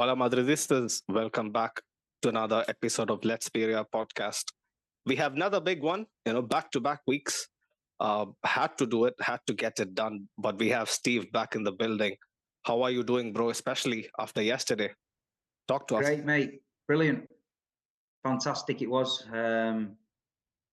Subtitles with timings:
[0.00, 1.82] Hola Madridistas, welcome back
[2.22, 4.44] to another episode of Let's Be Real podcast.
[5.04, 7.46] We have another big one, you know, back to back weeks.
[8.00, 11.54] Uh, had to do it, had to get it done, but we have Steve back
[11.54, 12.16] in the building.
[12.62, 13.50] How are you doing, bro?
[13.50, 14.90] Especially after yesterday.
[15.68, 16.08] Talk to Great, us.
[16.14, 16.62] Great, mate.
[16.88, 17.28] Brilliant.
[18.24, 19.22] Fantastic it was.
[19.30, 19.96] Um,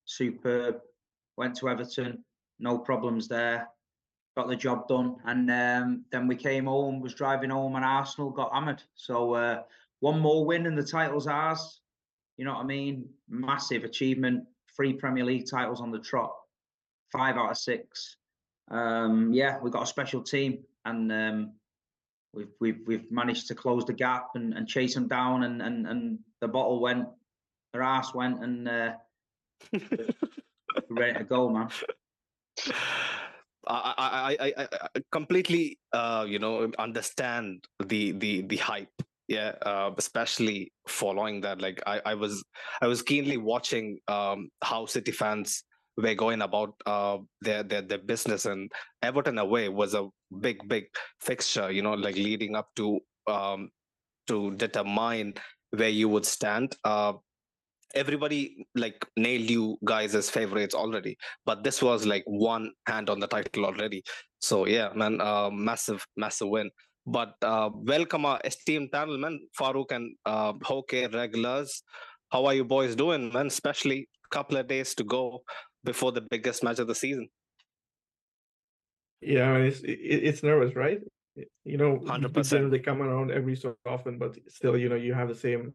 [0.05, 0.79] superb.
[1.35, 2.23] Went to Everton,
[2.59, 3.67] no problems there.
[4.37, 7.01] Got the job done, and um, then we came home.
[7.01, 8.83] Was driving home, and Arsenal got hammered.
[8.93, 9.63] So uh,
[9.99, 11.79] one more win, and the title's ours.
[12.37, 13.09] You know what I mean?
[13.27, 14.43] Massive achievement.
[14.75, 16.35] Three Premier League titles on the trot.
[17.11, 18.17] Five out of six.
[18.69, 21.53] Um, yeah, we've got a special team, and um,
[22.31, 25.87] we've we've we've managed to close the gap and, and chase them down, and and
[25.87, 27.07] and the bottle went,
[27.73, 28.91] their ass went, and uh,
[30.91, 31.69] ready to go, man.
[33.69, 38.89] I, I, I, I completely, uh, you know, understand the the the hype.
[39.27, 41.59] Yeah, uh, especially following that.
[41.61, 42.45] Like, I, I was
[42.81, 45.65] I was keenly watching um, how City fans
[45.97, 48.71] were going about uh, their their their business, and
[49.03, 50.07] Everton away was a
[50.39, 50.85] big big
[51.19, 51.69] fixture.
[51.69, 53.69] You know, like leading up to um,
[54.27, 55.33] to determine
[55.71, 56.75] where you would stand.
[56.83, 57.13] Uh,
[57.95, 63.19] everybody like nailed you guys as favorites already but this was like one hand on
[63.19, 64.03] the title already.
[64.39, 66.69] So yeah man uh, massive massive win.
[67.05, 69.39] But uh, welcome our esteemed panel man.
[69.57, 71.81] Farouk and uh, Hoke regulars.
[72.31, 73.47] How are you boys doing man?
[73.47, 75.43] Especially a couple of days to go
[75.83, 77.29] before the biggest match of the season.
[79.21, 80.99] Yeah it's it's nervous right?
[81.63, 85.29] You know 100% they come around every so often but still you know you have
[85.29, 85.73] the same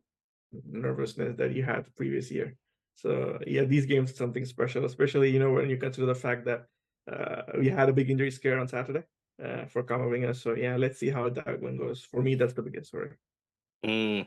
[0.71, 2.57] nervousness that you had the previous year.
[2.95, 6.67] So yeah, these games something special, especially you know when you consider the fact that
[7.11, 9.03] uh, we had a big injury scare on Saturday
[9.43, 10.37] uh, for Camavinga.
[10.37, 12.05] So yeah, let's see how that one goes.
[12.05, 13.11] For me, that's the biggest story.
[13.85, 14.27] Mm.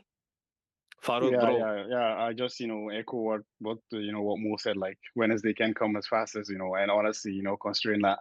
[1.02, 1.56] Farouk, yeah, bro.
[1.56, 2.24] yeah, yeah.
[2.24, 4.76] I just you know echo what what you know what Mo said.
[4.76, 8.18] Like Wednesday can come as fast as you know, and honestly, you know, considering that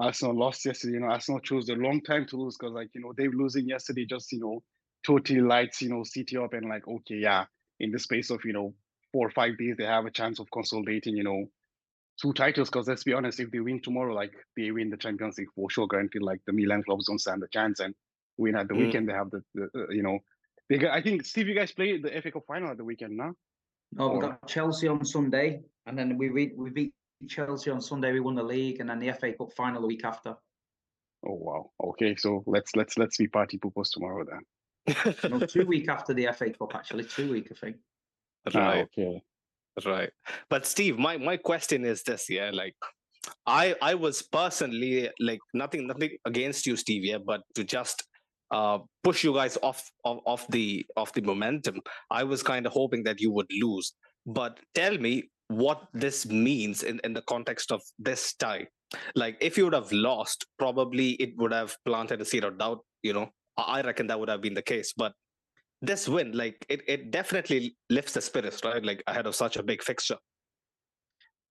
[0.00, 3.00] Arsenal lost yesterday, you know, Arsenal chose a long time to lose because like you
[3.00, 4.62] know they losing yesterday just you know
[5.04, 7.44] totally lights, you know, City up and like, okay, yeah,
[7.80, 8.74] in the space of, you know,
[9.12, 11.46] four or five days, they have a chance of consolidating, you know,
[12.20, 12.68] two titles.
[12.68, 15.70] Because let's be honest, if they win tomorrow, like they win the Champions League for
[15.70, 16.22] sure, guaranteed.
[16.22, 17.94] Like the Milan clubs don't stand a chance, and
[18.36, 18.86] win at the mm.
[18.86, 20.18] weekend, they have the, the uh, you know,
[20.68, 23.16] they got, I think Steve, you guys play the FA Cup final at the weekend,
[23.16, 23.32] no?
[23.92, 26.92] No, we got Chelsea on Sunday, and then we we, we beat
[27.26, 28.12] Chelsea on Sunday.
[28.12, 30.36] We won the league, and then the FA Cup final the week after.
[31.26, 31.70] Oh wow!
[31.82, 34.42] Okay, so let's let's let's be party poopers tomorrow then
[35.28, 37.76] no, two week after the FA Cup, actually, two week, I think.
[38.54, 38.78] Right.
[38.78, 39.22] Oh, okay.
[39.84, 40.10] Right.
[40.50, 42.74] But Steve, my my question is this, yeah, like
[43.46, 48.04] I I was personally like nothing nothing against you, Steve, yeah, but to just
[48.50, 52.72] uh, push you guys off, off off the off the momentum, I was kind of
[52.72, 53.92] hoping that you would lose.
[54.26, 58.66] But tell me what this means in, in the context of this tie.
[59.14, 62.80] Like if you would have lost, probably it would have planted a seed of doubt,
[63.02, 63.30] you know,
[63.62, 64.92] I reckon that would have been the case.
[64.96, 65.12] But
[65.82, 68.84] this win, like it, it definitely lifts the spirits, right?
[68.84, 70.16] Like ahead of such a big fixture.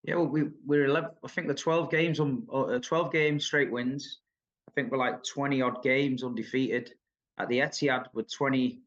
[0.03, 3.71] Yeah, well, we we're 11, I think the twelve games on uh, twelve games straight
[3.71, 4.19] wins.
[4.69, 6.93] I think we're like twenty odd games undefeated
[7.37, 8.05] at the Etihad.
[8.13, 8.81] We're twenty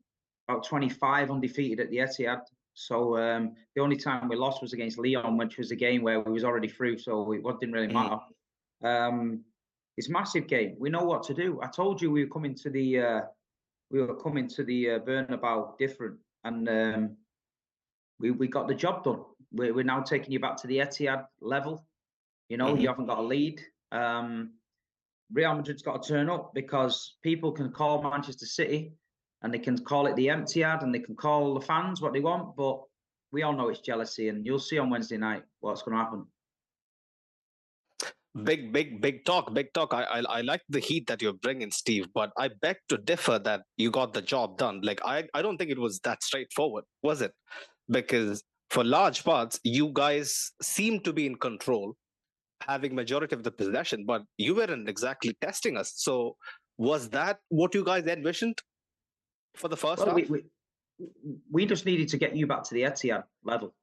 [0.48, 2.40] about twenty five undefeated at the Etihad.
[2.74, 6.20] So um, the only time we lost was against Leon, which was a game where
[6.20, 7.92] we was already through, so it didn't really mm.
[7.92, 8.18] matter.
[8.82, 9.08] Mm.
[9.08, 9.44] Um,
[10.00, 10.76] it's massive game.
[10.78, 11.60] We know what to do.
[11.62, 13.20] I told you we were coming to the uh,
[13.90, 17.16] we were coming to the uh, Bernabeu different, and um,
[18.18, 19.20] we we got the job done.
[19.52, 21.84] We're, we're now taking you back to the Etihad level.
[22.48, 22.80] You know, mm-hmm.
[22.80, 23.60] you haven't got a lead.
[23.92, 24.54] Um,
[25.34, 28.94] Real Madrid's got to turn up because people can call Manchester City
[29.42, 32.14] and they can call it the empty ad and they can call the fans what
[32.14, 32.80] they want, but
[33.32, 36.26] we all know it's jealousy, and you'll see on Wednesday night what's going to happen
[38.44, 39.92] big big big talk big talk.
[39.92, 43.38] I, I i like the heat that you're bringing steve but i beg to differ
[43.40, 44.80] that you got the job done.
[44.82, 47.32] Like i i don't think it was that straightforward was it?
[47.90, 51.94] Because for large parts you guys seem to be in control
[52.62, 55.94] having majority of the possession but you weren't exactly testing us.
[55.96, 56.36] So
[56.78, 58.58] was that what you guys envisioned
[59.56, 60.40] for the first well, we, we,
[61.50, 63.74] we just needed to get you back to the Etihad level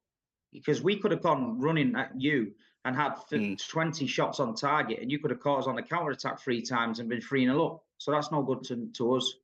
[0.52, 2.52] because we could have gone running at you
[2.88, 3.68] and had mm.
[3.68, 6.62] 20 shots on target, and you could have caught us on the counter attack three
[6.62, 7.82] times and been 3 0 up.
[7.98, 9.34] So that's no good to, to us.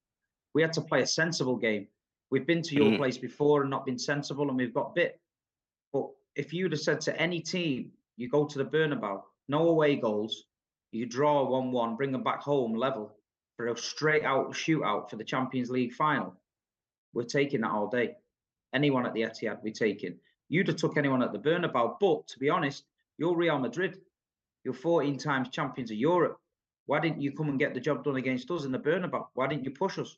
[0.54, 1.86] We had to play a sensible game.
[2.30, 2.96] We've been to your mm.
[2.96, 5.20] place before and not been sensible, and we've got bit.
[5.92, 9.96] But if you'd have said to any team, you go to the Bernabeu, no away
[9.96, 10.44] goals,
[10.90, 13.14] you draw 1 1, bring them back home level
[13.56, 16.34] for a straight out shootout for the Champions League final,
[17.12, 18.16] we're taking that all day.
[18.74, 20.16] Anyone at the Etihad, we're taking.
[20.48, 22.84] You'd have took anyone at the Bernabeu, but to be honest,
[23.18, 23.98] you're Real Madrid.
[24.64, 26.38] You're 14 times champions of Europe.
[26.86, 29.26] Why didn't you come and get the job done against us in the Bernabeu?
[29.34, 30.16] Why didn't you push us?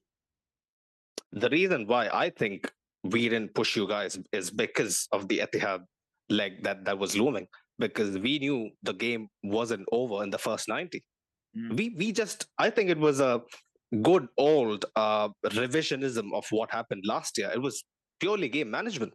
[1.32, 2.70] The reason why I think
[3.02, 5.80] we didn't push you guys is because of the Etihad
[6.28, 7.46] leg that that was looming.
[7.78, 11.04] Because we knew the game wasn't over in the first 90.
[11.56, 11.76] Mm.
[11.76, 13.42] We we just I think it was a
[14.02, 17.50] good old uh, revisionism of what happened last year.
[17.54, 17.84] It was
[18.18, 19.12] purely game management,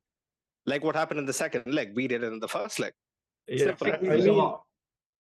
[0.65, 1.93] like what happened in the second leg.
[1.95, 2.93] We did it in the first leg.
[3.59, 4.53] Yeah, I think I, we I was a mean.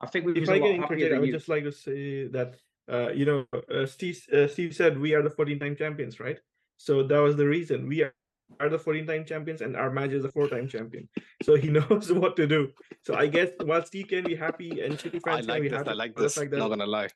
[0.00, 1.32] I think we if a I can interject, I would you.
[1.32, 2.56] just like to say that
[2.90, 6.38] uh, you know uh, Steve uh, Steve said we are the 14-time champions, right?
[6.78, 8.14] So that was the reason we are,
[8.60, 11.08] are the 14-time champions, and our manager is a four-time champion.
[11.42, 12.72] So he knows what to do.
[13.04, 15.68] So I guess while Steve can be happy and City I fans can like be
[15.68, 15.78] this.
[15.78, 16.36] happy I like for the this.
[16.52, 17.08] Not gonna lie.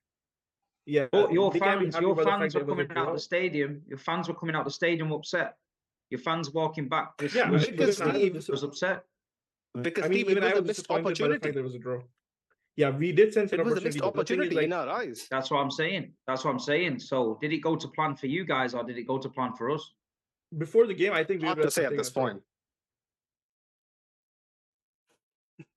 [0.87, 2.73] yeah, But your they can be fans, your about the fact fans were it was
[2.73, 3.15] a coming out draw.
[3.15, 3.83] the stadium.
[3.89, 5.57] Your fans were coming out the stadium upset.
[6.11, 9.05] Your fans walking back was, Yeah, was, because was, Steve- was upset.
[9.81, 11.51] Because I mean, Steve, even it I was a missed disappointed by the opportunity.
[11.51, 12.01] there was a draw.
[12.77, 14.89] Yeah, we did sense an It was a missed the thing opportunity like, in our
[14.89, 15.27] eyes.
[15.31, 16.13] That's what I'm saying.
[16.27, 16.99] That's what I'm saying.
[17.01, 19.53] So, did it go to plan for you guys, or did it go to plan
[19.55, 19.93] for us?
[20.59, 22.23] before the game, I think we Hard were to say at this on top.
[22.23, 22.43] point.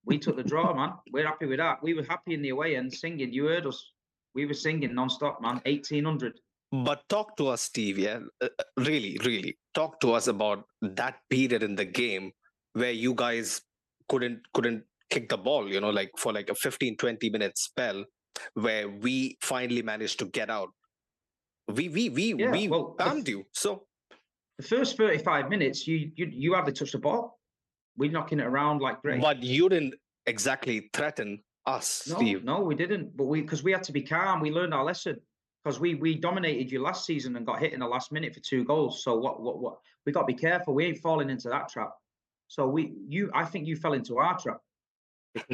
[0.05, 0.93] We took the draw, man.
[1.11, 1.81] We're happy with that.
[1.83, 3.33] We were happy in the away end, singing.
[3.33, 3.91] You heard us.
[4.35, 5.61] We were singing non-stop, man.
[5.65, 6.39] 1800.
[6.71, 7.97] But talk to us, Steve.
[7.97, 12.31] Yeah, Uh, uh, really, really talk to us about that period in the game
[12.73, 13.61] where you guys
[14.09, 15.69] couldn't couldn't kick the ball.
[15.69, 18.06] You know, like for like a 15, 20 minute spell
[18.54, 20.69] where we finally managed to get out.
[21.68, 23.45] We we we Yeah, we well, bammed you.
[23.54, 23.83] So
[24.57, 27.39] The first 35 minutes, you you you hardly touched the ball.
[27.98, 29.21] We're knocking it around like great.
[29.21, 29.95] but you didn't
[30.27, 32.44] exactly threaten us, No, Steve.
[32.44, 33.18] no, we didn't.
[33.18, 34.39] But we because we had to be calm.
[34.39, 35.19] We learned our lesson
[35.63, 38.39] because we we dominated you last season and got hit in the last minute for
[38.39, 39.03] two goals.
[39.03, 40.74] So what what what we got to be careful.
[40.74, 41.92] We ain't falling into that trap.
[42.47, 44.61] So we you I think you fell into our trap.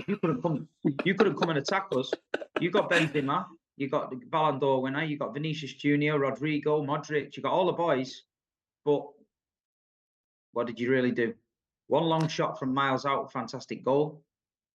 [0.08, 0.68] You couldn't come
[1.04, 2.12] you couldn't come and attack us.
[2.60, 3.46] You got Benzema,
[3.78, 7.66] you got the Ballon d'Or winner, you got Vinicius Junior, Rodrigo, Modric, you got all
[7.66, 8.24] the boys.
[8.86, 9.06] But
[10.54, 11.34] what did you really do?
[11.88, 14.22] One long shot from miles out, fantastic goal.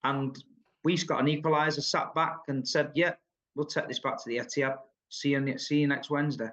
[0.04, 0.36] And
[0.84, 3.14] we've got an equaliser, sat back and said, "Yeah,
[3.54, 4.78] we'll take this back to the Etihad.
[5.08, 6.50] See you, see you next Wednesday."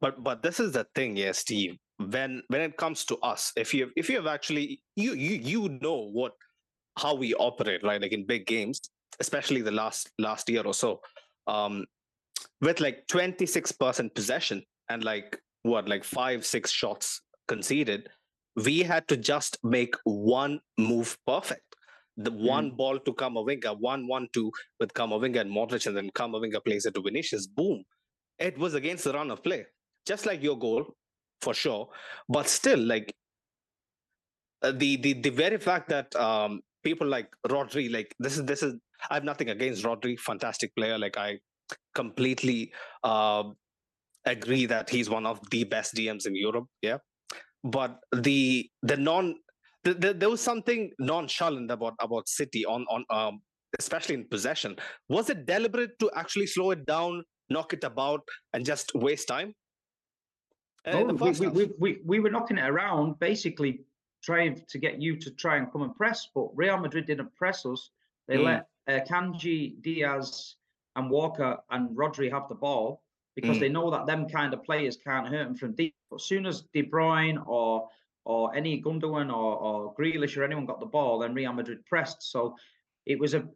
[0.00, 1.78] But but this is the thing, yeah, Steve.
[1.98, 5.78] When when it comes to us, if you if you have actually you you you
[5.80, 6.32] know what
[6.98, 8.00] how we operate, right?
[8.00, 8.80] Like in big games,
[9.20, 11.00] especially the last last year or so,
[11.46, 11.86] um,
[12.60, 18.08] with like twenty six percent possession and like what like five six shots conceded,
[18.56, 21.62] we had to just make one move perfect.
[22.18, 26.62] The one ball to Camavinga, one one two with Camavinga and Modric, and then Camavinga
[26.64, 27.46] plays it to Vinicius.
[27.46, 27.84] Boom!
[28.38, 29.64] It was against the run of play
[30.06, 30.86] just like your goal
[31.40, 31.88] for sure.
[32.28, 33.14] But still like
[34.62, 38.62] uh, the the the very fact that um people like rodri like this is this
[38.62, 38.74] is
[39.10, 41.38] i have nothing against rodri fantastic player like i
[41.94, 43.42] completely uh,
[44.24, 46.98] agree that he's one of the best dms in europe yeah.
[47.64, 49.34] But the the non
[49.82, 53.40] the, the, there was something nonchalant about about city on on um
[53.80, 54.76] especially in possession.
[55.08, 58.20] Was it deliberate to actually slow it down knock it about
[58.52, 59.54] and just waste time
[60.86, 63.80] uh, the we, we, we, we, we were knocking it around, basically
[64.22, 66.28] trying to get you to try and come and press.
[66.34, 67.90] But Real Madrid didn't press us.
[68.28, 68.44] They Mm.
[68.44, 70.56] let uh, Kanji, Dias,
[70.94, 73.02] and Walker and Rodri have the ball
[73.34, 73.60] because Mm.
[73.60, 75.94] they know that them kind of players can't hurt them from deep.
[76.10, 77.88] But as soon as De Bruyne or
[78.24, 82.24] or any Gundogan or, or Grealish or anyone got the ball, then Real Madrid pressed.
[82.24, 82.56] So
[83.04, 83.48] it was a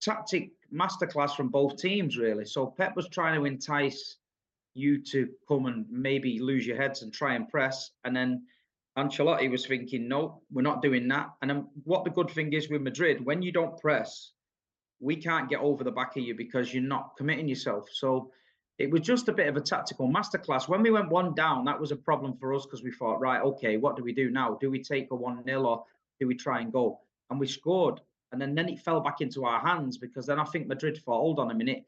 [0.00, 2.44] tactic masterclass from both teams, really.
[2.44, 4.18] So Pep was trying to entice
[4.74, 7.90] you to come and maybe lose your heads and try and press.
[8.04, 8.46] And then
[8.98, 11.30] Ancelotti was thinking, no, we're not doing that.
[11.40, 14.32] And then what the good thing is with Madrid, when you don't press,
[15.00, 17.88] we can't get over the back of you because you're not committing yourself.
[17.92, 18.30] So
[18.78, 20.68] it was just a bit of a tactical masterclass.
[20.68, 23.42] When we went one down, that was a problem for us because we thought, right,
[23.42, 24.58] okay, what do we do now?
[24.60, 25.84] Do we take a 1 0 or
[26.20, 27.00] do we try and go?
[27.30, 28.00] And we scored.
[28.30, 31.20] And then, then it fell back into our hands because then I think Madrid thought,
[31.20, 31.84] hold on a minute,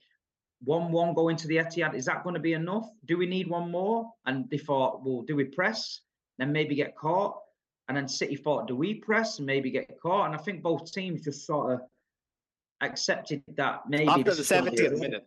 [0.63, 2.89] 1 1 going to the Etihad, is that going to be enough?
[3.07, 4.11] Do we need one more?
[4.27, 6.01] And they thought, well, do we press?
[6.39, 7.39] Then maybe get caught.
[7.89, 10.27] And then City thought, do we press and maybe get caught?
[10.27, 11.81] And I think both teams just sort of
[12.81, 15.27] accepted that maybe after the is 70th minute,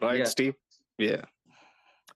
[0.00, 0.24] right, Yeah.
[0.24, 0.54] Steve?
[0.98, 1.22] Yeah.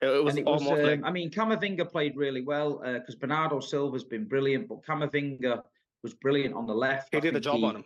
[0.01, 3.61] It was it was, almost um, like I mean, Camavinga played really well because Bernardo
[3.61, 5.63] Silva's been brilliant, but Camavinga
[6.03, 7.09] was brilliant on the left.
[7.13, 7.85] he I did think job he- on him.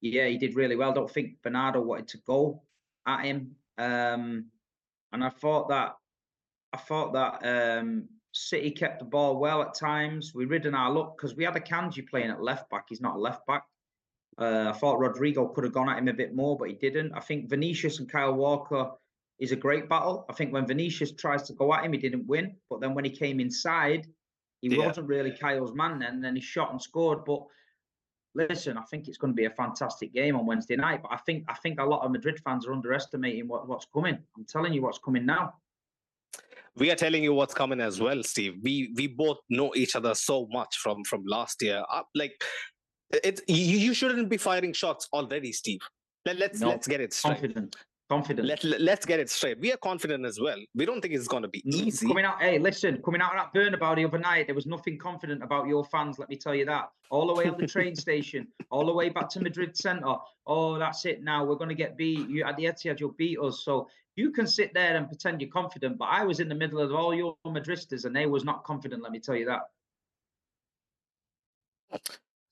[0.00, 0.92] Yeah, he did really well.
[0.92, 2.62] don't think Bernardo wanted to go
[3.06, 4.46] at him, um,
[5.12, 5.94] and I thought that
[6.72, 10.32] I thought that um, City kept the ball well at times.
[10.34, 12.86] We ridden our luck because we had Akanji playing at left back.
[12.88, 13.64] He's not a left back.
[14.36, 17.12] Uh, I thought Rodrigo could have gone at him a bit more, but he didn't.
[17.12, 18.90] I think Vinicius and Kyle Walker
[19.38, 20.26] is a great battle.
[20.28, 22.56] I think when Vinicius tries to go at him, he didn't win.
[22.70, 24.06] But then when he came inside,
[24.60, 24.86] he yeah.
[24.86, 26.14] wasn't really Kyle's man then.
[26.14, 27.24] And then he shot and scored.
[27.24, 27.42] But
[28.38, 31.02] listen, I think it's going to be a fantastic game on Wednesday night.
[31.02, 34.18] But I think I think a lot of Madrid fans are underestimating what, what's coming.
[34.36, 35.54] I'm telling you what's coming now.
[36.76, 38.58] We are telling you what's coming as well, Steve.
[38.62, 41.82] We we both know each other so much from from last year.
[41.92, 42.40] Uh, like
[43.24, 45.80] it's you, you shouldn't be firing shots already, Steve.
[46.24, 47.40] Let, let's no, let's get it straight.
[47.40, 47.76] Confident.
[48.08, 48.48] Confident.
[48.48, 49.60] Let, let, us get it straight.
[49.60, 50.56] We are confident as well.
[50.74, 51.88] We don't think it's going to be mm-hmm.
[51.88, 52.06] easy.
[52.06, 54.96] Coming out, hey, listen, coming out of that Bernabeu the other night, there was nothing
[54.96, 56.90] confident about your fans, let me tell you that.
[57.10, 60.14] All the way up the train station, all the way back to Madrid Centre.
[60.46, 61.44] Oh, that's it now.
[61.44, 62.30] We're going to get beat.
[62.30, 63.62] You At the Etihad, you'll beat us.
[63.62, 66.80] So you can sit there and pretend you're confident, but I was in the middle
[66.80, 69.60] of all your Madristas and they was not confident, let me tell you that.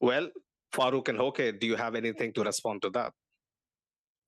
[0.00, 0.28] Well,
[0.72, 3.14] Farouk and Hoke, do you have anything to respond to that?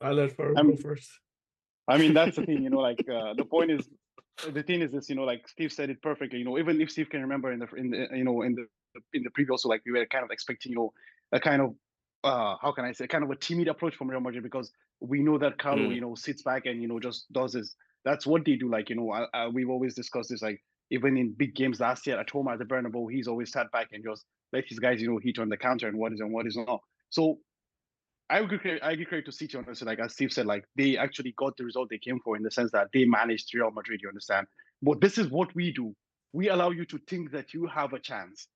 [0.01, 1.11] I'll let Farouk go first.
[1.89, 3.89] I mean, that's the thing, you know, like uh, the point is,
[4.53, 6.91] the thing is this, you know, like Steve said it perfectly, you know, even if
[6.91, 8.67] Steve can remember in the, in the, you know, in the,
[9.13, 10.93] in the preview also, like we were kind of expecting, you know,
[11.33, 11.75] a kind of,
[12.25, 15.23] uh, how can I say, kind of a timid approach from Real Madrid because we
[15.23, 15.95] know that Carlo, mm.
[15.95, 17.75] you know, sits back and, you know, just does this.
[18.05, 18.71] That's what they do.
[18.71, 22.19] Like, you know, uh, we've always discussed this, like, even in big games last year
[22.19, 25.11] at home at the Bernabeu, he's always sat back and just let his guys, you
[25.11, 26.81] know, hit on the counter and what is and what is not.
[27.11, 27.39] So
[28.31, 28.81] I agree.
[28.81, 29.87] I agree credit to City honestly.
[29.87, 32.51] Like as Steve said, like they actually got the result they came for in the
[32.51, 34.01] sense that they managed Real Madrid.
[34.03, 34.47] You understand?
[34.83, 35.95] But this is what we do.
[36.33, 38.49] We allow you to think that you have a chance,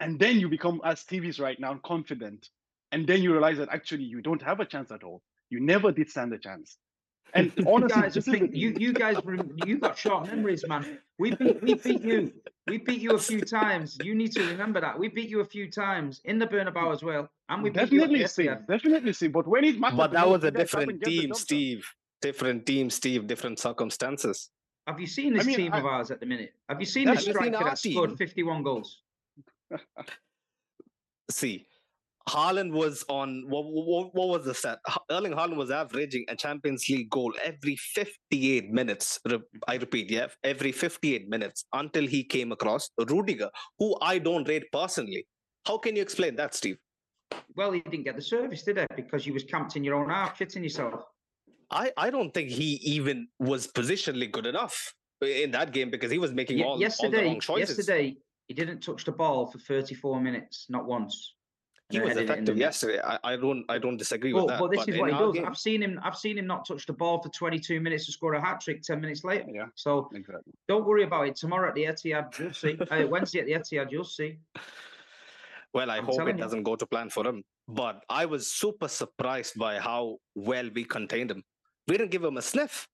[0.00, 2.48] and then you become, as Steve is right now, confident,
[2.92, 5.22] and then you realize that actually you don't have a chance at all.
[5.48, 6.76] You never did stand a chance.
[7.34, 9.16] And honestly, you guys, think, you, you guys,
[9.66, 10.98] you got short memories, man.
[11.18, 12.32] We beat, we beat you.
[12.66, 13.98] We beat you a few times.
[14.02, 14.98] You need to remember that.
[14.98, 17.28] We beat you a few times in the Bernabeu as well.
[17.48, 19.28] And we definitely see, definitely see.
[19.28, 21.86] But when it matters, but that was a different team, Steve.
[22.22, 23.26] Different team, Steve.
[23.26, 24.50] Different circumstances.
[24.86, 26.54] Have you seen this I mean, team I, of ours at the minute?
[26.68, 28.98] Have you seen this striker that scored 51 goals?
[31.30, 31.66] see,
[32.30, 34.78] Haaland was on what, what, what, was the set?
[35.10, 39.18] Erling Haaland was averaging a Champions League goal every 58 minutes.
[39.66, 44.70] I repeat, yeah, every 58 minutes until he came across Rudiger, who I don't rate
[44.72, 45.26] personally.
[45.66, 46.78] How can you explain that, Steve?
[47.56, 48.86] Well, he didn't get the service, did he?
[48.94, 51.02] Because you was camped in your own half, shitting yourself.
[51.70, 56.18] I, I don't think he even was positionally good enough in that game because he
[56.18, 57.76] was making all, yesterday, all the wrong choices.
[57.76, 58.16] Yesterday,
[58.48, 61.34] he didn't touch the ball for 34 minutes, not once.
[61.90, 63.00] He was effective yesterday.
[63.02, 64.60] I, I, don't I don't disagree with that.
[64.60, 65.34] But this but is what he does.
[65.34, 65.46] Game...
[65.46, 68.34] I've seen him I've seen him not touch the ball for 22 minutes to score
[68.34, 69.46] a hat trick 10 minutes later.
[69.52, 69.66] Yeah.
[69.74, 70.52] So exactly.
[70.68, 71.36] don't worry about it.
[71.36, 72.78] Tomorrow at the Etihad, you'll see.
[72.90, 74.38] uh, Wednesday at the Etihad, you'll see.
[75.72, 77.44] Well, I I'm hope it doesn't go to plan for him.
[77.68, 81.44] But I was super surprised by how well we contained him.
[81.86, 82.88] We didn't give him a sniff.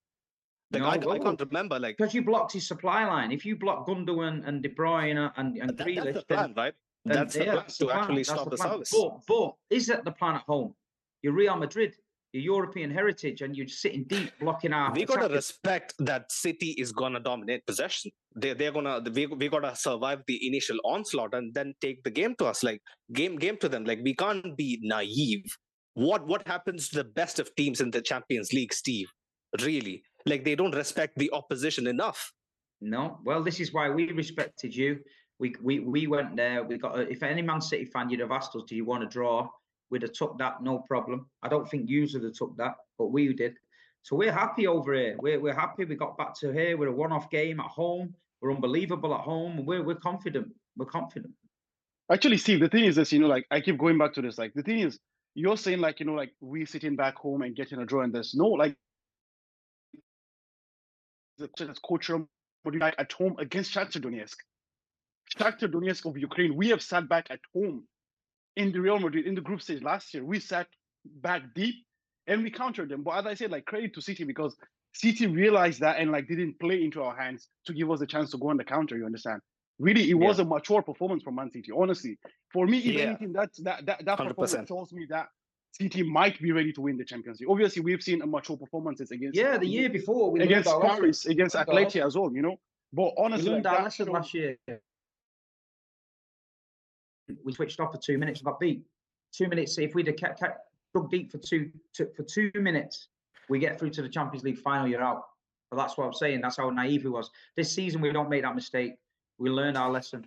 [0.72, 1.78] Like, no, I, well, I, can't remember.
[1.78, 3.30] Like because you blocked his supply line.
[3.30, 6.74] If you block Gundogan and De Bruyne and and that, Grealish, that's the plan, right?
[7.06, 8.90] That's the plan to actually stop the, the service.
[8.92, 10.74] But, but is that the plan at home?
[11.22, 11.94] You're Real Madrid,
[12.32, 14.92] your European heritage, and you're sitting deep blocking our.
[14.92, 18.10] We got to respect that City is gonna dominate possession.
[18.34, 22.34] They they're gonna we we gotta survive the initial onslaught and then take the game
[22.38, 22.62] to us.
[22.62, 22.80] Like
[23.12, 23.84] game game to them.
[23.84, 25.44] Like we can't be naive.
[25.94, 29.06] What what happens to the best of teams in the Champions League, Steve?
[29.62, 32.32] Really, like they don't respect the opposition enough.
[32.80, 34.98] No, well, this is why we respected you
[35.38, 36.62] we we we went there.
[36.64, 36.98] We got.
[37.10, 39.48] If any Man City fan, you'd have asked us, "Do you want to draw?"
[39.90, 41.26] We'd have took that, no problem.
[41.42, 43.54] I don't think you would have took that, but we did.
[44.02, 45.16] So we're happy over here.
[45.20, 45.84] We're we're happy.
[45.84, 46.76] We got back to here.
[46.76, 48.14] We're a one-off game at home.
[48.40, 49.64] We're unbelievable at home.
[49.64, 50.52] We're we're confident.
[50.76, 51.34] We're confident.
[52.10, 53.12] Actually, Steve, the thing is this.
[53.12, 54.38] You know, like I keep going back to this.
[54.38, 54.98] Like the thing is,
[55.34, 58.12] you're saying like you know, like we sitting back home and getting a draw, and
[58.12, 58.76] there's no like
[61.38, 61.48] the
[61.86, 64.36] coach at home against Shakhtar Donetsk.
[65.38, 67.84] Shakhtar Donetsk of Ukraine, we have sat back at home
[68.56, 70.24] in the Real Madrid in the group stage last year.
[70.24, 70.66] We sat
[71.04, 71.76] back deep
[72.26, 73.02] and we countered them.
[73.02, 74.56] But as I said, like credit to City because
[74.94, 78.30] City realized that and like didn't play into our hands to give us a chance
[78.30, 78.96] to go on the counter.
[78.96, 79.40] You understand?
[79.78, 80.26] Really, it yeah.
[80.26, 81.70] was a mature performance from Man City.
[81.76, 82.18] Honestly,
[82.50, 83.02] for me, if yeah.
[83.02, 85.26] anything, that that that, that performance tells me that
[85.72, 87.50] City might be ready to win the Champions League.
[87.50, 91.54] Obviously, we've seen a mature performances against yeah the um, year before against Paris, against
[91.54, 92.32] Atleti as well.
[92.32, 92.56] You know,
[92.94, 94.56] but honestly, like, that last year
[97.44, 98.82] we switched off for two minutes, got beat.
[99.32, 99.78] Two minutes.
[99.78, 100.60] If we'd have kept, kept
[100.94, 103.08] dug deep for two to, for two minutes,
[103.48, 104.86] we get through to the Champions League final.
[104.86, 105.24] You're out.
[105.70, 106.40] But that's what I'm saying.
[106.40, 107.30] That's how naive we was.
[107.56, 108.94] This season, we don't make that mistake.
[109.38, 110.24] We learned our lesson.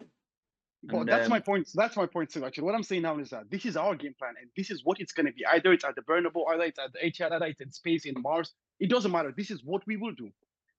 [0.84, 1.70] Well, And, that's um, my point.
[1.74, 2.46] That's my point too.
[2.46, 4.84] Actually, what I'm saying now is that this is our game plan, and this is
[4.84, 5.46] what it's going to be.
[5.46, 8.15] Either it's at the Bernabeu, either it's at the Etihad, either it's in space in
[8.22, 8.53] Mars.
[8.79, 9.34] It doesn't matter.
[9.36, 10.29] This is what we will do.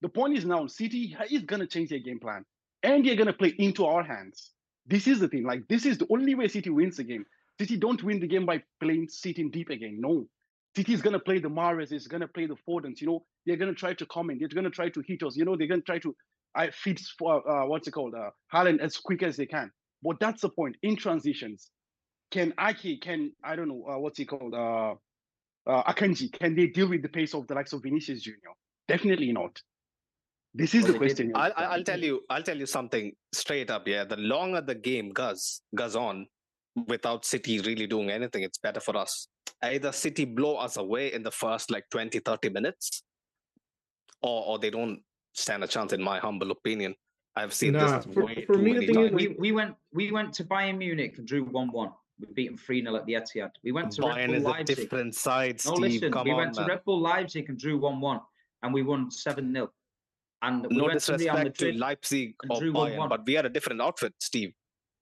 [0.02, 2.44] The point is now, City is going to change their game plan,
[2.82, 4.52] and they're going to play into our hands.
[4.90, 5.44] This is the thing.
[5.44, 7.24] Like this is the only way City wins the game.
[7.58, 9.98] City don't win the game by playing sitting deep again.
[10.00, 10.26] No,
[10.76, 11.92] City is going to play the Mahrez.
[11.92, 13.00] Is going to play the Fodens.
[13.00, 14.38] You know, they're going to try to come in.
[14.38, 15.36] They're going to try to hit us.
[15.36, 16.14] You know, they're going to try to
[16.54, 19.70] I feed for uh, what's it called, uh, Haaland as quick as they can.
[20.02, 20.76] But that's the point.
[20.82, 21.70] In transitions,
[22.30, 24.94] can Aki, can I don't know uh, what's he called, uh,
[25.66, 28.38] uh, Akanji, can they deal with the pace of the likes of Vinicius Junior?
[28.88, 29.60] Definitely not.
[30.54, 31.32] This is Well, the question.
[31.34, 31.52] I'll.
[31.56, 32.22] I'll tell you.
[32.28, 33.86] I'll tell you something straight up.
[33.86, 36.26] Yeah, the longer the game goes goes on,
[36.88, 39.28] without City really doing anything, it's better for us.
[39.62, 43.02] Either City blow us away in the first like 20, 30 minutes,
[44.22, 45.00] or or they don't
[45.34, 45.92] stand a chance.
[45.92, 46.94] In my humble opinion,
[47.36, 49.14] I've seen Nah, this for- way for too me, the many thing is, times.
[49.22, 51.92] we, we went we went to Bayern Munich and drew one one.
[52.18, 53.50] We beat them three 0 at the Etihad.
[53.62, 56.36] We went to Red Bayern Bull is a different side, No, listen, Come we on,
[56.38, 56.70] went to man.
[56.70, 58.20] Red Bull Leipzig and drew one one,
[58.64, 59.70] and we won seven 0
[60.42, 63.08] And we no went to Real disrespect to Leipzig or Bayern, 1-1.
[63.08, 64.52] but we had a different outfit, Steve.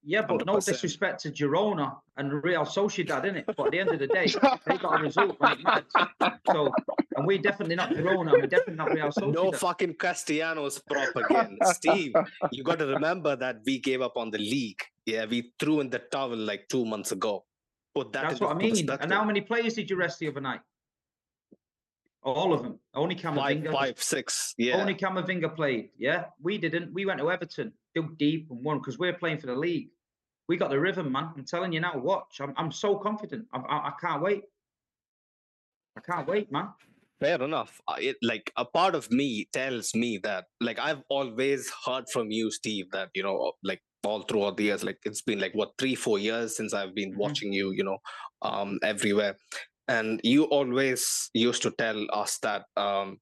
[0.03, 0.65] Yeah, but no 100%.
[0.65, 3.45] disrespect to Girona and Real Sociedad, innit?
[3.45, 4.27] But at the end of the day,
[4.65, 6.39] they got a result when it mattered.
[6.49, 6.71] So,
[7.17, 8.31] and we're definitely not Girona.
[8.31, 9.33] We're definitely not Real Sociedad.
[9.33, 11.57] No fucking Castellanos prop again.
[11.73, 12.13] Steve,
[12.51, 14.81] you got to remember that we gave up on the league.
[15.05, 17.45] Yeah, we threw in the towel like two months ago.
[17.93, 18.89] Put that That's what I mean.
[18.89, 20.61] And how many players did you rest the other night?
[22.23, 22.79] All of them.
[22.93, 23.71] Only Five, Camavinga.
[23.71, 24.53] five, six.
[24.57, 24.77] Yeah.
[24.77, 25.89] Only Camavinga played.
[25.97, 26.93] Yeah, we didn't.
[26.93, 29.89] We went to Everton, dug deep and won because we're playing for the league.
[30.49, 31.29] We got the rhythm, man.
[31.37, 31.97] I'm telling you now.
[31.97, 32.41] Watch.
[32.41, 32.53] I'm.
[32.57, 33.45] I'm so confident.
[33.53, 33.59] I.
[33.59, 34.43] I, I can't wait.
[35.97, 36.69] I can't wait, man.
[37.19, 37.81] Fair enough.
[37.97, 42.49] It, like a part of me tells me that, like I've always heard from you,
[42.51, 45.95] Steve, that you know, like all throughout the years, like it's been like what three,
[45.95, 47.17] four years since I've been Mhm.
[47.17, 47.97] watching you, you know,
[48.41, 49.35] um, everywhere,
[49.89, 53.19] and you always used to tell us that um,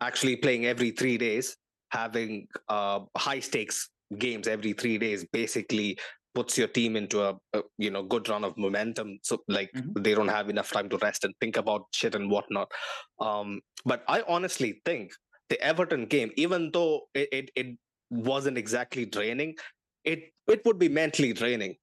[0.00, 1.56] actually playing every three days,
[1.92, 5.98] having uh, high stakes games every three days, basically
[6.34, 9.18] puts your team into a, a you know good run of momentum.
[9.22, 10.02] So like Mhm.
[10.04, 12.72] they don't have enough time to rest and think about shit and whatnot.
[13.20, 15.12] Um, but I honestly think
[15.48, 17.78] the Everton game, even though it, it, it
[18.10, 19.56] wasn't exactly draining,
[20.04, 21.76] it it would be mentally draining.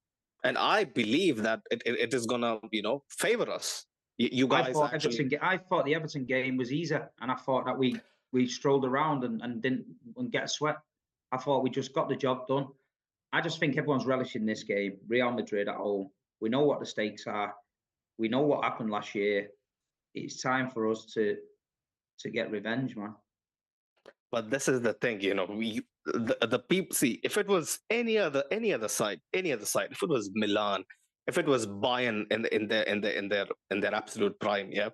[0.44, 3.86] And I believe that it, it, it is gonna, you know, favor us.
[4.22, 5.38] You, you I thought actually Everton.
[5.42, 9.24] I thought the Everton game was easier, and I thought that we we strolled around
[9.24, 9.84] and, and didn't
[10.16, 10.76] and get a sweat.
[11.32, 12.68] I thought we just got the job done.
[13.32, 14.98] I just think everyone's relishing this game.
[15.08, 16.10] Real Madrid at home.
[16.40, 17.52] We know what the stakes are.
[18.16, 19.48] We know what happened last year.
[20.14, 21.36] It's time for us to
[22.20, 23.16] to get revenge, man.
[24.30, 27.80] But this is the thing, you know, we the, the people see if it was
[27.90, 30.84] any other any other side, any other side, if it was Milan,
[31.26, 34.70] if it was Bayern in in their in their in their in their absolute prime,
[34.70, 34.90] yeah.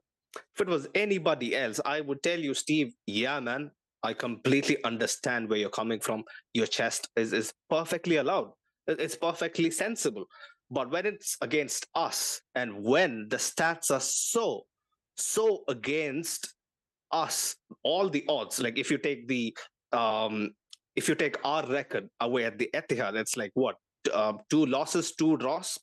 [0.55, 3.71] If it was anybody else, I would tell you, Steve, yeah, man,
[4.03, 6.25] I completely understand where you're coming from.
[6.55, 8.53] Your chest is is perfectly allowed.
[8.87, 10.27] It's perfectly sensible.
[10.71, 14.65] But when it's against us, and when the stats are so
[15.17, 16.55] so against
[17.11, 19.57] us all the odds like if you take the
[19.93, 20.51] um
[20.95, 23.77] if you take our record away at the Etihad it's like what
[24.13, 25.79] uh, two losses two draws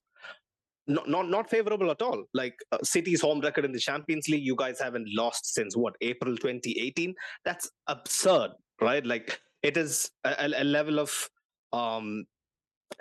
[0.88, 4.44] not, not not favorable at all like uh, city's home record in the champions league
[4.46, 10.36] you guys haven't lost since what april 2018 that's absurd right like it is a,
[10.40, 11.30] a- level of
[11.74, 12.26] um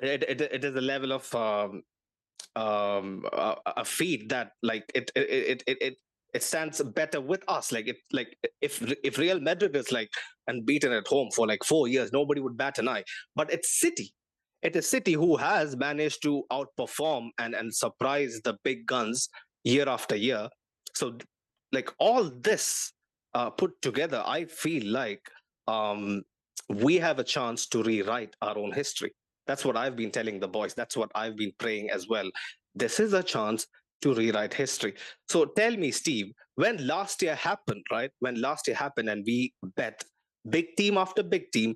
[0.03, 1.83] it, it, it is a level of um
[2.57, 5.97] um a, a feat that like it it it it, it
[6.35, 7.71] it stands better with us.
[7.73, 10.11] Like it, like if if Real Madrid is like
[10.49, 13.05] unbeaten at home for like four years, nobody would bat an eye.
[13.37, 14.13] But it's City.
[14.65, 19.29] It is a City who has managed to outperform and and surprise the big guns
[19.63, 20.49] year after year.
[20.95, 21.19] So,
[21.73, 22.93] like all this
[23.35, 25.21] uh, put together, I feel like
[25.69, 26.23] um,
[26.71, 29.13] we have a chance to rewrite our own history.
[29.47, 30.73] That's what I've been telling the boys.
[30.73, 32.31] That's what I've been praying as well.
[32.75, 33.67] This is a chance
[34.01, 34.95] to rewrite history.
[35.29, 38.11] So tell me, Steve, when last year happened, right?
[38.21, 40.03] When last year happened and we bet
[40.49, 41.75] big team after big team,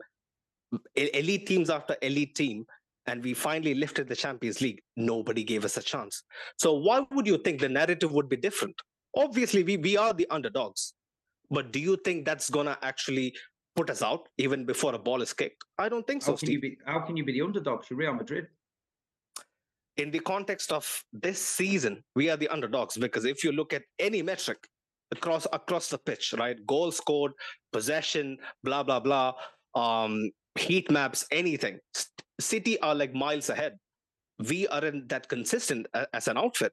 [0.94, 2.64] elite teams after elite team,
[3.08, 6.22] and we finally lifted the Champions League, nobody gave us a chance.
[6.58, 8.76] So why would you think the narrative would be different?
[9.16, 10.92] Obviously, we, we are the underdogs.
[11.50, 13.34] But do you think that's gonna actually
[13.74, 15.64] put us out even before a ball is kicked?
[15.78, 16.62] I don't think so, How can you Steve.
[16.62, 16.78] be?
[16.84, 17.88] How can you be the underdogs?
[17.90, 18.46] You're Real Madrid.
[19.96, 23.82] in the context of this season, we are the underdogs because if you look at
[23.98, 24.58] any metric
[25.10, 27.32] across across the pitch, right, goal scored,
[27.72, 29.32] possession, blah blah blah,
[29.74, 30.30] um,
[30.66, 31.80] heat maps, anything.
[32.40, 33.76] City are like miles ahead.
[34.48, 36.72] We aren't that consistent uh, as an outfit.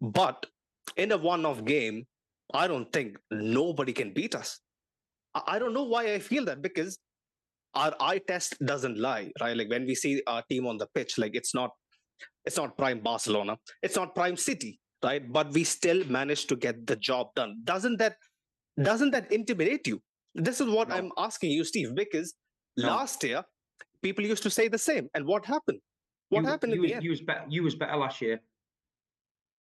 [0.00, 0.46] But
[0.96, 2.06] in a one off game,
[2.54, 4.60] I don't think nobody can beat us.
[5.34, 6.98] I don't know why I feel that because
[7.74, 9.56] our eye test doesn't lie, right?
[9.56, 11.70] Like when we see our team on the pitch, like it's not
[12.44, 15.30] it's not prime Barcelona, it's not prime City, right?
[15.32, 17.60] But we still manage to get the job done.
[17.64, 18.16] Doesn't that
[18.82, 20.02] doesn't that intimidate you?
[20.34, 20.96] This is what no.
[20.96, 22.34] I'm asking you, Steve, because
[22.76, 22.88] no.
[22.88, 23.44] last year
[24.02, 25.08] people used to say the same.
[25.14, 25.80] And what happened?
[26.28, 28.40] What you, happened you, was, you was better you was better last year.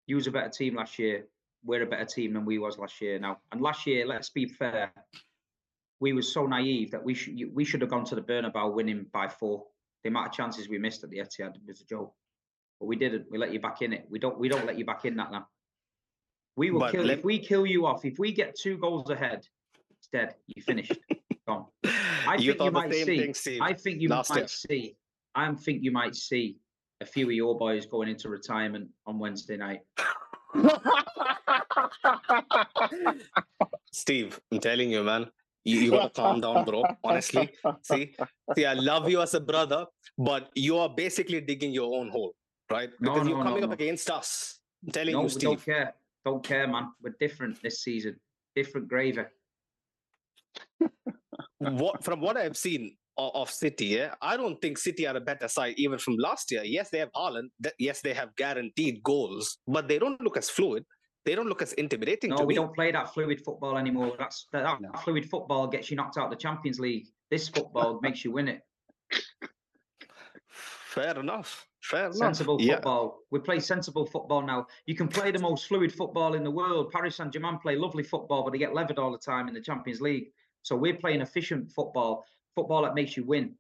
[0.06, 1.26] You was a better team last year.
[1.64, 3.40] We're a better team than we was last year now.
[3.52, 4.92] And last year, let's be fair,
[6.00, 9.06] we were so naive that we should we should have gone to the Bernabeu winning
[9.12, 9.66] by four.
[10.04, 12.14] The amount of chances we missed at the Etihad was a joke,
[12.80, 13.26] but we didn't.
[13.32, 14.06] We let you back in it.
[14.10, 14.38] We don't.
[14.40, 15.48] We don't let you back in that now.
[16.56, 17.20] We will but kill let...
[17.20, 18.06] if we kill you off.
[18.06, 19.48] If we get two goals ahead,
[19.92, 20.36] it's dead.
[20.48, 20.98] You finished.
[21.48, 21.66] Gone.
[22.28, 23.34] I you think you might see.
[23.34, 24.48] Thing, I think you might year.
[24.48, 24.96] see.
[25.36, 26.58] I think you might see
[27.02, 29.82] a few of your boys going into retirement on Wednesday night.
[33.92, 35.28] Steve, I'm telling you, man,
[35.64, 36.84] you, you gotta calm down, bro.
[37.04, 37.50] Honestly,
[37.82, 38.16] see,
[38.56, 39.86] see, I love you as a brother,
[40.18, 42.34] but you are basically digging your own hole,
[42.72, 42.90] right?
[43.00, 44.60] Because no, no, you're coming no, up against us.
[44.86, 45.44] I'm telling no, you, Steve.
[45.44, 45.94] Don't care,
[46.26, 46.90] don't care, man.
[47.02, 48.20] We're different this season.
[48.56, 49.24] Different gravy.
[51.60, 55.22] what from what I've seen of, of City, yeah, I don't think City are a
[55.22, 56.64] better side even from last year.
[56.64, 57.50] Yes, they have Haaland.
[57.80, 60.86] Yes, they have guaranteed goals, but they don't look as fluid
[61.28, 62.30] they don't look as intimidating.
[62.30, 62.56] No, we me.
[62.56, 64.14] don't play that fluid football anymore.
[64.18, 64.92] That's that, that no.
[65.04, 67.08] fluid football gets you knocked out of the Champions League.
[67.30, 68.62] This football makes you win it.
[70.50, 71.68] Fair enough.
[71.82, 72.76] Fair sensible enough.
[72.78, 73.04] football.
[73.04, 73.38] Yeah.
[73.38, 74.68] We play sensible football now.
[74.86, 76.92] You can play the most fluid football in the world.
[76.94, 79.62] Paris Saint Germain play lovely football, but they get levered all the time in the
[79.62, 80.28] Champions League.
[80.68, 83.56] So we're playing efficient football, football that makes you win,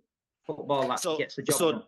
[0.45, 1.83] football that so, gets the job so, done.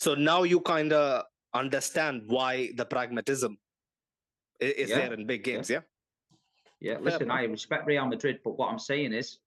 [0.00, 1.22] So now you kind of
[1.54, 3.58] understand why the pragmatism
[4.58, 4.96] is yeah.
[4.96, 5.70] there in big games.
[5.70, 5.82] Yeah.
[6.80, 6.94] Yeah.
[6.94, 6.98] yeah.
[6.98, 9.38] Listen, I respect Real Madrid, but what I'm saying is,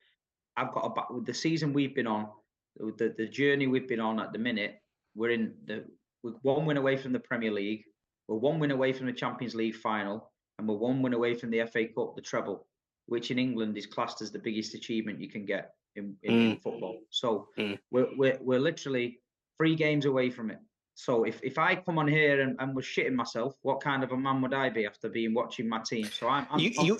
[0.55, 2.29] I've got a with the season we've been on,
[2.77, 4.79] the the journey we've been on at the minute.
[5.15, 5.83] We're in the
[6.23, 7.83] we're one win away from the Premier League.
[8.29, 11.49] We're one win away from the Champions League final, and we're one win away from
[11.51, 12.68] the FA Cup, the treble,
[13.09, 16.61] which in England is classed as the biggest achievement you can get in, in, mm.
[16.61, 16.99] football.
[17.09, 17.77] So mm.
[17.91, 19.19] we're, we're we're literally
[19.57, 20.59] three games away from it.
[20.95, 24.11] So if, if I come on here and, and was shitting myself, what kind of
[24.11, 26.05] a man would I be after being watching my team?
[26.05, 26.99] So I'm, I'm you, you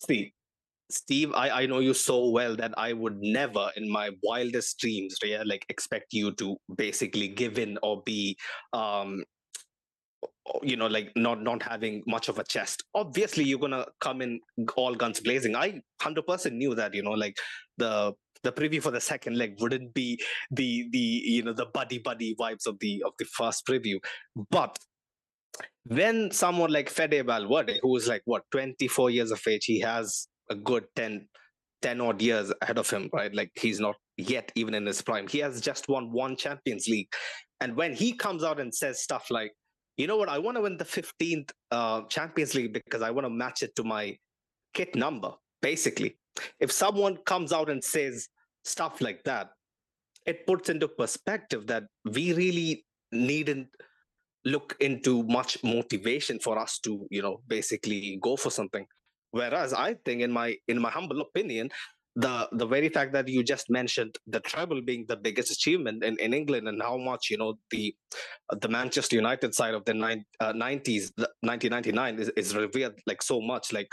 [0.00, 0.32] Steve,
[0.90, 5.16] Steve, I, I know you so well that I would never in my wildest dreams,
[5.22, 8.36] yeah, like expect you to basically give in or be
[8.72, 9.24] um
[10.62, 14.40] you know like not not having much of a chest obviously you're gonna come in
[14.76, 17.36] all guns blazing i 100% knew that you know like
[17.78, 21.98] the the preview for the second leg wouldn't be the the you know the buddy
[21.98, 23.98] buddy vibes of the of the first preview
[24.50, 24.78] but
[25.84, 30.26] when someone like Fede Valverde, who is like what 24 years of age, he has
[30.50, 31.28] a good 10,
[31.82, 33.34] 10 odd years ahead of him, right?
[33.34, 35.28] Like he's not yet even in his prime.
[35.28, 37.08] He has just won one Champions League.
[37.60, 39.52] And when he comes out and says stuff like,
[39.96, 43.24] you know what, I want to win the 15th uh, Champions League because I want
[43.24, 44.16] to match it to my
[44.74, 45.32] kit number,
[45.62, 46.18] basically.
[46.60, 48.28] If someone comes out and says
[48.64, 49.50] stuff like that,
[50.26, 53.68] it puts into perspective that we really needn't
[54.44, 58.86] look into much motivation for us to, you know, basically go for something.
[59.30, 61.70] Whereas I think, in my in my humble opinion,
[62.16, 66.18] the the very fact that you just mentioned the treble being the biggest achievement in,
[66.18, 67.94] in England and how much you know the
[68.60, 69.92] the Manchester United side of the
[70.40, 73.92] uh, 90s 1999 is, is revered like so much like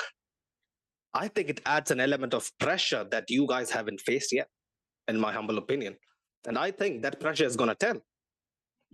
[1.14, 4.48] I think it adds an element of pressure that you guys haven't faced yet
[5.10, 5.96] in my humble opinion
[6.48, 8.02] and I think that pressure is going to tell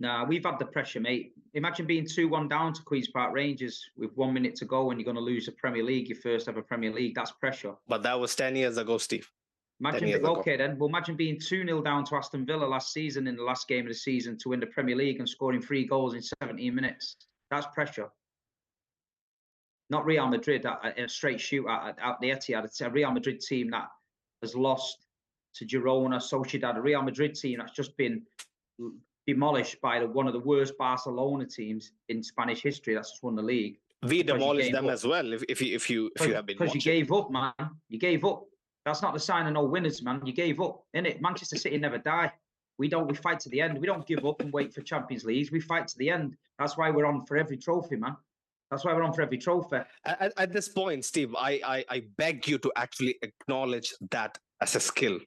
[0.00, 1.34] Nah, we've had the pressure, mate.
[1.54, 5.00] Imagine being 2 1 down to Queen's Park Rangers with one minute to go and
[5.00, 7.14] you're going to lose the Premier League, your first ever Premier League.
[7.14, 7.74] That's pressure.
[7.88, 9.28] But that was 10 years ago, Steve.
[9.80, 10.78] Imagine, okay, then.
[10.78, 13.86] Well, imagine being 2 0 down to Aston Villa last season in the last game
[13.86, 17.16] of the season to win the Premier League and scoring three goals in 17 minutes.
[17.50, 18.10] That's pressure.
[19.88, 22.64] Not Real Madrid in a straight shoot at, at the Etihad.
[22.64, 23.88] It's a Real Madrid team that
[24.42, 24.98] has lost
[25.54, 28.22] to Girona, Sociedad, a Real Madrid team that's just been
[29.32, 32.94] demolished by the, one of the worst Barcelona teams in Spanish history.
[32.94, 33.76] That's just won the league.
[34.02, 34.92] We demolished them up.
[34.92, 35.32] as well.
[35.32, 37.52] If, if you if you if you have been because you gave up, man.
[37.88, 38.44] You gave up.
[38.86, 40.24] That's not the sign of no winners, man.
[40.24, 40.84] You gave up.
[40.94, 42.32] In it, Manchester City never die.
[42.78, 43.06] We don't.
[43.06, 43.78] We fight to the end.
[43.78, 45.52] We don't give up and wait for Champions Leagues.
[45.52, 46.36] We fight to the end.
[46.58, 48.16] That's why we're on for every trophy, man.
[48.70, 49.80] That's why we're on for every trophy.
[50.04, 54.76] At, at this point, Steve, I, I I beg you to actually acknowledge that as
[54.76, 55.18] a skill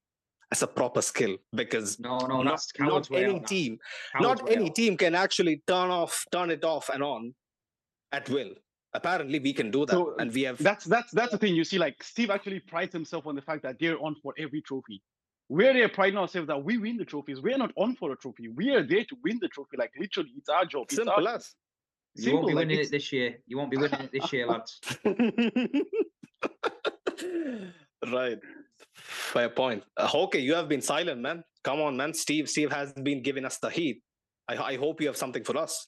[0.52, 3.80] as a proper skill because No, no, not, that's not any out, team,
[4.14, 4.76] Coward's not way any out.
[4.76, 7.34] team can actually turn off, turn it off and on
[8.12, 8.52] at will.
[8.96, 10.60] Apparently, we can do that, So, and we have.
[10.60, 11.56] That's that's that's the thing.
[11.56, 14.62] You see, like Steve actually prides himself on the fact that they're on for every
[14.62, 15.02] trophy.
[15.50, 17.42] We're there priding ourselves that we win the trophies.
[17.42, 18.50] We're not on for a trophy.
[18.50, 19.78] We are there to win the trophy.
[19.78, 20.84] Like literally, it's our job.
[20.84, 21.56] It's Simple our, as.
[22.16, 23.40] You won't be like, winning it's- it this year.
[23.48, 24.80] You won't be winning it this year, lads.
[28.12, 28.40] right.
[28.94, 29.84] Fair point.
[29.98, 31.44] Uh, okay, you have been silent, man.
[31.64, 32.14] Come on, man.
[32.14, 34.02] Steve, Steve has been giving us the heat.
[34.48, 35.88] I, I hope you have something for us.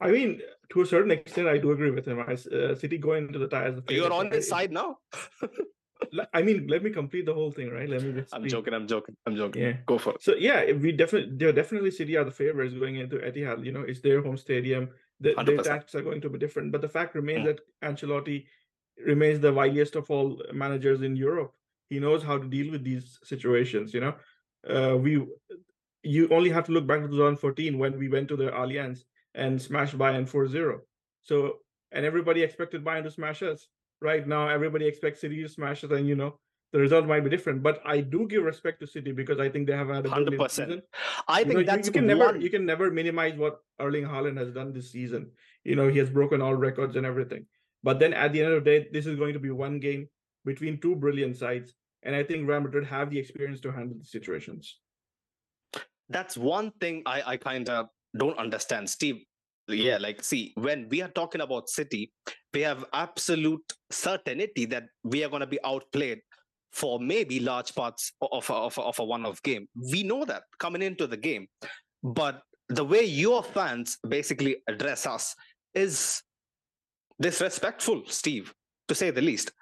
[0.00, 0.40] I mean,
[0.72, 2.18] to a certain extent, I do agree with him.
[2.20, 4.98] I, uh, City going into the the You're on his side now.
[6.34, 7.88] I mean, let me complete the whole thing, right?
[7.88, 8.12] Let me.
[8.12, 8.74] Just I'm joking.
[8.74, 9.16] I'm joking.
[9.26, 9.62] I'm joking.
[9.62, 9.76] Yeah.
[9.86, 10.22] Go for it.
[10.22, 13.64] So yeah, we definitely, they're definitely City are the favorites going into Etihad.
[13.64, 14.90] You know, it's their home stadium.
[15.20, 15.62] The, the 100%.
[15.62, 17.56] tactics are going to be different, but the fact remains Mm.
[17.56, 18.46] that Ancelotti
[19.06, 21.54] remains the wiliest of all managers in Europe.
[21.92, 23.92] He knows how to deal with these situations.
[23.96, 24.14] You know,
[24.74, 25.12] uh, we
[26.02, 29.00] you only have to look back to 2014 when we went to the Allianz
[29.34, 30.78] and smashed Bayern 4-0.
[31.22, 31.58] So
[31.92, 33.66] and everybody expected Bayern to smash us.
[34.00, 36.38] Right now, everybody expects City to smash us, and you know
[36.72, 37.62] the result might be different.
[37.62, 40.50] But I do give respect to City because I think they have had a 100%.
[40.50, 40.82] season.
[41.28, 44.38] I You think know, that's you, can never you can never minimize what Erling Haaland
[44.38, 45.30] has done this season.
[45.62, 47.46] You know, he has broken all records and everything.
[47.82, 50.08] But then at the end of the day, this is going to be one game
[50.44, 51.74] between two brilliant sides.
[52.02, 54.78] And I think Real Madrid have the experience to handle the situations.
[56.08, 57.86] that's one thing I, I kind of
[58.16, 58.90] don't understand.
[58.90, 59.24] Steve,
[59.68, 62.12] yeah, like, see, when we are talking about City,
[62.52, 66.20] we have absolute certainty that we are going to be outplayed
[66.72, 69.68] for maybe large parts of a, of a, of a one off game.
[69.74, 71.46] We know that coming into the game.
[72.02, 75.34] But the way your fans basically address us
[75.74, 76.22] is
[77.20, 78.52] disrespectful, Steve,
[78.88, 79.52] to say the least.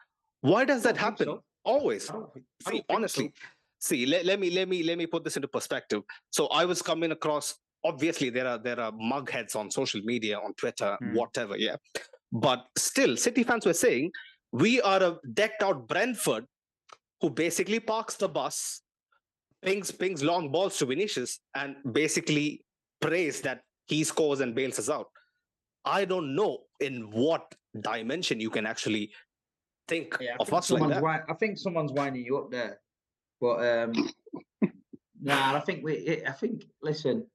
[0.41, 1.27] Why does that oh, think happen?
[1.27, 1.43] so.
[1.75, 2.05] Always.
[2.11, 2.25] Think-
[2.67, 2.97] I See, don't so.
[2.97, 3.33] honestly,
[3.79, 6.03] see, let, let me let me let me put this into perspective.
[6.31, 7.55] So I was coming across
[7.91, 11.15] obviously there are there are mugheads on social media, on Twitter, Hmm.
[11.15, 11.77] whatever, yeah.
[12.33, 14.11] But still, City fans were saying
[14.53, 16.45] we are a decked out Brentford
[17.21, 18.83] who basically parks the bus,
[19.63, 22.65] pings pings long balls to Vinicius, and basically
[23.01, 25.07] prays that he scores and bails us out.
[25.85, 27.43] I don't know in what
[27.81, 29.11] dimension you can actually
[29.91, 31.01] think Yeah, I think like someone's that.
[31.03, 32.81] wi- I think someone's winding you up there,
[33.41, 33.93] but um,
[35.21, 36.23] nah, I think we.
[36.27, 37.27] I think listen,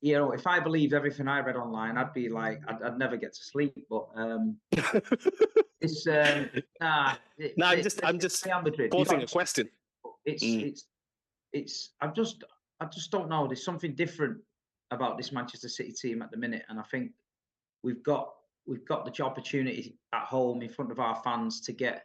[0.00, 3.16] you know, if I believed everything I read online, I'd be like, I'd, I'd never
[3.16, 3.74] get to sleep.
[3.88, 4.56] But um,
[5.80, 6.48] it's um,
[6.80, 7.14] nah.
[7.38, 8.46] It, No, I'm just- I'm just
[8.90, 9.68] posing a question.
[10.24, 10.62] It's Mm.
[10.68, 10.84] it's
[11.52, 11.90] it's.
[12.00, 12.44] I just
[12.80, 13.46] I just don't know.
[13.46, 14.38] There's something different
[14.90, 17.12] about this Manchester City team at the minute, and I think
[17.82, 18.32] we've got
[18.70, 22.04] we've got the opportunity at home in front of our fans to get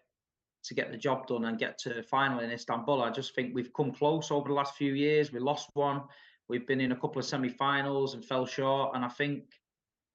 [0.63, 3.03] to get the job done and get to final in Istanbul.
[3.03, 5.31] I just think we've come close over the last few years.
[5.31, 6.01] We lost one.
[6.49, 8.95] We've been in a couple of semi-finals and fell short.
[8.95, 9.43] And I think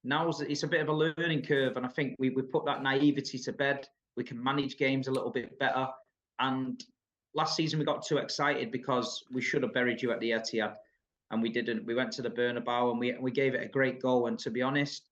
[0.03, 1.77] now it's a bit of a learning curve.
[1.77, 3.87] And I think we we put that naivety to bed.
[4.17, 5.87] We can manage games a little bit better.
[6.41, 6.83] And
[7.33, 10.75] last season we got too excited because we should have buried you at the Etihad,
[11.31, 11.87] and we didn't.
[11.87, 14.27] We went to the Bernabeu and we we gave it a great go.
[14.27, 15.10] And to be honest,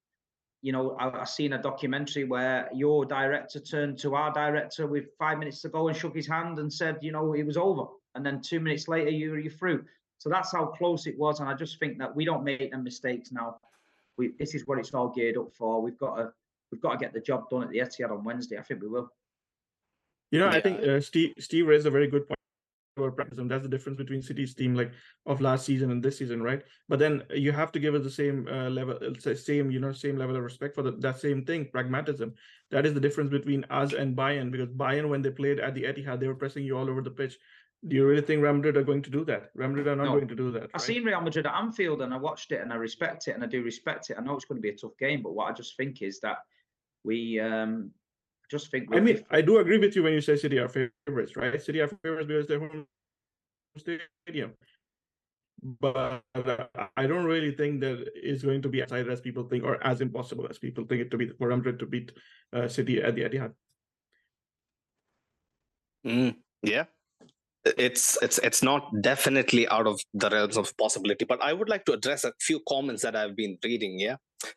[0.62, 5.16] you know, I, I seen a documentary where your director turned to our director with
[5.18, 7.84] five minutes to go and shook his hand and said, you know, it was over.
[8.14, 9.84] And then two minutes later, you you through.
[10.18, 11.38] So that's how close it was.
[11.40, 13.58] And I just think that we don't make them mistakes now.
[14.16, 15.80] We this is what it's all geared up for.
[15.80, 16.32] We've got to
[16.72, 18.58] we've got to get the job done at the Etihad on Wednesday.
[18.58, 19.12] I think we will.
[20.32, 22.26] You know, I think uh, Steve Steve raised a very good
[22.98, 23.48] about pragmatism.
[23.48, 24.92] That's the difference between City's team like
[25.26, 26.62] of last season and this season, right?
[26.88, 29.92] But then you have to give it the same uh, level, uh, same you know
[29.92, 32.34] same level of respect for the, that same thing, pragmatism.
[32.70, 35.84] That is the difference between us and Bayern because Bayern, when they played at the
[35.84, 37.38] Etihad, they were pressing you all over the pitch.
[37.86, 39.50] Do you really think Real Madrid are going to do that?
[39.54, 40.12] Real Madrid are not No.
[40.14, 40.64] going to do that.
[40.64, 40.80] I right?
[40.80, 43.46] seen Real Madrid at Anfield and I watched it and I respect it and I
[43.46, 44.16] do respect it.
[44.18, 46.18] I know it's going to be a tough game, but what I just think is
[46.20, 46.38] that
[47.04, 47.92] we um
[48.50, 50.68] just think I mean, if- I do agree with you when you say City are
[50.68, 51.60] favorites, right?
[51.60, 52.86] City are favorites because they're home
[53.76, 54.54] stadium.
[55.80, 59.44] But uh, I don't really think that it's going to be as hard as people
[59.44, 62.12] think, or as impossible as people think it to be for Real Madrid to beat
[62.52, 63.52] uh, City at the Etihad.
[66.06, 66.84] Mm, yeah.
[67.76, 71.84] It's it's it's not definitely out of the realms of possibility, but I would like
[71.86, 73.98] to address a few comments that I've been reading.
[73.98, 74.16] Yeah,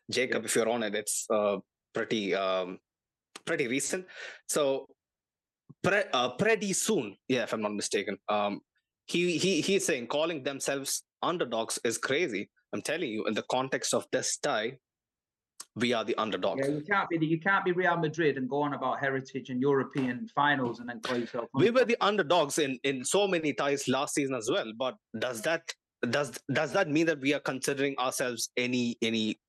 [0.09, 1.57] Jacob, if you're on it, it's uh,
[1.93, 2.77] pretty um,
[3.45, 4.05] pretty recent.
[4.47, 4.87] So,
[5.83, 8.61] pre- uh, pretty soon, yeah, if I'm not mistaken, um,
[9.07, 12.49] he he he's saying calling themselves underdogs is crazy.
[12.73, 14.77] I'm telling you, in the context of this tie,
[15.75, 16.67] we are the underdogs.
[16.67, 19.61] Yeah, you can't be you can't be Real Madrid and go on about heritage and
[19.61, 21.45] European finals and then call yourself.
[21.53, 24.71] We were the underdogs in in so many ties last season as well.
[24.77, 25.61] But does that
[26.09, 29.39] does does that mean that we are considering ourselves any any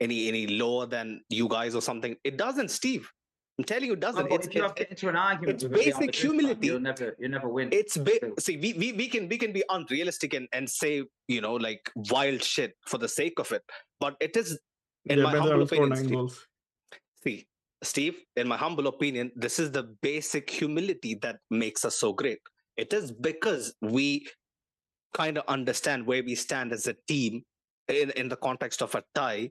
[0.00, 2.16] any any lower than you guys or something?
[2.22, 3.10] It doesn't, Steve.
[3.58, 4.28] I'm telling you, it doesn't.
[4.28, 6.14] No, it's, if you it- to get into an argument, it's with a Real basic
[6.14, 6.66] humility.
[6.66, 7.68] you'll never you never win.
[7.72, 8.34] it's ba- True.
[8.38, 11.90] see we, we we can we can be unrealistic and and say you know like
[12.10, 13.62] wild shit for the sake of it
[13.98, 14.58] but it is
[15.06, 16.46] in Yeah, my humble opinion Steve,
[17.24, 17.46] see
[17.82, 22.40] steve in my humble opinion this is the basic humility that makes us so great
[22.76, 24.26] it is because we
[25.14, 27.42] kind of understand where we stand as a team
[27.88, 29.50] in, in the context of a tie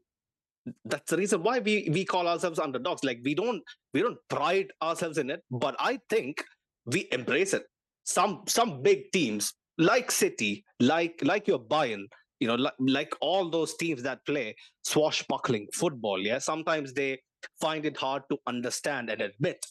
[0.86, 3.04] that's the reason why we we call ourselves underdogs.
[3.04, 3.62] Like we don't
[3.94, 6.44] we don't pride ourselves in it but i think
[6.86, 7.64] we embrace it.
[8.04, 12.06] Some some big teams like city like like your bayern
[12.40, 16.40] you know like, like all those teams that play swashbuckling football yeah?
[16.40, 17.20] Sometimes they
[17.60, 19.64] find it hard to understand and admit.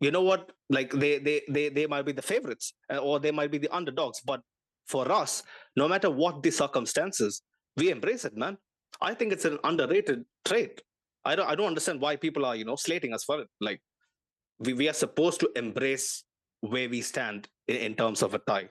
[0.00, 0.52] You know what?
[0.68, 3.74] Like they they they, they might be the favorites uh, or they might be the
[3.74, 4.40] underdogs but
[4.86, 5.42] for us
[5.76, 7.42] no matter what the circumstances
[7.76, 8.56] we embrace it man
[9.00, 10.82] i think it's an underrated trait
[11.24, 13.80] i don't i don't understand why people are you know slating us for it like
[14.58, 16.24] we, we are supposed to embrace
[16.60, 18.68] where we stand in, in terms of a tie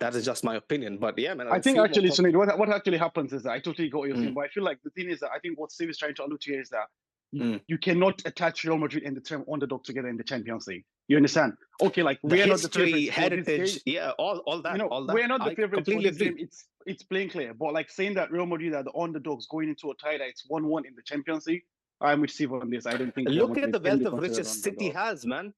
[0.00, 2.68] that is just my opinion but yeah man I think actually, what- Sunil, what, what
[2.68, 4.34] actually happens is that I totally you're saying, Mm.
[4.34, 6.24] but I feel like the thing is that I think what Steve is trying to
[6.24, 6.86] allude to here is that
[7.34, 7.60] Mm.
[7.66, 10.84] you cannot attach Real Madrid and the term underdog together in the Champions League.
[11.08, 11.54] You understand?
[11.82, 14.88] Okay, like the we're not the history for heritage yeah all, all that you know,
[14.88, 16.32] all that we're not the I completely agree.
[16.44, 17.54] It's it's plain clear.
[17.54, 20.44] But like saying that Real Madrid are the underdogs going into a tie that it's
[20.48, 21.64] one-one in the Champions League,
[22.00, 22.86] I'm with Steve on this.
[22.86, 23.28] I don't think.
[23.28, 25.54] Look at the wealth of riches city has man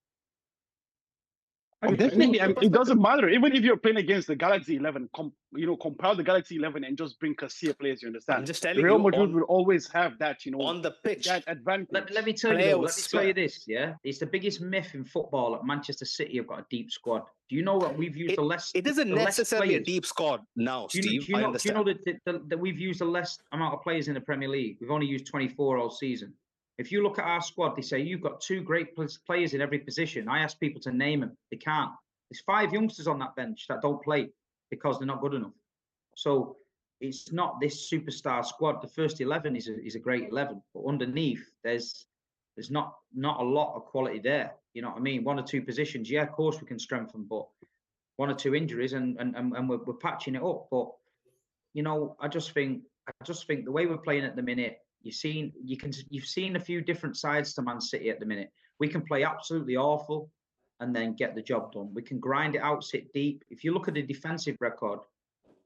[1.95, 3.29] Definitely, I mean, it doesn't matter.
[3.29, 6.85] Even if you're playing against the Galaxy Eleven, com- you know, compile the Galaxy Eleven
[6.85, 8.03] and just bring Castilla players.
[8.03, 8.47] You i'm understand?
[8.47, 11.45] just telling Real Madrid on, will always have that, you know, on the pitch that
[11.47, 11.89] advantage.
[11.91, 13.95] Let, let me tell you, player though, let me tell you this, yeah.
[14.05, 17.23] It's the biggest myth in football that Manchester City have got a deep squad.
[17.49, 18.73] Do you know what we've used the less?
[18.75, 21.69] it isn't necessarily a deep squad now Do you, steve do you i know, do
[21.69, 24.15] you understand know that, that, that, that we've used the less amount of players in
[24.15, 24.79] the Premier League?
[24.81, 26.35] We've only used 24 all season.
[26.79, 28.95] If you look at our squad, they say you've got two great
[29.27, 30.29] players in every position.
[30.29, 31.37] I ask people to name them.
[31.51, 31.93] They can't.
[32.31, 34.29] There's five youngsters on that bench that don't play
[34.71, 35.55] because they're not good enough.
[36.17, 36.57] So
[37.01, 38.83] it's not this superstar squad.
[38.83, 42.07] The first 11 is a, is a great 11, but underneath there's
[42.57, 44.55] there's not not a lot of quality there.
[44.73, 45.25] You know what I mean?
[45.25, 47.47] One or two positions, yeah, of course we can strengthen, but
[48.17, 50.69] one or two injuries and and and, and we're, we're patching it up.
[50.71, 50.91] But
[51.75, 54.79] you know, I just think I just think the way we're playing at the minute,
[55.07, 58.27] you've seen you can you've seen a few different sides to Man City at the
[58.27, 58.51] minute.
[58.79, 60.31] We can play absolutely awful
[60.81, 61.95] and then get the job done.
[61.95, 63.45] We can grind it out, sit deep.
[63.49, 65.01] If you look at the defensive record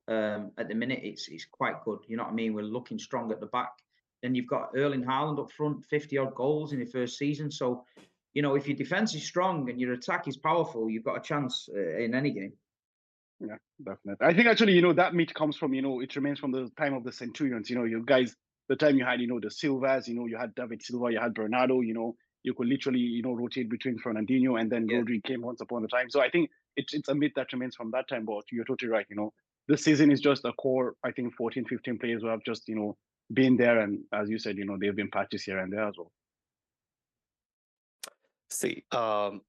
[0.07, 2.01] um, at the minute, it's it's quite good.
[2.07, 2.55] You know what I mean?
[2.55, 3.73] We're looking strong at the back.
[4.23, 7.51] Then you've got Erling Haaland up front, 50 odd goals in the first season.
[7.51, 7.85] So,
[8.35, 11.23] you know, if your defense is strong and your attack is powerful, you've got a
[11.23, 12.53] chance uh, in any game.
[13.41, 14.27] Yeah, definitely.
[14.27, 16.71] I think actually, you know, that meat comes from, you know, it remains from the
[16.77, 17.71] time of the Centurions.
[17.71, 18.37] You know, you guys,
[18.71, 21.19] the time you had, you know, the Silvas, you know, you had David Silva, you
[21.19, 24.99] had Bernardo, you know, you could literally, you know, rotate between Fernandinho and then Yeah.
[24.99, 26.09] Rodri came once upon a time.
[26.09, 28.25] So I think it's it's a myth that remains from that time.
[28.25, 29.05] But you're totally right.
[29.11, 29.33] You know,
[29.67, 32.77] this season is just a core, I think 14, 15 players who have just, you
[32.77, 32.97] know,
[33.35, 33.81] been there.
[33.81, 36.13] And as you said, you know, they've been patches here and there as well.
[38.51, 39.43] See, um,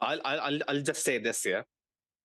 [0.00, 1.64] I'll, I'll I'll just say this here: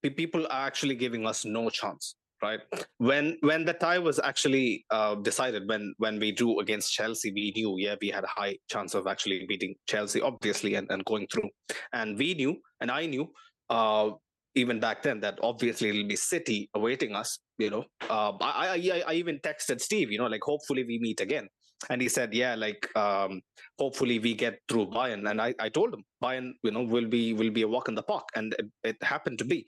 [0.02, 2.60] Pe- people are actually giving us no chance, right?
[2.98, 7.52] When when the tie was actually uh, decided, when when we drew against Chelsea, we
[7.54, 11.26] knew, yeah, we had a high chance of actually beating Chelsea, obviously, and, and going
[11.32, 11.50] through.
[11.92, 13.32] And we knew, and I knew,
[13.68, 14.10] uh,
[14.54, 17.38] even back then, that obviously it'll be City awaiting us.
[17.58, 21.20] You know, uh, I, I I even texted Steve, you know, like hopefully we meet
[21.20, 21.48] again.
[21.88, 23.40] And he said, "Yeah, like um,
[23.78, 27.32] hopefully we get through Bayern." And I, I told him Bayern, you know, will be
[27.32, 29.66] will be a walk in the park, and it, it happened to be.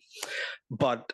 [0.70, 1.10] But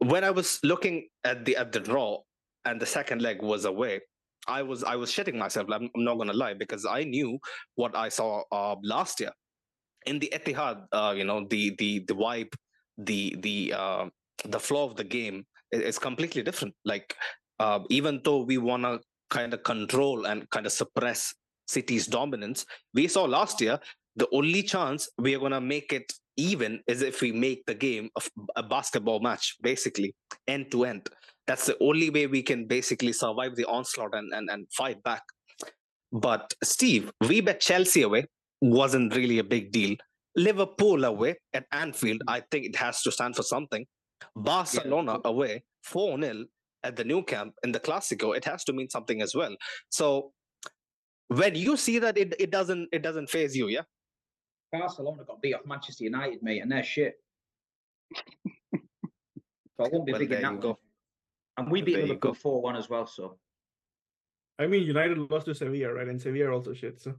[0.00, 2.20] when I was looking at the at the draw,
[2.64, 4.00] and the second leg was away,
[4.46, 5.68] I was I was shitting myself.
[5.70, 7.38] I'm, I'm not gonna lie because I knew
[7.76, 9.32] what I saw uh, last year
[10.06, 10.86] in the Etihad.
[10.92, 12.52] Uh, you know, the the the vibe,
[12.98, 14.06] the the uh,
[14.44, 16.74] the flow of the game is, completely different.
[16.84, 17.14] Like
[17.58, 21.34] uh, even though we wanna kind of control and kind of suppress
[21.68, 23.78] City's dominance, we saw last year
[24.16, 28.10] the only chance we are gonna make it even is if we make the game
[28.16, 30.14] of a basketball match, basically
[30.48, 31.08] end to end.
[31.46, 35.22] That's the only way we can basically survive the onslaught and, and, and fight back.
[36.12, 38.26] But Steve, we bet Chelsea away
[38.60, 39.96] wasn't really a big deal.
[40.36, 43.84] Liverpool away at Anfield, I think it has to stand for something.
[44.36, 46.44] Barcelona away, 4 0
[46.82, 49.54] at the Nou Camp in the Clasico, it has to mean something as well.
[49.88, 50.32] So
[51.30, 53.82] when you see that it, it doesn't it doesn't phase you yeah
[54.72, 57.14] Barcelona got beat off Manchester United, mate, and they're shit.
[58.74, 58.78] so
[59.80, 60.78] I won't be Well, big in that go.
[61.56, 63.06] And we beat there you Liverpool four one as well.
[63.06, 63.38] So
[64.58, 66.08] I mean, United lost to Sevilla, right?
[66.08, 67.00] And Sevilla also shit.
[67.00, 67.14] So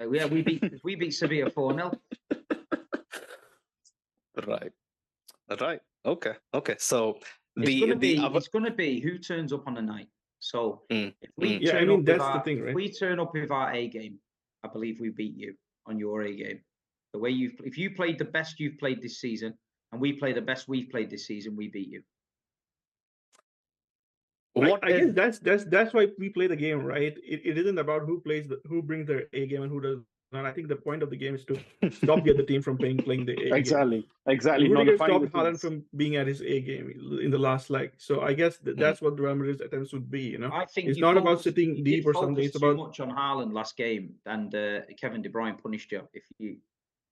[0.00, 1.92] uh, yeah, we beat we beat Sevilla four 0
[4.46, 4.72] right
[5.60, 7.18] right okay okay so
[7.56, 10.08] It's the gonna the be other, it's gonna be who turns up on the night.
[10.38, 11.60] So Mm, if we mm.
[11.60, 13.50] Yeah, I turn mean, up with that's the our, thing, if we turn up with
[13.50, 14.18] our A game,
[14.64, 15.54] I believe we beat you
[15.86, 16.60] on your A game.
[17.12, 19.54] The way you've if you played the best you've played this season,
[19.92, 22.02] and we play the best we've played this season, we beat you.
[24.54, 27.14] what I, I guess that's that's that's why we play the game, right?
[27.24, 29.98] It, it isn't about who plays the who brings their A game and who does
[30.32, 30.46] not.
[30.46, 31.58] I think the point of the game is to
[31.90, 33.54] stop the other team from playing playing the A game.
[33.54, 34.06] Exactly.
[34.26, 34.68] Exactly.
[34.68, 35.60] No, Rudiger defining stopped the Haaland things.
[35.60, 36.86] from being at his A game
[37.22, 37.92] in the last leg.
[37.98, 40.22] So I guess th- that's what Real Madrid's attempts would be.
[40.22, 42.66] You know, I think It's you not about sitting deep or something, focus it's too
[42.70, 46.02] about- much on Haaland last game, and uh, Kevin De Bruyne punished you.
[46.14, 46.56] If you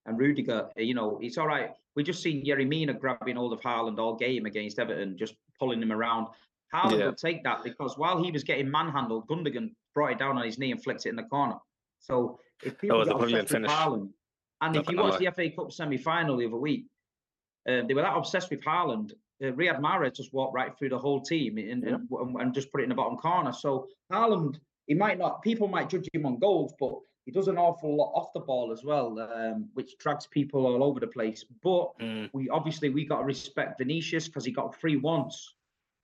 [0.06, 1.70] and Rudiger, uh, you know, it's all right.
[1.96, 5.82] We just seen Yerry Mina grabbing hold of Haaland all game against Everton, just pulling
[5.82, 6.28] him around.
[6.74, 7.06] Haaland Yeah.
[7.06, 10.58] will take that because while he was getting manhandled, Gundogan brought it down on his
[10.58, 11.56] knee and flicked it in the corner.
[11.98, 13.70] So if people was a brilliant obsessed with finish.
[13.70, 14.12] Haaland,
[14.60, 16.86] and if you watch the FA Cup semi-final the other week,
[17.68, 19.12] uh, they were that obsessed with Haaland.
[19.42, 22.70] Uh, Riyad Mahrez just walked right through the whole team and, and, and, and just
[22.70, 23.52] put it in the bottom corner.
[23.52, 25.42] So Haaland, he might not.
[25.42, 26.94] People might judge him on goals, but
[27.26, 30.82] he does an awful lot off the ball as well, um, which drags people all
[30.82, 31.44] over the place.
[31.62, 35.54] But Mm, we obviously we got to respect Vinicius because he got free once.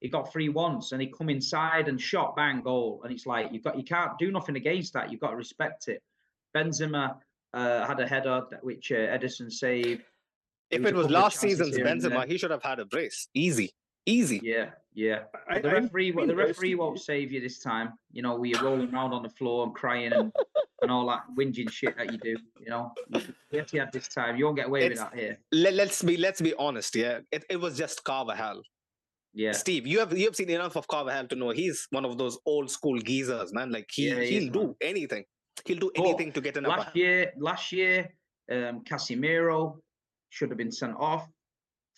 [0.01, 3.51] He got free once, and he come inside and shot bang goal, and it's like
[3.53, 5.11] you got you can't do nothing against that.
[5.11, 6.03] You've got to respect it.
[6.55, 7.17] Benzema
[7.55, 10.03] uh, had a header that- which uh, Ederson saved.
[10.71, 13.29] if was it was last season's Benzema, he should have had a brace.
[13.33, 13.73] Easy,
[14.05, 14.41] easy.
[14.43, 15.25] Yeah, yeah.
[15.49, 17.93] I, But the I referee, the referee won't save you this time.
[18.11, 20.33] You know, we are rolling around on the floor and crying and,
[20.83, 22.37] and all that whinging shit that you do.
[22.59, 23.21] You know, the
[23.53, 25.39] Etihad this time, you won't get away with that here.
[25.53, 26.97] Let, let's be let's be honest.
[26.97, 28.63] Yeah, it, it was just Carvajal.
[29.35, 32.17] Yeah, Steve, you have you have seen enough of Carvajal to know he's one of
[32.17, 33.71] those old school geezers, man.
[33.71, 34.75] Like he Yeah, he he'll is, do man.
[34.81, 35.25] anything.
[35.67, 36.81] He'll do But anything to get an upper.
[36.81, 38.09] last year, last year,
[38.51, 39.77] um, Casemiro
[40.31, 41.27] should have been sent off,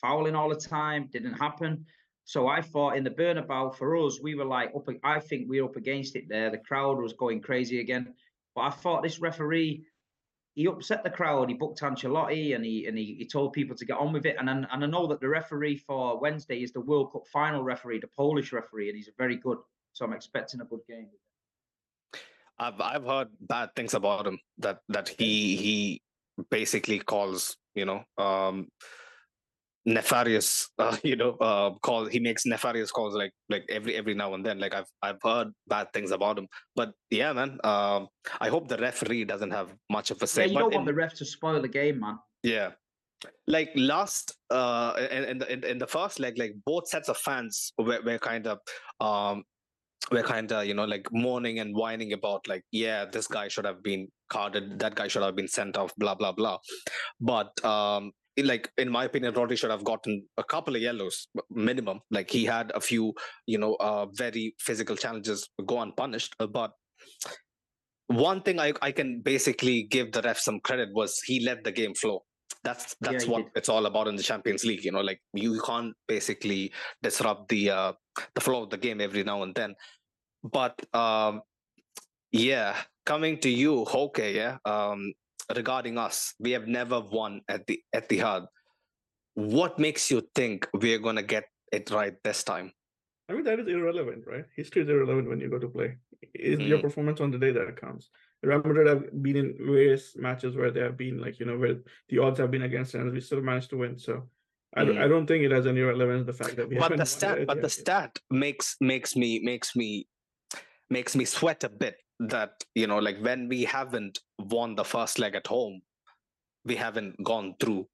[0.01, 1.09] fouling all the time.
[1.12, 1.86] Didn't happen.
[2.29, 4.87] So I thought in the Bernabeu for us, we were like up.
[5.03, 6.51] I think we were up against it there.
[6.51, 8.12] The crowd was going crazy again.
[8.55, 9.87] But I thought this referee,
[10.55, 11.49] he upset the crowd.
[11.49, 14.37] He booked Ancelotti and he and he, he told people to get on with it.
[14.39, 18.01] And and I know that the referee for Wednesday is the World Cup final referee,
[18.01, 19.57] the Polish referee, and he's very good.
[19.95, 21.09] So I'm expecting a good game.
[22.59, 24.39] I've I've heard bad things about him.
[24.59, 26.03] That that he he
[26.51, 28.68] basically calls you know um
[29.97, 34.34] nefarious uh, you know uh call he makes nefarious calls like like every every now
[34.34, 38.07] and then like i've i've heard bad things about him but yeah man um
[38.41, 40.78] i hope the referee doesn't have much of a Yeah, say you but don't in-
[40.78, 42.18] want the ref to spoil the game, man.
[42.43, 42.70] Yeah.
[43.49, 47.16] Like last uh in, in the in, in the first leg, like both sets of
[47.16, 48.59] fans were, were kind of
[49.01, 49.43] um
[50.12, 53.64] were kind of you know like moaning and whining about like yeah this guy should
[53.70, 56.59] have been carded that guy should have been sent off blah blah blah
[57.20, 58.12] but um
[58.43, 62.01] like in my opinion Rodri should have gotten a couple of yellows minimum.
[62.11, 63.12] Like he had a few
[63.47, 66.72] you know uh very physical challenges go unpunished uh, but
[68.09, 71.72] one thing I, I can basically give the ref some credit was he let the
[71.72, 72.24] game flow.
[72.64, 73.53] That's that's he what did.
[73.55, 76.72] it's all about in the champions league you know like you can't basically
[77.03, 77.93] disrupt the uh
[78.34, 79.74] the flow of the game every now and then.
[80.43, 81.43] But um
[82.32, 82.76] yeah
[83.07, 85.12] coming to you okay yeah um
[85.57, 88.44] regarding us we have never won at the hard
[89.34, 92.72] what makes you think we're gonna get it right this time
[93.30, 94.46] I mean, that is irrelevant, right?
[94.57, 95.99] History is irrelevant when you go to play.
[96.32, 96.82] It's your Mm.
[96.86, 98.09] performance on the day that counts.
[98.42, 101.76] Real Madrid have been in various matches where they have been like, you know, where
[102.09, 103.99] the odds have been against us, and we still managed to win.
[103.99, 104.30] So
[104.74, 105.09] I, don't- I Mm.
[105.11, 107.68] don't think it has any relevance the fact that we but the stat but the
[107.68, 107.70] yet.
[107.70, 110.09] stat makes makes me makes me
[110.88, 115.19] makes me sweat a bit that you know like when we haven't won the first
[115.19, 115.81] leg at home
[116.64, 117.87] we haven't gone through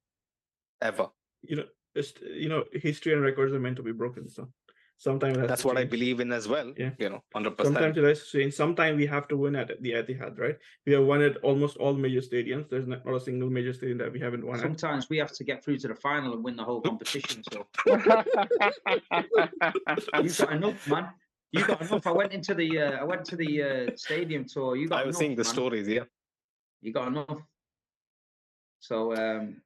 [0.81, 1.07] ever
[1.47, 1.65] you know,
[1.95, 4.27] just you know, history and records are meant to be broken.
[4.29, 4.49] So
[4.97, 6.91] sometimes that's to what i believe in as well Yeah.
[6.97, 8.53] you know 100% Sometimes it has to change.
[8.53, 10.57] Sometimes we have to win at the Etihad, right?
[10.85, 12.69] We have won at almost all major stadiums.
[12.69, 14.61] There's not, not a single major stadium that we haven't won at.
[14.61, 17.43] Sometimes we have to get through to the final and win the whole competition.
[17.51, 18.05] So you've
[20.37, 21.09] got enough, man.
[21.55, 22.05] You got enough.
[22.05, 24.75] I went into the uh, I went to the uh, stadium tour.
[24.75, 25.53] You got i was enough, seeing the man.
[25.53, 26.03] stories yeah
[26.81, 27.41] You got enough.
[28.79, 29.61] So um,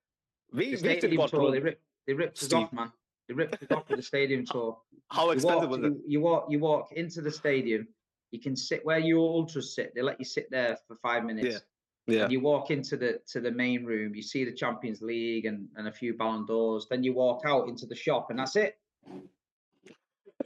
[0.53, 2.91] we, the we stadium got tour, they ripped they ripped us off, man.
[3.27, 4.77] They ripped us off with the stadium tour.
[5.09, 7.87] how You expensive walk, was it you, you walk you walk into the stadium
[8.31, 9.93] You can sit where your ultras sit.
[9.95, 11.61] They let you sit there for five minutes.
[12.05, 12.23] Yeah.
[12.23, 15.67] And you walk into the to the main room, you see the Champions League and,
[15.75, 18.77] and a few Ballon d'Ors, then you walk out into the shop and that's it.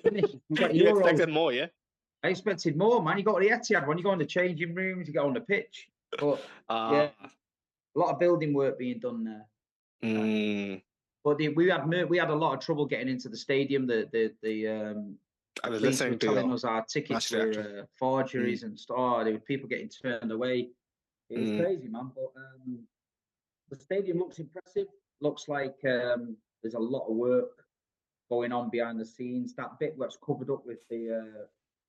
[0.04, 0.36] Finished.
[0.50, 1.68] You You expected more, yeah?
[2.24, 3.18] I expected more, man.
[3.18, 5.42] You got the Etihad when you go in the changing rooms, you go on the
[5.42, 5.90] pitch.
[6.20, 7.10] But Uh,
[7.96, 9.46] a lot of building work being done there.
[10.04, 10.82] mm,
[11.24, 13.88] But the, we had we had a lot of trouble getting into the stadium.
[13.88, 15.16] The the the um,
[15.64, 18.98] I was listening to telling us our tickets were uh, forgeries and stuff.
[19.00, 20.70] Oh, there were people getting turned away.
[21.30, 21.58] It was Mm.
[21.58, 22.12] crazy, man.
[22.16, 22.88] But um,
[23.70, 24.88] the stadium looks impressive.
[25.22, 27.63] Looks like um, there's a lot of work
[28.30, 29.54] going on behind the scenes.
[29.56, 31.46] That bit that's covered up with the uh,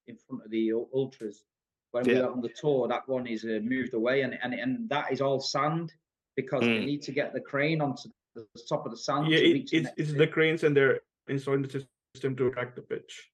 [0.06, 1.44] in front of the ultras.
[1.92, 2.22] When we Yeah.
[2.22, 5.20] were on the tour, that one is uh, moved away, and, and and that is
[5.20, 5.92] all sand
[6.36, 6.86] because they Mm.
[6.86, 9.28] need to get the crane onto the top of the sand.
[9.28, 13.30] Yeah, it, it's, it's the cranes and they're installing the system to track the pitch.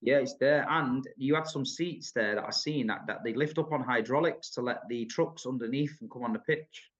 [0.00, 0.66] Yeah, it's there.
[0.68, 3.82] And you had some seats there that I seen that, that they lift up on
[3.82, 6.90] hydraulics to let the trucks underneath and come on the pitch.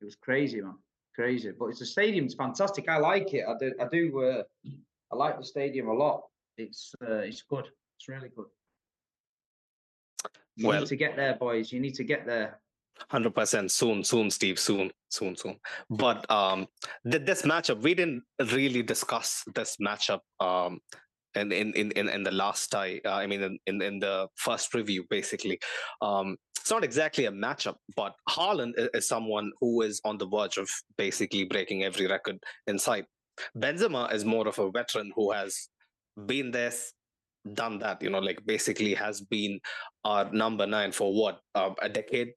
[0.00, 0.78] It was crazy, man.
[1.18, 1.50] Crazy.
[1.58, 2.88] But it's a stadium's fantastic.
[2.88, 3.44] I like it.
[3.48, 4.42] I do I do uh,
[5.12, 6.22] I like the stadium a lot.
[6.56, 7.64] It's uh, it's good.
[7.98, 8.46] It's really good.
[10.54, 11.72] You Well- need to get there, boys.
[11.72, 12.60] You need to get there.
[13.10, 15.56] Hundred percent soon, soon, Steve, soon, soon, soon.
[15.88, 16.66] But um,
[17.08, 20.80] th- this matchup, we didn't really discuss this matchup um,
[21.36, 23.00] in in in in, in the last tie.
[23.04, 25.60] Uh, I mean, in, in in the first review, basically.
[26.00, 26.36] Um,
[26.68, 30.68] it's not exactly a matchup, but Haaland is, someone who is on the verge of
[30.98, 33.06] basically breaking every record in sight.
[33.56, 35.70] Benzema is more of a veteran who has
[36.26, 36.72] been there,
[37.54, 38.02] done that.
[38.02, 39.58] You know, like basically has been
[40.04, 42.32] our number nine for what um, a decade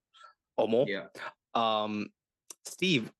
[0.56, 0.86] or more.
[0.88, 1.08] Yeah.
[1.52, 2.08] Um,
[2.64, 3.12] Steve,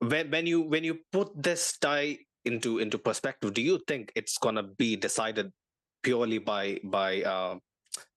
[0.00, 4.36] when when you when you put this tie into into perspective, do you think it's
[4.36, 5.50] gonna be decided
[6.02, 7.56] purely by by uh,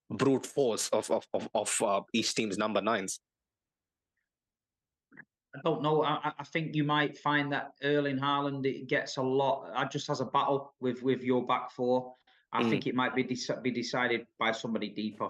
[0.10, 3.20] brute force of of of, of uh, each team's number nines?
[5.55, 6.03] I don't know.
[6.03, 9.72] I, I- think you might find that Erling Haaland it gets a lot.
[9.76, 12.14] I just has a battle with with your back four.
[12.51, 12.70] I Mm.
[12.70, 15.30] think it might be deci- be decided by somebody deeper.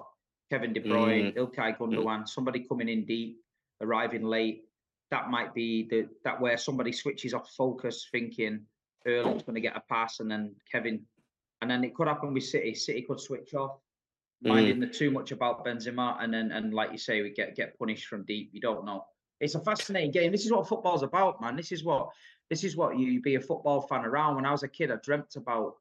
[0.51, 1.36] Kevin De Bruyne, Mm.
[1.36, 3.41] Ilkay Gundogan, somebody coming in deep,
[3.82, 4.63] arriving late.
[5.11, 8.65] That might be the that where somebody switches off focus, thinking
[9.05, 11.05] Erling's going to get a pass, and then Kevin,
[11.61, 12.73] and then it could happen with City.
[12.75, 13.82] City could switch off, Mm.
[14.41, 17.77] Minding the too much about Benzema, and then and like you say, we get get
[17.77, 18.49] punished from deep.
[18.53, 19.05] You don't know.
[19.39, 20.31] It's a fascinating game.
[20.31, 21.55] This is what football's about, man.
[21.55, 22.09] This is what
[22.49, 24.35] this is what you be a football fan around.
[24.35, 25.75] When I was a kid, I dreamt about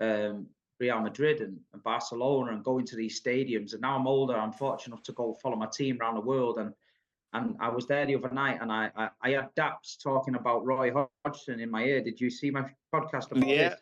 [0.00, 0.46] um,
[0.80, 3.72] Real Madrid and, and Barcelona and going to these stadiums.
[3.72, 4.36] And now I'm older.
[4.36, 6.58] I'm fortunate enough to go follow my team around the world.
[6.58, 6.72] And
[7.32, 10.64] and I was there the other night, and I I, I had Daps talking about
[10.64, 10.92] Roy
[11.24, 12.02] Hodgson in my ear.
[12.02, 13.80] Did you see my podcast about Yeah, this?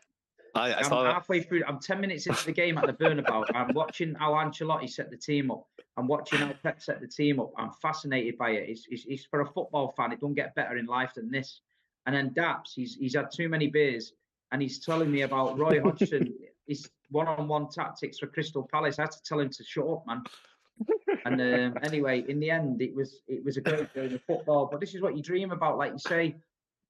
[0.55, 1.15] I, I I'm saw that.
[1.15, 1.63] halfway through.
[1.67, 3.45] I'm ten minutes into the game at the Bernabeu.
[3.55, 5.67] I'm watching how Ancelotti set the team up.
[5.97, 7.53] I'm watching how Pep set the team up.
[7.57, 8.69] I'm fascinated by it.
[8.69, 10.13] It's, it's, it's for a football fan.
[10.13, 11.61] It don't get better in life than this.
[12.07, 14.13] And then Daps, he's he's had too many beers,
[14.53, 16.35] and he's telling me about Roy Hodgson.
[16.67, 18.99] his one-on-one tactics for Crystal Palace.
[18.99, 20.23] I had to tell him to shut up, man.
[21.27, 24.69] And um, anyway, in the end, it was it was a great game of football.
[24.71, 26.37] But this is what you dream about, like you say.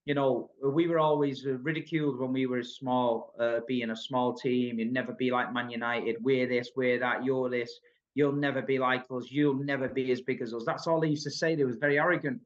[0.06, 4.78] You know, we were always ridiculed when we were small, uh, being a small team.
[4.78, 6.16] You'd never be like Man United.
[6.22, 7.24] We're this, we're that.
[7.24, 7.80] You're this.
[8.14, 9.30] You'll never be like us.
[9.30, 10.64] You'll never be as big as us.
[10.66, 11.54] That's all they used to say.
[11.54, 12.40] They was very arrogant.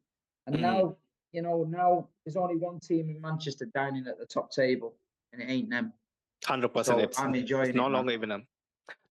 [0.47, 0.61] And Mm.
[0.61, 0.97] now,
[1.33, 4.97] you know, now there's only one team in Manchester dining at the top table,
[5.33, 5.93] and it ain't them.
[6.45, 7.01] Hundred percent.
[7.01, 7.91] So It's I'm enjoying it's no it.
[7.91, 7.93] man.
[7.93, 8.39] longer even a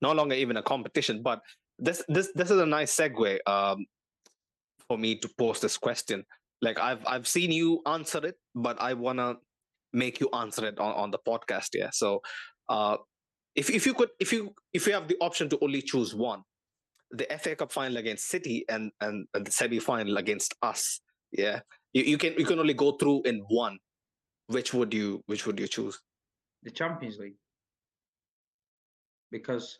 [0.02, 1.22] no longer even a competition.
[1.22, 1.41] But
[1.78, 3.86] this this this is a nice segue um,
[4.88, 6.26] for me to pose this question.
[6.62, 9.36] Like I've I've seen you answer it, but I wanna
[9.93, 11.70] make you answer it on, on the podcast.
[11.74, 11.89] Yeah.
[11.91, 12.22] So
[12.70, 12.97] uh,
[13.55, 16.41] if if you could if you if you have the option to only choose one,
[17.12, 21.01] the FA Cup final against City and and, and the semi final against us.
[21.32, 21.62] Yeah.
[21.93, 23.78] You, you can you can only go through in one.
[24.47, 25.99] Which would you which would you choose?
[26.64, 27.36] the Champions League
[29.32, 29.80] because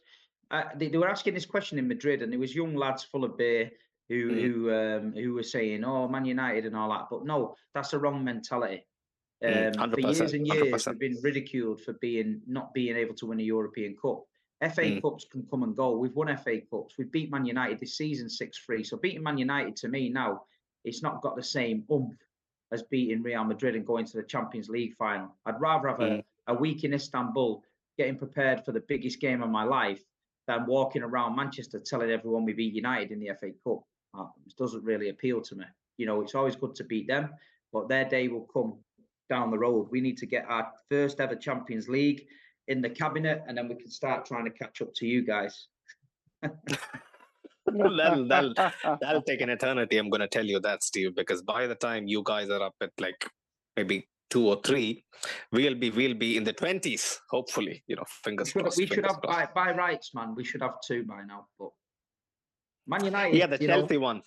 [0.52, 3.24] uh, they, they were asking this question in Madrid, and it was young lads full
[3.24, 3.70] of beer
[4.10, 4.42] who Mm.
[4.42, 7.08] who um, who were saying, "Oh, Man United" and all that.
[7.10, 8.86] But no, that's the wrong mentality.
[9.44, 10.88] Um, Mm, for years and years, 100%.
[11.00, 14.24] we've been ridiculed for being not being able to win a European Cup.
[14.62, 15.02] FA Mm.
[15.02, 15.96] Cups can come and go.
[15.98, 16.98] We've won FA Cups.
[16.98, 18.84] We beat Man United this season six three.
[18.84, 20.46] So beating Man United to me now,
[20.84, 22.18] it's not got the same oomph
[22.72, 25.38] as beating Real Madrid and going to the Champions League final.
[25.46, 27.64] I'd rather have a, a week in Istanbul
[27.98, 30.04] getting prepared for the biggest game of my life
[30.48, 33.84] than walking around Manchester telling everyone we beat United in the FA Cup.
[34.18, 35.66] Uh, it doesn't really appeal to me.
[35.98, 37.30] You know, it's always good to beat them,
[37.74, 38.78] but their day will come
[39.30, 39.88] down the road.
[39.92, 42.26] We need to get our first ever Champions League
[42.68, 45.68] in the cabinet, and then we can start trying to catch up to you guys.
[47.66, 48.54] that'll, that'll,
[49.02, 49.98] that'll take an eternity.
[49.98, 52.76] I'm going to tell you that, Steve, because by the time you guys are up
[52.82, 53.30] at like
[53.76, 55.04] maybe two or three,
[55.52, 57.20] we'll be we'll be in the twenties.
[57.30, 58.78] Hopefully, you know, fingers We should, crossed.
[58.78, 60.36] we should have by, by rights, man.
[60.36, 61.48] We should have two by now.
[61.60, 61.70] But
[62.88, 64.20] Man United, Yeah, the you know, one.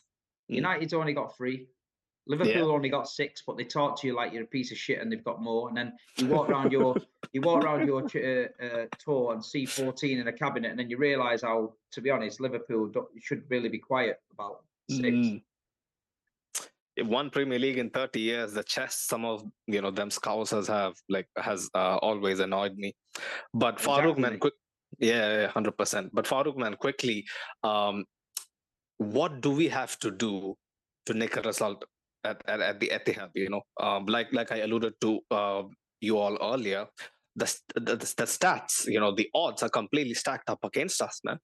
[0.51, 0.57] Mm.
[0.57, 1.67] United's only got three.
[2.27, 5.01] Liverpool only got six, but they talk to you like you're a piece of shit,
[5.01, 5.69] and they've got more.
[5.69, 6.97] And then you walk around your
[7.33, 10.91] you walk around your uh, uh, tour and see 14 in a cabinet, and then
[10.91, 15.09] you realise how, to be honest, Liverpool don't, should really be quiet about six.
[15.09, 15.43] Mm.
[17.03, 18.53] One Premier League in 30 years.
[18.53, 22.95] The chest some of you know them scousers have like has uh, always annoyed me.
[23.55, 24.55] But Farouk man, quick,
[24.99, 26.11] yeah, hundred percent.
[26.13, 27.27] But Farouk man, quickly,
[27.65, 28.05] um,
[29.01, 30.55] what do we have to do
[31.07, 31.85] to make a result
[32.23, 33.31] at, at, at the Etihad?
[33.35, 35.63] You know, um, like like I alluded to uh,
[36.03, 36.87] you all earlier,
[37.35, 41.39] the, the the stats, you know, the odds are completely stacked up against us, man.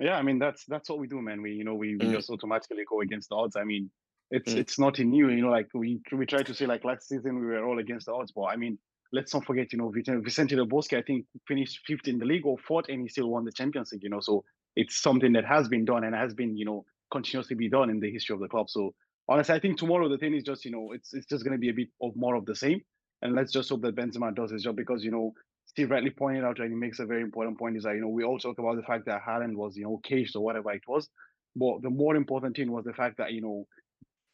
[0.00, 1.42] Yeah, I mean that's that's what we do, man.
[1.42, 2.12] We you know we, we Mm.
[2.12, 3.56] just automatically go against the odds.
[3.56, 3.90] I mean,
[4.30, 4.58] it's Mm.
[4.60, 5.28] it's nothing new.
[5.28, 8.06] You know, like we we try to say like last season we were all against
[8.06, 8.78] the odds, but I mean,
[9.12, 12.46] let's not forget, you know, Vicente Del Bosque, I think finished fifth in the league
[12.46, 14.02] or fourth, and he still won the Champions League.
[14.04, 14.44] You know, so
[14.76, 18.00] it's something that has been done and has been you know continuously be done in
[18.00, 18.70] the history of the club.
[18.70, 18.94] So
[19.28, 21.58] honestly, I think tomorrow the thing is just you know it's it's just going to
[21.58, 22.80] be a bit of more of the same,
[23.22, 25.34] and let's just hope that Benzema does his job because you know
[25.72, 28.08] Steve rightly pointed out, and he makes a very important point, is that, you know,
[28.08, 30.82] we all talk about the fact that Haaland was, you know, caged or whatever it
[30.86, 31.08] was.
[31.56, 33.66] But the more important thing was the fact that, you know,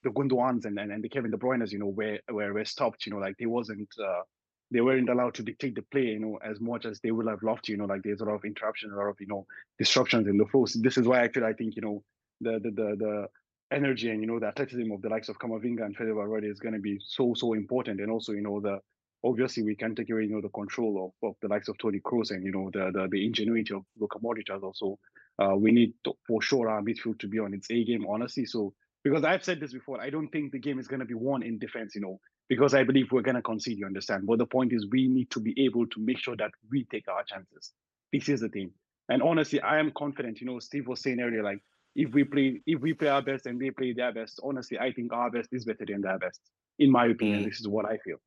[0.03, 3.07] the Gundogan's and, and, and the Kevin De Bruyne's, you know, were, were, were stopped,
[3.07, 4.22] you know, like they wasn't, uh,
[4.70, 7.42] they weren't allowed to dictate the play, you know, as much as they would have
[7.42, 9.46] loved to, you know, like there's a lot of interruption, a lot of, you know,
[9.78, 10.66] disruptions in the flow.
[10.66, 12.02] So this is why actually I think, you know,
[12.40, 13.26] the, the, the, the
[13.70, 16.60] energy and, you know, the athleticism of the likes of Camavinga and Fede Valverde is
[16.60, 18.00] going to be so, so important.
[18.00, 18.78] And also, you know, the,
[19.24, 22.00] obviously we can't take away, you know, the control of, of the likes of Toni
[22.00, 24.98] Kroos and you know the the, the ingenuity of Luka Modric as also.
[25.40, 28.44] Uh, we need to, for sure our midfield to be on its A game, honestly.
[28.44, 31.14] So because I've said this before, I don't think the game is going to be
[31.14, 33.78] won in defense, you know, because I believe we're going to concede.
[33.78, 34.26] You understand?
[34.26, 37.07] But the point is, we need to be able to make sure that we take
[37.09, 37.72] our chances.
[38.12, 38.70] This is the thing.
[39.11, 40.40] And honestly, I am confident.
[40.40, 41.61] You know, Steve was saying earlier, like
[41.94, 44.92] if we play if we play our best and they play their best, honestly, I
[44.92, 46.40] think our best is better than their best.
[46.78, 47.44] In my opinion, Mm.
[47.49, 48.18] this is what I feel.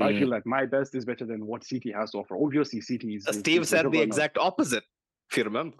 [0.00, 0.18] I Mm.
[0.18, 2.36] feel like my best is better than what City has to offer.
[2.36, 3.26] Obviously, City is.
[3.30, 4.84] Steve is said the exact opposite,
[5.30, 5.76] if you remember.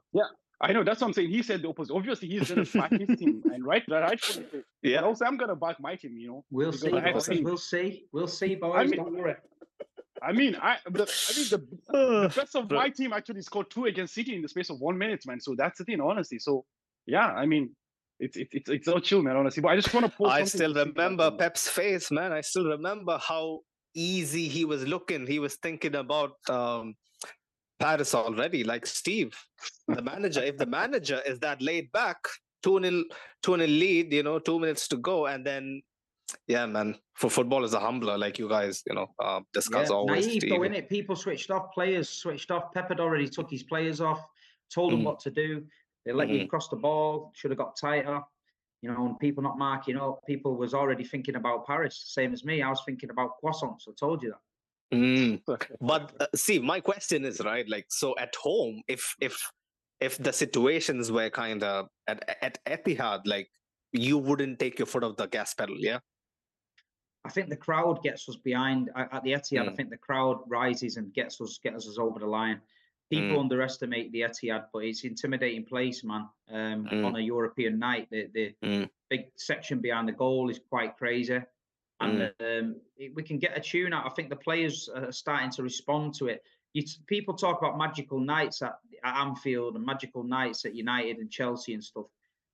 [0.60, 1.30] I know that's what I'm saying.
[1.30, 1.94] He said the opposite.
[1.94, 4.62] Obviously, he's gonna back his team, and right, rightfully so.
[4.82, 5.00] Yeah.
[5.00, 6.16] But also, I'm gonna back my team.
[6.18, 7.24] You know, We'll Because see, I have boys.
[7.26, 8.04] seen- We'll see.
[8.12, 8.90] We'll see, boys.
[8.90, 9.36] mean- Don't worry.
[10.20, 11.58] I mean, I the, I mean the,
[12.28, 14.98] the best of my team actually scored two against City in the space of one
[14.98, 15.40] minute, man.
[15.40, 16.40] So that's the thing, honestly.
[16.40, 16.64] So
[17.06, 17.70] yeah, I mean,
[18.18, 19.36] it's it's it's it's all chill, man.
[19.36, 20.32] Honestly, but I just want to post.
[20.32, 21.38] I something still to Steve, like, remember you.
[21.38, 22.32] Pep's face, man.
[22.32, 23.60] I still remember how
[23.94, 25.24] easy he was looking.
[25.24, 26.96] He was thinking about um,
[27.78, 29.36] Paris already, like Steve,
[29.86, 30.42] the manager.
[30.42, 32.18] if the manager is that laid back,
[32.62, 33.04] 2 nil,
[33.42, 35.80] 2 nil lead, you know, two minutes to go, and then,
[36.46, 39.96] yeah, man, for football is a humbler, like you guys, you know, uh, discuss Yeah,
[39.96, 40.26] always.
[40.26, 40.88] naive though, innit?
[40.88, 42.72] People switched off, players switched off.
[42.72, 44.24] Pep had already took his players off,
[44.72, 45.04] told them Mhm.
[45.04, 45.66] what to do.
[46.04, 46.48] They let you Mhm.
[46.48, 48.22] cross the ball, should have got tighter.
[48.80, 50.24] You know, and people not marking up.
[50.24, 52.62] People was already thinking about Paris, same as me.
[52.62, 53.88] I was thinking about croissants.
[53.88, 54.40] I told you that.
[54.92, 55.42] Mm.
[55.80, 59.36] but uh, see my question is right like so at home if if
[60.00, 63.50] if the situations were kind of at at Etihad like
[63.92, 65.98] you wouldn't take your foot off the gas pedal yeah
[67.24, 69.68] I think the crowd gets us behind at at the Etihad.
[69.68, 69.76] I Mm.
[69.76, 72.62] think the crowd rises and gets us gets us over the line.
[73.10, 73.40] People Mm.
[73.40, 76.28] underestimate the Etihad, but it's intimidating place, man.
[76.48, 77.04] Um, Mm.
[77.04, 78.88] On a European night, the the Mm.
[79.10, 81.40] big section behind the goal is quite crazy,
[82.00, 82.76] and um,
[83.14, 84.06] we can get a tune out.
[84.06, 86.42] I think the players are starting to respond to it.
[86.72, 91.18] You, t- people talk about magical nights at, at Anfield and magical nights at United
[91.18, 92.06] and Chelsea and stuff.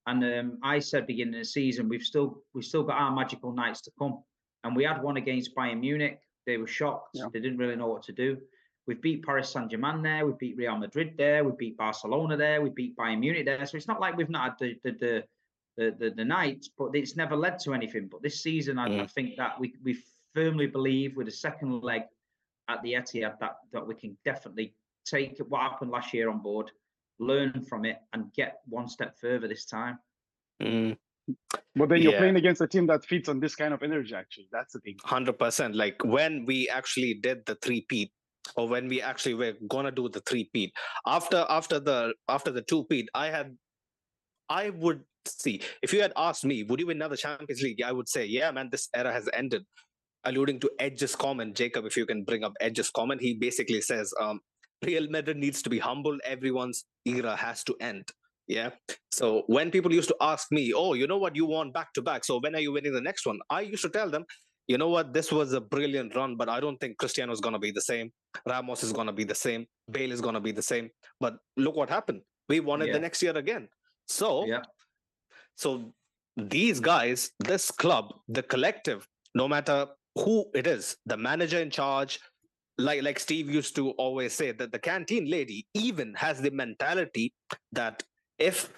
[0.06, 3.52] And um, I said beginning of the season, we've still we've still got our magical
[3.52, 4.22] nights to come.
[4.62, 6.20] And we had one against Bayern Munich.
[6.46, 7.10] They were shocked.
[7.14, 7.26] Yeah.
[7.32, 8.38] They didn't really know what to do.
[8.86, 10.26] We've beat Paris Saint Germain there.
[10.26, 11.42] We beat Real Madrid there.
[11.42, 12.60] We beat Barcelona there.
[12.60, 13.64] We beat Bayern Munich there.
[13.64, 15.24] So it's not like we've not had the the the
[15.76, 18.08] the, the, the nights, but it's never led to anything.
[18.10, 19.98] But this season, I, I think that we we
[20.34, 22.02] firmly believe with a second leg
[22.68, 26.70] at the Etihad that that we can definitely take what happened last year on board,
[27.18, 29.98] learn from it, and get one step further this time.
[30.62, 30.96] Mm.
[31.74, 32.18] But then you're Yeah.
[32.18, 34.14] playing against a team that feeds on this kind of energy.
[34.14, 34.96] Actually, that's the thing.
[35.04, 38.12] 100% like when we actually did the three peat
[38.56, 40.72] or when we actually were gonna do the three peat
[41.06, 43.56] after after the after the two peat i had
[44.48, 47.92] i would see if you had asked me would you win another champions league i
[47.92, 49.64] would say yeah man this era has ended
[50.24, 54.12] alluding to edge's comment jacob if you can bring up edge's comment he basically says
[54.20, 54.40] um
[54.84, 56.18] Real Madrid needs to be humble.
[56.24, 58.06] Everyone's era has to end.
[58.46, 58.70] Yeah.
[59.12, 62.02] So when people used to ask me, oh, you know what, you won back to
[62.02, 62.24] back.
[62.24, 63.38] So when are you winning the next one?
[63.48, 64.24] I used to tell them,
[64.66, 67.54] you know what, this was a brilliant run, but I don't think Cristiano is going
[67.54, 68.12] to be the same.
[68.46, 69.66] Ramos is going to be the same.
[69.90, 70.90] Bale is going to be the same.
[71.20, 72.20] But look what happened.
[72.48, 72.94] We won it Yeah.
[72.94, 73.68] the next year again.
[74.06, 74.62] So, Yeah.
[75.56, 75.92] So
[76.36, 79.86] these guys, this club, the collective, no matter
[80.16, 82.18] who it is, the manager in charge,
[82.78, 87.32] like like Steve used to always say that the canteen lady even has the mentality
[87.72, 88.02] that
[88.38, 88.72] if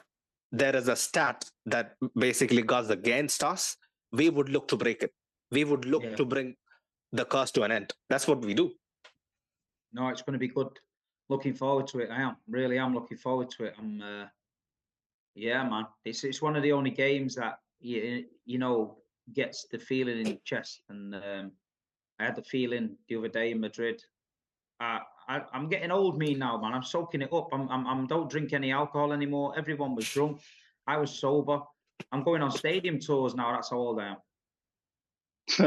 [0.52, 3.76] there is a stat that basically goes against us,
[4.12, 5.12] we would look to break it.
[5.50, 6.16] We would look Yeah.
[6.16, 6.56] to bring
[7.12, 7.92] the curse to an end.
[8.10, 8.72] That's what we do.
[9.92, 10.68] No, it's going to be good.
[11.28, 12.10] Looking forward to it.
[12.10, 13.74] I am really am looking forward to it.
[13.78, 14.26] I'm, uh,
[15.36, 15.86] yeah, man.
[16.04, 18.96] It's it's one of the only games that you you know
[19.34, 20.80] gets the feeling in your chest.
[20.88, 21.52] And um,
[22.18, 24.02] I had the feeling the other day in Madrid.
[24.80, 26.72] Uh, I, I'm getting old, me now, man.
[26.72, 27.48] I'm soaking it up.
[27.52, 29.54] I'm, I'm I'm don't drink any alcohol anymore.
[29.56, 30.40] Everyone was drunk.
[30.86, 31.60] I was sober.
[32.12, 33.52] I'm going on stadium tours now.
[33.52, 34.16] That's how old I am.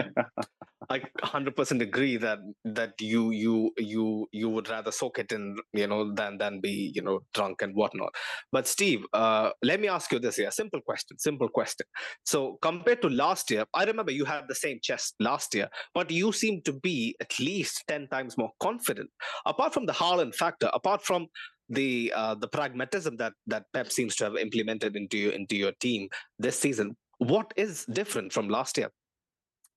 [0.91, 5.87] I 100% agree that that you you you you would rather soak it in, you
[5.87, 8.13] know, than than be you know drunk and whatnot.
[8.51, 11.85] But Steve, uh, let me ask you this here, simple question, simple question.
[12.25, 16.09] So compared to last year, I remember you had the same chest last year, but
[16.11, 19.09] you seem to be at least ten times more confident.
[19.45, 21.27] Apart from the Haaland factor, apart from
[21.69, 25.71] the uh, the pragmatism that that Pep seems to have implemented into your into your
[25.79, 26.09] team
[26.39, 28.89] this season, what is different from last year?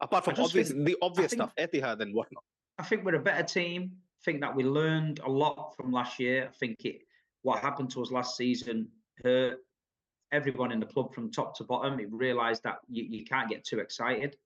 [0.03, 2.45] Apart from obvious, think- the obvious think- stuff, Etihad and whatnot.
[2.79, 3.93] I think we're a better team.
[3.95, 6.49] I think that we learned a lot from last year.
[6.49, 7.03] I think it
[7.43, 8.89] what happened to us last season
[9.23, 9.59] hurt
[10.33, 12.01] everyone in the club from top to bottom.
[12.01, 14.37] It realised that you, you can't get too excited.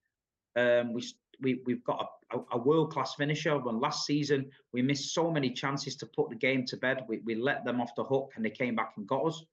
[0.57, 1.05] Um, we
[1.41, 3.59] we we've got a, a, world class finisher.
[3.59, 7.19] When last season we missed so many chances to put the game to bed, we,
[7.19, 9.45] we let them off the hook and they came back and got us.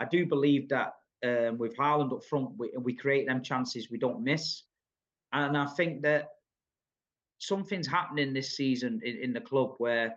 [0.00, 0.94] I do believe that
[1.24, 4.64] um, with Haaland up front, we, we create them chances we don't miss,
[5.32, 6.28] and I think that
[7.38, 10.16] something's happening this season in, in the club where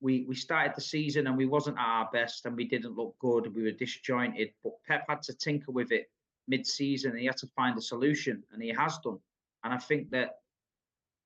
[0.00, 3.14] we we started the season and we wasn't at our best and we didn't look
[3.20, 3.54] good.
[3.54, 6.10] We were disjointed, but Pep had to tinker with it
[6.48, 9.18] mid-season and he had to find a solution, and he has done.
[9.64, 10.38] And I think that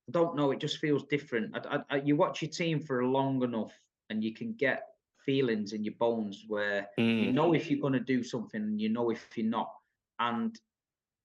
[0.09, 1.57] I don't know, it just feels different.
[1.57, 3.72] I, I, you watch your team for long enough,
[4.11, 4.82] and you can get
[5.24, 7.34] feelings in your bones where you mm.
[7.34, 9.72] know if you're going to do something, and you know if you're not.
[10.20, 10.59] And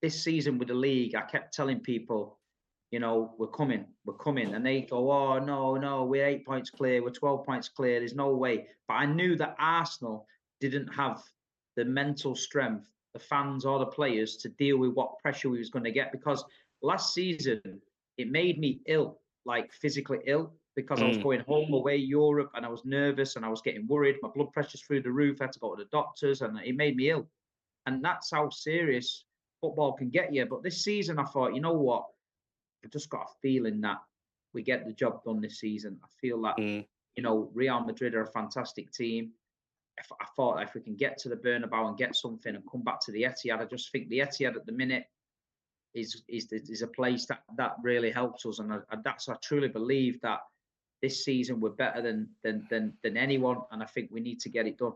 [0.02, 2.38] this season with the league, I kept telling people,
[2.90, 4.54] you know, we're coming, we're coming.
[4.54, 8.14] And they go, oh, no, no, we're eight points clear, we're 12 points clear, there's
[8.14, 8.66] no way.
[8.88, 10.26] But I knew that Arsenal
[10.60, 11.22] didn't have
[11.76, 15.70] the mental strength, the fans or the players to deal with what pressure we was
[15.70, 16.44] going to get because
[16.82, 17.60] last season
[18.18, 21.22] it made me ill, like physically ill, because I was Mm.
[21.22, 24.16] going home away Europe and I was nervous and I was getting worried.
[24.22, 25.40] My blood pressure's through the roof.
[25.40, 27.28] I had to go to the doctors and it made me ill.
[27.86, 29.24] And that's how serious
[29.62, 30.44] football can get you.
[30.44, 32.04] But this season, I thought, you know what?
[32.84, 33.98] I've just got a feeling that
[34.52, 35.98] we get the job done this season.
[36.04, 36.86] I feel that Mm.
[37.16, 39.32] you know Real Madrid are a fantastic team.
[39.98, 42.82] If, I thought if we can get to the Bernabeu and get something and come
[42.82, 45.04] back to the Etihad, I just think the Etihad at the minute
[45.94, 49.36] is is is a place that that really helps us, and I, I- that's I
[49.42, 50.40] truly believe that
[51.02, 54.48] this season we're better than than than than anyone, and I think we need to
[54.48, 54.94] get it done.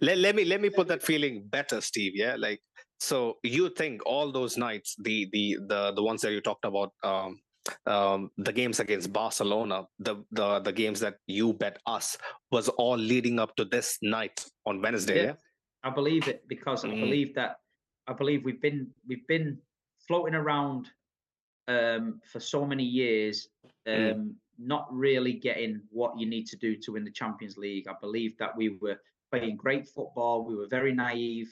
[0.00, 2.12] Let, let me let me put that feeling better, Steve.
[2.14, 2.60] Yeah, like
[3.02, 6.90] so you think all those nights, the the the the ones that you talked about,
[7.02, 7.40] um,
[7.86, 12.16] um, the games against Barcelona, the the the games that you bet us
[12.50, 15.16] was all leading up to this night on Wednesday.
[15.16, 15.34] Yeah.
[15.34, 15.34] Yeah.
[15.82, 17.00] I believe it because I Mm.
[17.00, 17.52] believe that
[18.06, 19.58] I believe we've been we've been
[20.06, 20.82] floating around
[21.68, 23.48] um, for so many years,
[23.86, 24.34] um, Mm.
[24.58, 27.86] not really getting what you need to do to win the Champions League.
[27.88, 28.98] I believe that we were
[29.30, 30.44] playing great football.
[30.44, 31.50] We were very naive,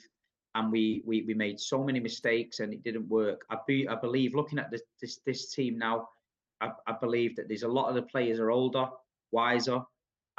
[0.55, 3.45] and we we, we made so many mistakes, and it didn't work.
[3.49, 6.09] I be I believe looking at this this this team now,
[6.59, 8.87] I, I believe that there's a lot of the players are older,
[9.31, 9.81] wiser,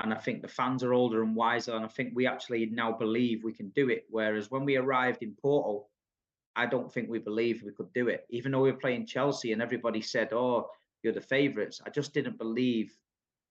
[0.02, 2.92] and I think the fans are older and wiser, and I think we actually now
[2.92, 4.04] believe we can do it.
[4.10, 5.86] Whereas when we arrived in Porto,
[6.56, 8.26] I don't think we believed we could do it.
[8.28, 10.68] Even though we were playing Chelsea and everybody said, "Oh,
[11.02, 12.92] you're the favourites," I just didn't believe.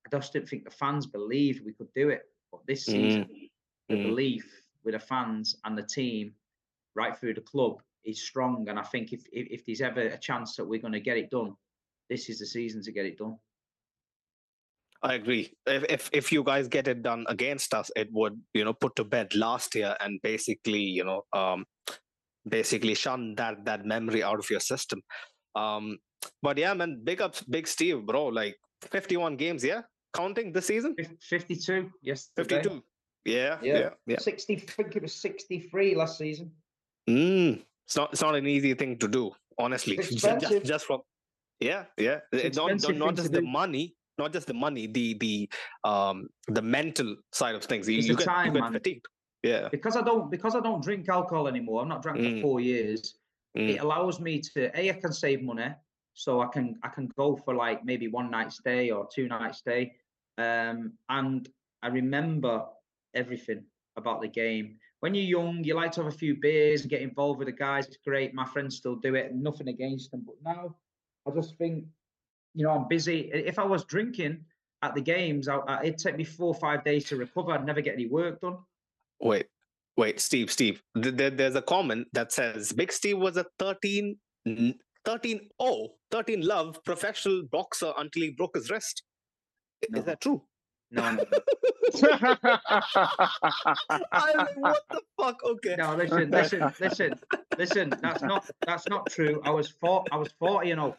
[0.05, 2.23] I just didn't think the fans believed we could do it.
[2.51, 3.27] But this season,
[3.89, 4.03] the Mm.
[4.03, 6.35] belief with the fans and the team,
[6.95, 8.67] right through the club, is strong.
[8.69, 11.17] And I think if if, if there's ever a chance that we're going to get
[11.17, 11.53] it done,
[12.09, 13.37] this is the season to get it done.
[15.03, 15.53] I agree.
[15.65, 18.95] If, if if you guys get it done against us, it would you know put
[18.97, 21.65] to bed last year and basically you know um
[22.47, 25.01] basically shun that that memory out of your system.
[25.55, 25.97] Um,
[26.41, 28.27] but yeah, man, big ups, big Steve, bro.
[28.27, 28.57] Like
[28.91, 29.81] fifty one games, yeah.
[30.13, 30.95] counting this season?
[31.21, 31.91] 52.
[32.01, 32.29] Yes.
[32.35, 32.83] 52.
[33.23, 33.79] Yeah, Yeah.
[33.79, 34.19] yeah, yeah.
[34.19, 34.55] 60.
[34.55, 36.51] I think it was 63 last season.
[37.09, 37.61] Mm.
[37.87, 38.11] It's not.
[38.13, 39.97] It's not an easy thing to do, honestly.
[40.11, 41.01] Just, just from.
[41.59, 42.19] Yeah, yeah.
[42.31, 44.87] It's Not, not not just the money, not just the money.
[44.87, 45.49] The the
[45.83, 47.87] um the mental side of things.
[47.87, 48.73] You, It's you the get, time, you get man.
[48.73, 49.05] fatigued.
[49.43, 49.69] Yeah.
[49.69, 51.81] Because I don't because I don't drink alcohol anymore.
[51.83, 52.35] I'm not drank Mm.
[52.37, 53.15] for four years.
[53.57, 53.69] Mm.
[53.75, 55.69] It allows me to a I can save money,
[56.13, 59.53] so I can I can go for like maybe one night stay or two night
[59.55, 59.93] stay.
[60.37, 61.47] Um, and
[61.83, 62.65] I remember
[63.13, 63.65] everything
[63.97, 64.77] about the game.
[65.01, 67.51] When you're young, you like to have a few beers and get involved with the
[67.53, 67.87] guys.
[67.87, 68.33] It's great.
[68.33, 69.33] My friends still do it.
[69.33, 70.23] Nothing against them.
[70.25, 70.75] But now,
[71.27, 71.85] I just think,
[72.53, 73.31] you know, I'm busy.
[73.33, 74.45] If I was drinking
[74.83, 77.51] at the games, I, I, it'd take me four or five days to recover.
[77.51, 78.57] I'd never get any work done.
[79.19, 79.47] Wait,
[79.97, 80.81] wait, Steve, Steve.
[81.01, 84.15] th- there- there's a comment that says Big Steve was a 13,
[84.47, 84.75] n-
[85.05, 89.01] 13 oh, 13 love professional boxer until he broke his wrist.
[89.89, 89.99] No.
[89.99, 90.43] Is that true?
[90.93, 91.23] No, no,
[94.11, 95.39] I'm like, what the fuck?
[95.43, 95.75] Okay.
[95.77, 95.95] no.
[95.95, 97.13] Listen, listen, listen,
[97.57, 97.93] listen.
[98.01, 99.41] That's not that's not true.
[99.45, 100.03] I was four.
[100.11, 100.97] I was forty and oh.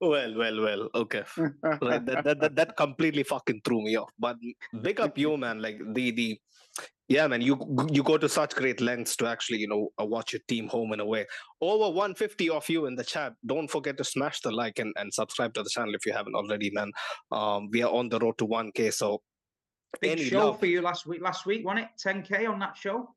[0.00, 0.88] well, well, well.
[0.94, 1.24] Okay.
[1.62, 4.10] Right, that, that, that that completely fucking threw me off.
[4.18, 4.36] But
[4.82, 5.62] big up you, man.
[5.62, 6.38] Like the the
[7.08, 7.40] yeah, man.
[7.40, 10.68] You you go to such great lengths to actually you know uh, watch your team
[10.68, 11.26] home and away.
[11.60, 13.34] Over 150 of you in the chat.
[13.44, 16.34] Don't forget to smash the like and, and subscribe to the channel if you haven't
[16.34, 16.90] already, man.
[17.30, 18.92] Um, we are on the road to 1k.
[18.92, 19.22] So
[20.00, 21.22] Big any show love, for you last week.
[21.22, 21.90] Last week, wasn't it?
[22.04, 23.14] 10k on that show.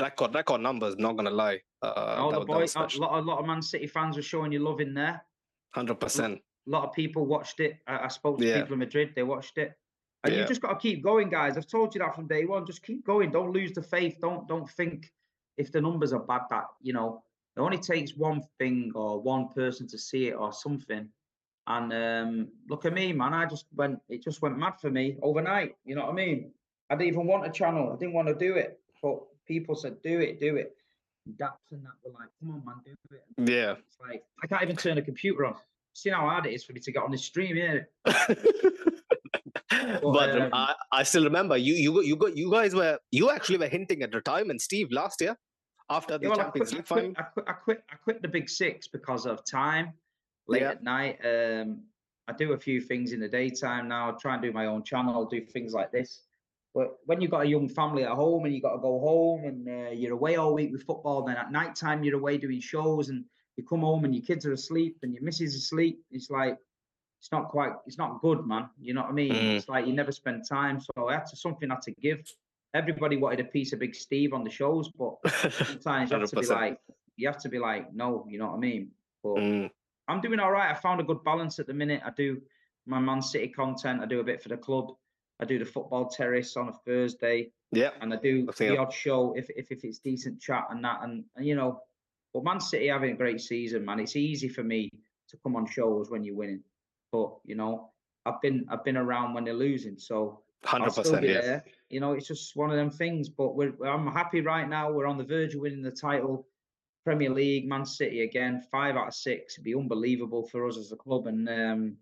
[0.00, 0.96] record record numbers.
[0.96, 1.60] Not gonna lie.
[1.80, 4.58] Uh, that, the boys, a lot, a lot of Man City fans were showing you
[4.58, 5.24] love in there.
[5.70, 6.40] Hundred percent.
[6.66, 7.78] A lot of people watched it.
[7.86, 8.60] I, I spoke to Yeah.
[8.60, 9.12] people in Madrid.
[9.16, 9.74] They watched it.
[10.24, 10.40] And Yeah.
[10.42, 11.56] you just got to keep going, guys.
[11.56, 12.64] I've told you that from day one.
[12.66, 13.30] Just keep going.
[13.30, 14.18] Don't lose the faith.
[14.20, 15.12] Don't don't think
[15.56, 17.22] if the numbers are bad that you know
[17.56, 21.08] it only takes one thing or one person to see it or something.
[21.66, 23.34] And um, look at me, man.
[23.34, 24.00] I just went.
[24.08, 25.76] It just went mad for me overnight.
[25.84, 26.52] You know what I mean?
[26.90, 27.92] I didn't even want a channel.
[27.92, 30.76] I didn't want to do it, but people said, "Do it, do it."
[31.36, 33.72] Daps and that were like, "Come on, man, do it." Yeah.
[33.72, 35.54] It's like I can't even turn a computer on.
[35.94, 37.88] See how hard it is for me to get on this stream here.
[40.02, 43.58] but um, I, I still remember you you you got you guys were you actually
[43.58, 45.36] were hinting at retirement, Steve, last year
[45.90, 47.12] after the Yeah, well, I Champions quit, League final.
[47.16, 47.44] I quit.
[47.48, 47.84] I quit.
[47.90, 49.92] I quit the Big Six because of time.
[50.48, 50.70] Late Yeah.
[50.70, 51.18] at night.
[51.24, 51.82] Um,
[52.28, 54.10] I do a few things in the daytime now.
[54.10, 55.24] I try and do my own channel.
[55.26, 56.22] Do things like this.
[56.74, 59.44] But when you've got a young family at home and you got to go home
[59.44, 62.60] and uh, you're away all week with football, then at night time you're away doing
[62.60, 63.24] shows and
[63.56, 66.02] you come home and your kids are asleep and your missus is asleep.
[66.10, 66.56] It's like
[67.22, 67.70] it's not quite.
[67.86, 68.68] It's not good, man.
[68.80, 69.32] You know what I mean?
[69.32, 69.56] Mm.
[69.56, 70.80] It's like you never spend time.
[70.80, 72.20] So I had to something I had to give.
[72.74, 75.14] Everybody wanted a piece of Big Steve on the shows, but
[75.52, 76.78] sometimes you have to be like,
[77.16, 78.90] you have to be like, no, you know what I mean?
[79.22, 79.70] But Mm,
[80.08, 80.68] I'm doing all right.
[80.68, 82.02] I found a good balance at the minute.
[82.04, 82.40] I do
[82.86, 84.00] my Man City content.
[84.02, 84.92] I do a bit for the club.
[85.38, 87.90] I do the football terrace on a Thursday, yeah.
[88.00, 88.78] and I do the it.
[88.78, 91.02] odd show if, if if it's decent chat and that.
[91.02, 91.82] And, and you know,
[92.34, 94.00] but Man City having a great season, man.
[94.00, 94.90] It's easy for me
[95.28, 96.64] to come on shows when you're winning,
[97.12, 97.90] but you know,
[98.26, 101.24] I've been I've been around when they're losing, so Hundred percent.
[101.24, 101.40] Yeah.
[101.40, 101.64] there.
[101.90, 103.28] You know, it's just one of them things.
[103.28, 104.90] But we're I'm happy right now.
[104.90, 106.46] We're on the verge of winning the title,
[107.04, 109.54] Premier League, Man City again, five out of six.
[109.54, 111.26] It'd be unbelievable for us as a club.
[111.26, 111.96] And um,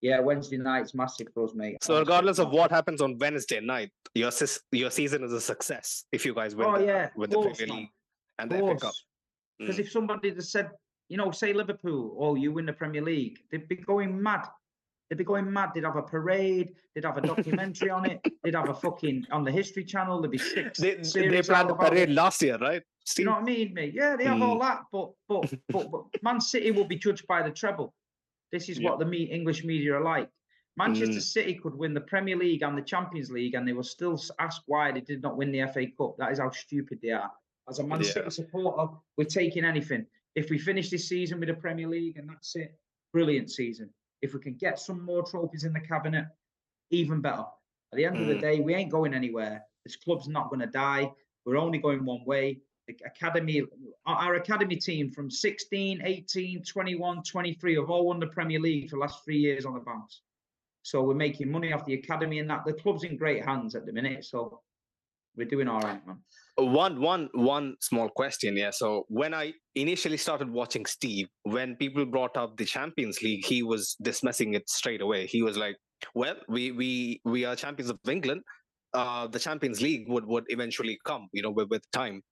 [0.00, 1.76] yeah, Wednesday night's massive for us, mate.
[1.84, 4.30] So regardless of what happens on Wednesday night, your
[4.72, 7.66] your season is a success if you guys win Oh the, yeah, win the Premier
[7.76, 7.90] League
[8.38, 8.94] and the FA Cup.
[9.58, 9.80] Because Mm.
[9.80, 10.70] if somebody had said,
[11.08, 14.46] you know, say Liverpool, oh, you win the Premier League, they'd be going mad.
[15.08, 15.70] They'd be going mad.
[15.74, 16.74] They'd have a parade.
[16.94, 18.20] They'd have a documentary on it.
[18.44, 20.20] They'd have a fucking on the History Channel.
[20.20, 20.78] There'd be six.
[20.78, 22.14] They, they planned about parade it.
[22.14, 22.82] last year, right?
[23.16, 23.94] You know what I mean, mate?
[23.94, 24.60] Yeah, they have all Mm.
[24.60, 27.94] that, but but but, but Man City will be judged by the treble.
[28.52, 28.90] This is Yeah.
[28.90, 30.28] what the me- English media are like.
[30.76, 31.22] Manchester Mm.
[31.22, 34.60] City could win the Premier League and the Champions League, and they will still ask
[34.66, 36.16] why they did not win the FA Cup.
[36.18, 37.30] That is how stupid they are.
[37.66, 38.10] As a Man Yeah.
[38.10, 40.04] City supporter, we're taking anything.
[40.38, 42.78] If we finish this season with the Premier League and that's it,
[43.12, 43.90] brilliant season.
[44.22, 46.26] If we can get some more trophies in the cabinet,
[46.90, 47.44] even better.
[47.92, 48.40] At the end of the Mm.
[48.40, 49.64] day, we ain't going anywhere.
[49.84, 51.12] This club's not going to die.
[51.44, 52.60] We're only going one way.
[52.86, 53.62] The academy,
[54.06, 58.88] our our academy team from 16, 18, 21, 23 have all won the Premier League
[58.90, 60.22] for the last three years on the bounce.
[60.82, 62.64] So we're making money off the academy and that.
[62.64, 64.24] The club's in great hands at the minute.
[64.24, 64.62] So
[65.36, 66.18] we're doing all right, man.
[66.56, 72.04] one one one small question yeah so when i initially started watching steve when people
[72.04, 75.76] brought up the champions league he was dismissing it straight away he was like
[76.14, 78.42] well we we we are champions of england
[78.94, 82.22] uh the champions league would would eventually come you know with, with time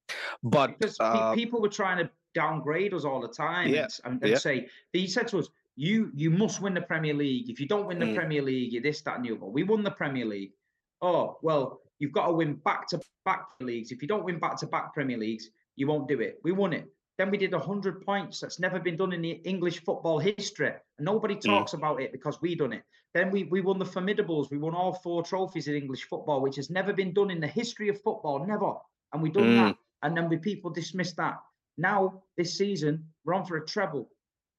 [0.42, 4.30] but Because uh, people were trying to downgrade us all the time Yeah, and, and,
[4.32, 4.38] yeah.
[4.38, 7.48] say he said to us, "You you must win the Premier League.
[7.48, 8.14] If you don't win the Mm.
[8.14, 10.52] Premier League, you're this, that, and the other." We won the Premier League.
[11.00, 13.90] Oh well, you've got to win back to back leagues.
[13.92, 16.38] If you don't win back to back Premier Leagues, you won't do it.
[16.44, 16.86] We won it.
[17.18, 18.40] Then we did 100 points.
[18.40, 20.68] That's never been done in the English football history.
[20.98, 21.44] And nobody Mm.
[21.46, 22.82] talks about it because we done it.
[23.14, 24.50] Then we, we won the Fourmidables.
[24.50, 27.46] We won all four trophies in English football, which has never been done in the
[27.46, 28.44] history of football.
[28.46, 28.74] Never.
[29.12, 29.54] And we done Mm.
[29.68, 29.76] that.
[30.02, 31.40] And then we people dismissed that.
[31.78, 34.10] Now, this season, we're on for a treble,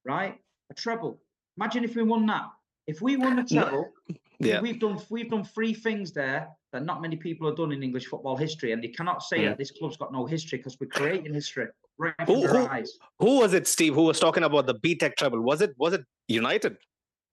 [0.05, 0.39] right?
[0.71, 1.21] A treble.
[1.57, 2.49] Imagine if we won that.
[2.87, 3.93] If we won the treble,
[4.39, 4.61] Yeah.
[4.61, 6.47] we've done we've done three things there
[6.77, 9.45] that not many people have done in English football history, and they cannot say Mm.
[9.49, 11.67] that this club's got no history because we're creating history
[11.97, 12.89] right Who- who- eyes.
[13.19, 13.93] Who was it, Steve?
[13.95, 15.41] Who was talking about the BTEC treble?
[15.41, 16.77] Was it was it United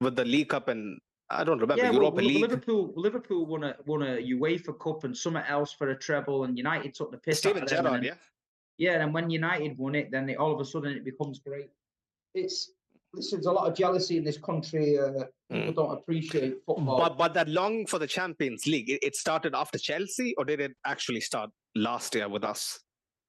[0.01, 0.99] with the League Cup and
[1.31, 2.43] I don't remember Yeah, Europa well, League?
[2.43, 6.57] Liverpool Liverpool won a won a UEFA Cup and something else for a treble, and
[6.57, 7.85] United took the piss Steven out of them.
[7.85, 8.15] Gerrard, yeah.
[8.87, 11.71] Yeah, and when United won it, then it, all of a sudden it becomes great.
[12.35, 12.59] It's
[13.17, 14.99] there's a lot of jealousy in this country.
[14.99, 15.75] Uh, people Mm.
[15.77, 16.99] don't appreciate football.
[16.99, 20.61] But but that longing for the Champions League, it, it started after Chelsea, or did
[20.61, 22.81] it actually start last year with us?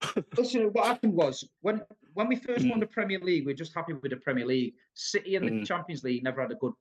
[0.37, 1.81] Listen, what happened was when
[2.13, 2.81] when we first won Mm.
[2.81, 4.73] the Premier League, we are just happy with the Premier League.
[4.93, 5.65] City and the Mm.
[5.67, 6.73] Champions League never had a good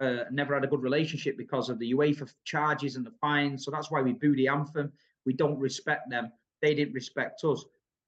[0.00, 3.64] uh, never had a good relationship because of the UEFA charges and the fines.
[3.64, 4.92] So that's why we boo the anthem.
[5.26, 6.32] We don't respect them.
[6.60, 7.64] They didn't respect us.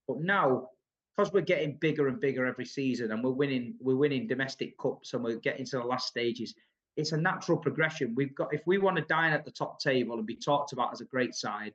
[0.09, 0.71] But now,
[1.17, 5.15] because we're getting bigger and bigger every season, and we're winning, we're winning domestic cups,
[5.15, 6.55] and we're getting to the last stages.
[6.97, 8.15] It's a natural progression.
[8.15, 10.93] We've got if we want to dine at the top table and be talked about
[10.93, 11.75] as a great side,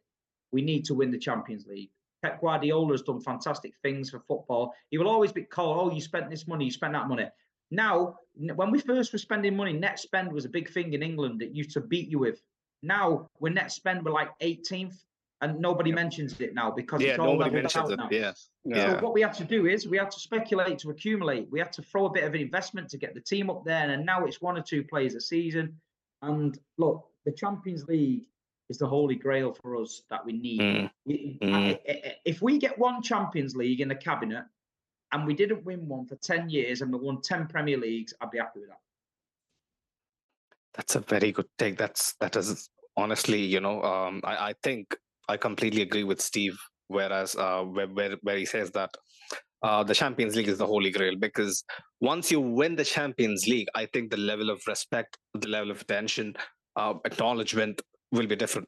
[0.52, 1.92] we need to win the Champions League.
[2.22, 4.74] Pep Guardiola has done fantastic things for football.
[4.90, 7.28] He will always be called, oh, you spent this money, you spent that money.
[7.72, 11.40] Now, when we first were spending money, net spend was a big thing in England
[11.40, 12.42] that used to beat you with.
[12.82, 14.96] Now, we're net spend, we're like 18th,
[15.42, 17.98] and nobody mentions it now because Yeah, it's all nobody leveled mentions out it.
[17.98, 18.10] now.
[18.12, 18.34] Yeah,
[18.66, 18.98] Yeah.
[19.00, 21.50] So what we had to do is we had to speculate to accumulate.
[21.50, 23.90] We had to throw a bit of an investment to get the team up there,
[23.90, 25.80] and now it's one or two players a season.
[26.22, 28.26] And look, the Champions League
[28.70, 30.60] is the holy grail for us that we need.
[30.62, 31.54] Mm, We- Mm.
[31.54, 34.46] I- I- I- If we get one Champions League in the cabinet
[35.12, 38.30] and we didn't win one for 10 years and we won 10 Premier Leagues, I'd
[38.30, 38.80] be happy with that.
[40.74, 41.78] that's a very good take.
[41.78, 44.96] That's that is honestly, you know, um, I I think
[45.30, 46.58] I completely agree with Steve.
[46.88, 48.90] Whereas uh, where where where he says that
[49.62, 51.64] uh, the Champions League is the holy grail because
[52.02, 55.82] once you win the Champions League, I think the level of respect, the level of
[55.82, 56.36] attention,
[56.76, 58.68] uh, acknowledgement will be different.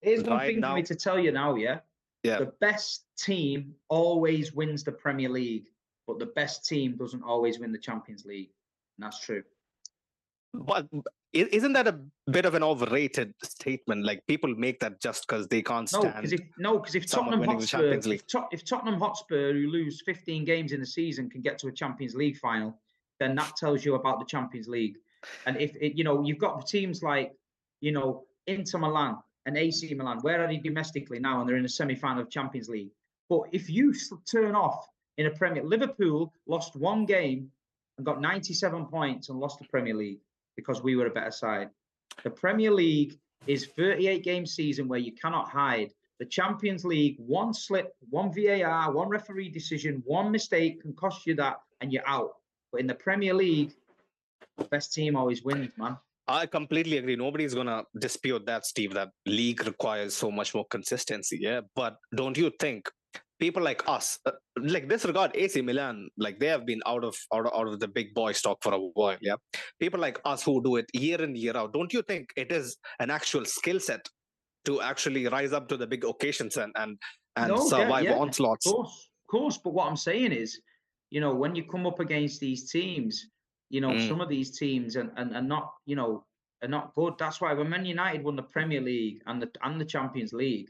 [0.00, 1.80] Here's one Right thing for me to tell you now, yeah?
[2.22, 2.38] Yeah.
[2.38, 5.66] The best team always wins the Premier League,
[6.06, 8.50] but the best team doesn't always win the Champions League.
[8.96, 9.42] And that's true.
[10.54, 10.86] But
[11.32, 12.00] isn't that a
[12.30, 14.04] bit of an overrated statement?
[14.04, 16.14] Like people make that just because they can't No, stand.
[16.16, 20.44] because if no, because if Tottenham Hotspur, if, Tot- if Tottenham Hotspur, who lose 15
[20.44, 22.78] games in the season, can get to a Champions League final,
[23.20, 24.96] then that tells you about the Champions League.
[25.46, 27.32] And if it, you know, you've got teams like,
[27.80, 29.16] you know, Inter Milan
[29.46, 30.18] and AC Milan.
[30.20, 31.40] Where are they domestically now?
[31.40, 32.90] And they're in the semi-final of Champions League.
[33.28, 33.92] But if you
[34.30, 34.86] turn off
[35.18, 37.50] in a Premier, Liverpool lost one game
[37.96, 40.20] and got 97 points and lost the Premier League
[40.58, 41.70] because we were a better side.
[42.24, 45.92] The Premier League is 38 game season where you cannot hide.
[46.18, 51.36] The Champions League, one slip, one VAR, one referee decision, one mistake can cost you
[51.36, 52.30] that, and you're out.
[52.72, 53.72] But in the Premier League,
[54.68, 55.96] best team always wins, man.
[56.26, 57.14] I completely agree.
[57.14, 58.94] Nobody's gonna dispute that, Steve.
[58.94, 61.38] That league requires so much more consistency.
[61.40, 62.90] Yeah, but don't you think
[63.38, 67.46] people like us, uh, like disregard AC Milan, like they have been out of out
[67.46, 69.16] of, out of the big boy stock for a while.
[69.20, 69.36] Yeah,
[69.80, 71.72] people like us who do it year in year out.
[71.72, 74.06] Don't you think it is an actual skill set
[74.64, 76.98] to actually rise up to the big occasions and and
[77.36, 78.66] and No, survive yeah, onslaughts?
[78.66, 79.58] Of course, of course.
[79.58, 80.60] But what I'm saying is,
[81.10, 83.26] you know, when you come up against these teams,
[83.70, 84.08] you know, Mm.
[84.08, 86.24] some of these teams and and are not, you know,
[86.62, 87.14] are not good.
[87.18, 90.68] That's why when Man United won the Premier League and the and the Champions League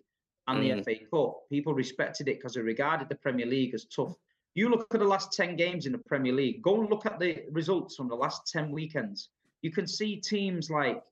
[0.49, 0.85] and the Mm.
[0.85, 4.15] FA Cup, people respected it because they regarded the Premier League as tough.
[4.55, 7.19] You look at the last 10 games in the Premier League, go and look at
[7.21, 9.29] the results from the last 10 weekends.
[9.63, 11.03] You can see teams like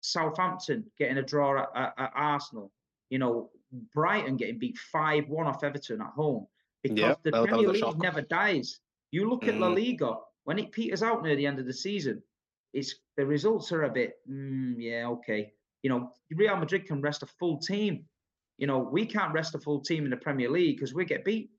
[0.00, 2.72] Southampton getting a draw at, at, at Arsenal,
[3.10, 3.50] you know,
[3.94, 6.46] Brighton getting beat 5 1 off Everton at home
[6.82, 7.98] because Yeah, the Premier League shock.
[7.98, 8.80] never dies.
[9.10, 9.74] You look at La Mm.
[9.74, 12.22] Liga, when it peters out near the end of the season,
[12.72, 15.52] it's the results are a bit, mm, yeah, okay.
[15.82, 18.06] You know, Real Madrid can rest a full team.
[18.58, 21.24] You know, we can't rest a full team in the Premier League because we get
[21.24, 21.50] beat.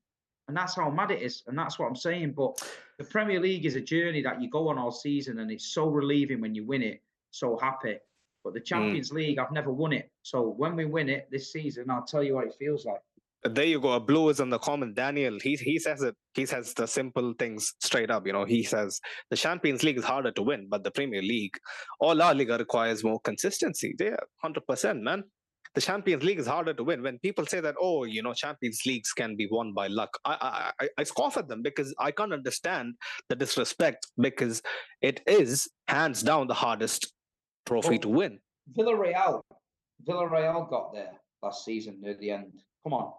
[0.48, 1.42] And that's how mad it is.
[1.46, 2.32] And that's what I'm saying.
[2.32, 2.60] But
[2.98, 5.88] the Premier League is a journey that you go on all season and it's so
[5.88, 7.02] relieving when you win it.
[7.30, 7.96] So happy.
[8.44, 8.64] But the mm.
[8.64, 10.10] Champions League, I've never won it.
[10.22, 13.00] So when we win it this season, I'll tell you what it feels like.
[13.44, 13.92] there you go.
[13.92, 14.94] A blue is in the comment.
[14.94, 16.14] Daniel, he he says it.
[16.34, 18.26] He says the simple things straight up.
[18.26, 21.56] You know, he says the Champions League is harder to win, but the Premier League
[22.00, 23.94] or La Liga requires more consistency.
[23.98, 25.24] Yeah, hundred percent, man.
[25.74, 27.02] The Champions League is harder to win.
[27.02, 30.72] When people say that, oh, you know, Champions Leagues can be won by luck, I
[30.80, 32.94] I, I scoff at them because I can't understand
[33.28, 34.62] the disrespect because
[35.00, 37.12] it is hands down the hardest
[37.66, 38.40] trophy to win.
[38.76, 39.42] Villarreal,
[40.04, 41.12] Villarreal got there
[41.42, 42.52] last season near the end.
[42.82, 43.12] Come on,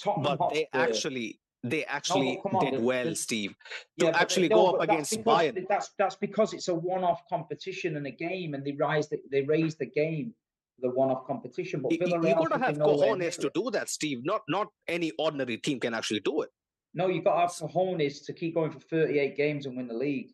[0.00, 3.54] Tottenham but they actually they actually no, did well, the, Steve.
[3.98, 5.66] To yeah, actually they, no, go up against Bayern.
[5.68, 9.42] That's that's because it's a one-off competition and a game, and they rise the, they
[9.42, 10.34] raise the game
[10.80, 11.82] the one-off competition.
[11.82, 14.24] But you, you got to have cojones to do that, Steve.
[14.24, 16.50] Not not any ordinary team can actually do it.
[16.94, 19.94] No, you've got to have cojones to keep going for 38 games and win the
[19.94, 20.30] league.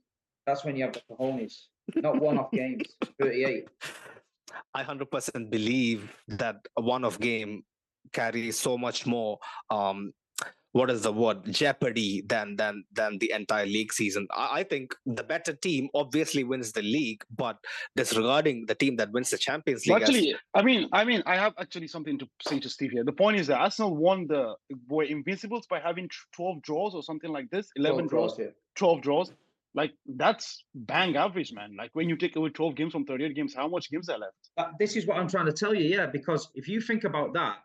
[0.47, 1.55] That's when you have the cojones,
[1.97, 2.84] not one-off games.
[3.20, 3.68] 38.
[4.74, 7.62] I 100% believe that a one-off game
[8.12, 9.38] carries so much more
[9.70, 10.12] um,
[10.73, 11.45] what is the word?
[11.51, 14.27] Jeopardy than than than the entire league season.
[14.31, 17.59] I, I, think the better team obviously wins the league but
[17.97, 20.39] disregarding the team that wins the champions league actually as...
[20.55, 23.05] i mean i mean i have actually something to say to steve here.
[23.05, 24.55] The point is that arsenal won the
[24.89, 28.53] were invincibles by having 12 draws or something like this 11 draws, draws yeah.
[28.77, 29.33] 12 draws.
[29.75, 31.77] Like that's bang average man.
[31.77, 34.37] Like when you take away 12 games from 38 games how much games are left?
[34.57, 37.33] Uh, this is what i'm trying to tell you yeah because if you think about
[37.35, 37.57] that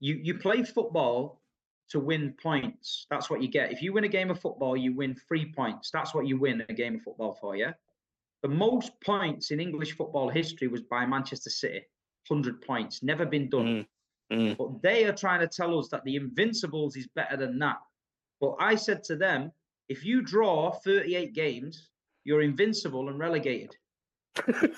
[0.00, 1.40] you you play football
[1.90, 3.06] to win points.
[3.10, 3.72] That's what you get.
[3.72, 5.90] If you win a game of football, you win three points.
[5.90, 7.72] That's what you win a game of football for, yeah?
[8.42, 11.80] The most points in English football history was by Manchester City,
[12.28, 13.86] 100 points, never been done.
[14.32, 14.56] Mm, mm.
[14.56, 17.78] But they are trying to tell us that the Invincibles is better than that.
[18.40, 19.50] But I said to them,
[19.88, 21.88] if you draw 38 games,
[22.24, 23.74] you're invincible and relegated.
[24.46, 24.68] and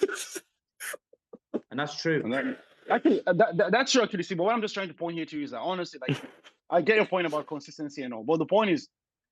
[1.72, 2.22] that's true.
[2.22, 2.58] And that,
[2.88, 4.22] actually, uh, that, that, that's true, actually.
[4.22, 6.16] See, but what I'm just trying to point here to is that honestly, like,
[6.70, 8.88] I get your point about consistency and all, but the point is,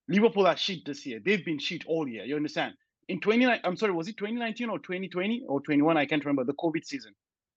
[0.07, 1.19] Liverpool are shit this year.
[1.23, 2.25] They've been shit all year.
[2.25, 2.73] You understand?
[3.07, 5.97] In 29, I'm sorry, was it 2019 or 2020 or 21?
[5.97, 7.13] I can't remember the COVID season.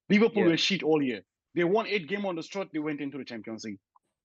[0.08, 0.50] Liverpool yeah.
[0.50, 1.22] were shit all year.
[1.54, 2.68] They won eight game on the strut.
[2.72, 3.78] They went into the Champions League.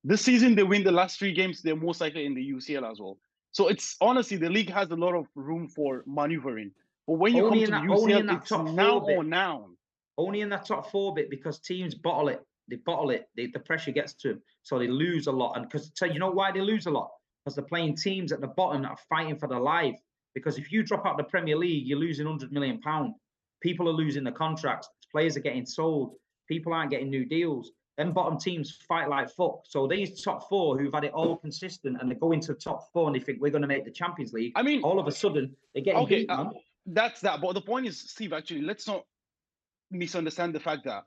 [0.04, 1.62] This season, they win the last three games.
[1.62, 3.18] They're most likely in the UCL as well.
[3.52, 6.72] So it's honestly the league has a lot of room for maneuvering.
[7.08, 9.70] But when you only come to that, the UCL, it's now or now.
[10.18, 12.42] Only in that top four bit because teams bottle it.
[12.70, 13.30] They bottle it.
[13.36, 15.54] They, the pressure gets to them, so they lose a lot.
[15.56, 17.10] And because so you know why they lose a lot?
[17.44, 20.00] Because they're playing teams at the bottom that are fighting for their life.
[20.34, 23.14] Because if you drop out the Premier League, you're losing hundred million pound.
[23.62, 24.90] People are losing the contracts.
[25.12, 26.16] Players are getting sold.
[26.48, 27.72] People aren't getting new deals.
[27.98, 29.62] Then bottom teams fight like fuck.
[29.64, 32.92] So these top four who've had it all consistent and they go into the top
[32.94, 34.54] four and they think we're going to make the Champions League.
[34.56, 36.20] I mean, all of a sudden they get okay.
[36.20, 36.50] Beat, uh,
[36.86, 37.42] that's that.
[37.42, 38.34] But the point is, Steve.
[38.34, 39.04] Actually, let's not
[39.90, 41.06] misunderstand the fact that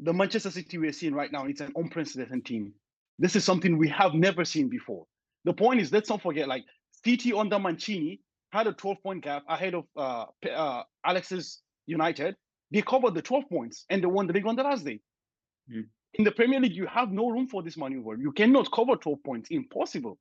[0.00, 2.72] the Manchester City we're seeing right now, it's an unprecedented team.
[3.18, 5.06] This is something we have never seen before.
[5.44, 6.64] The point is, let's not forget, like
[7.04, 8.20] City under Mancini
[8.52, 12.36] had a 12 point gap ahead of uh, uh, Alex's United.
[12.70, 15.00] They covered the 12 points and they won the league on the last day.
[15.72, 15.84] Mm.
[16.14, 18.16] In the Premier League, you have no room for this maneuver.
[18.16, 19.50] You cannot cover 12 points.
[19.50, 20.18] Impossible.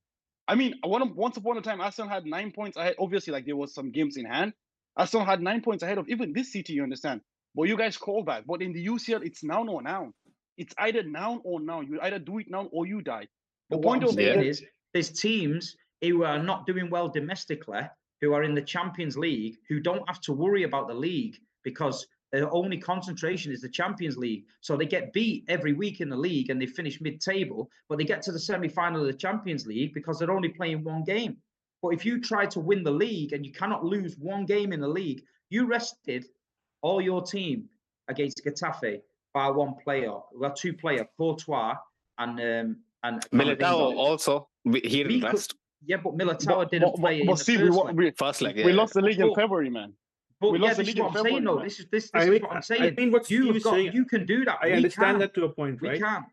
[0.48, 2.96] I mean, once upon a time, Arsenal had nine points ahead.
[3.00, 4.54] Obviously, like there was some games in hand.
[4.96, 6.74] Arsenal had nine points ahead of even this City.
[6.74, 7.22] You understand?
[7.56, 8.46] But you guys call that.
[8.46, 10.12] But in the UCL, it's now or now.
[10.58, 11.82] It's either now or now.
[11.82, 13.28] You either do it now or you die.
[13.70, 14.64] The but point of it is,
[14.94, 17.82] there's teams who are not doing well domestically,
[18.22, 22.06] who are in the Champions League, who don't have to worry about the league because
[22.32, 24.46] their only concentration is the Champions League.
[24.62, 28.04] So they get beat every week in the league and they finish mid-table, but they
[28.04, 31.38] get to the semi-final of the Champions League because they're only playing one game.
[31.82, 34.82] But if you try to win the league and you cannot lose one game in
[34.82, 36.26] the league, you rested
[36.86, 37.68] all your team
[38.08, 39.02] against Getafe
[39.34, 40.14] by one player.
[40.34, 41.74] Well, two player, Courtois
[42.20, 44.48] and um, and Militao also.
[44.64, 45.56] here didn't rest.
[45.84, 47.20] Yeah, but Militao didn't but, play.
[47.20, 48.78] But, but see, we, we, first leg, yeah, we yeah.
[48.78, 49.94] lost the league in February, man.
[50.40, 51.62] But we yeah, this is what I'm saying, though.
[51.64, 52.84] This is this, this I mean, is what I'm saying.
[52.84, 54.60] I mean, what you've got, saying, you can do that.
[54.62, 55.20] I we understand can.
[55.20, 55.94] that to a point, right?
[55.94, 56.26] We can.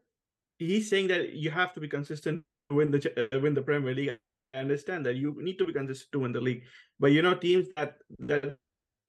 [0.58, 3.94] He's saying that you have to be consistent to win the uh, win the Premier
[3.94, 4.18] League.
[4.54, 6.62] I understand that you need to be consistent to win the league,
[7.00, 8.58] but you know teams that that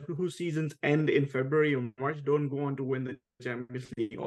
[0.08, 4.20] whose seasons end in February or March don't go on to win the Champions League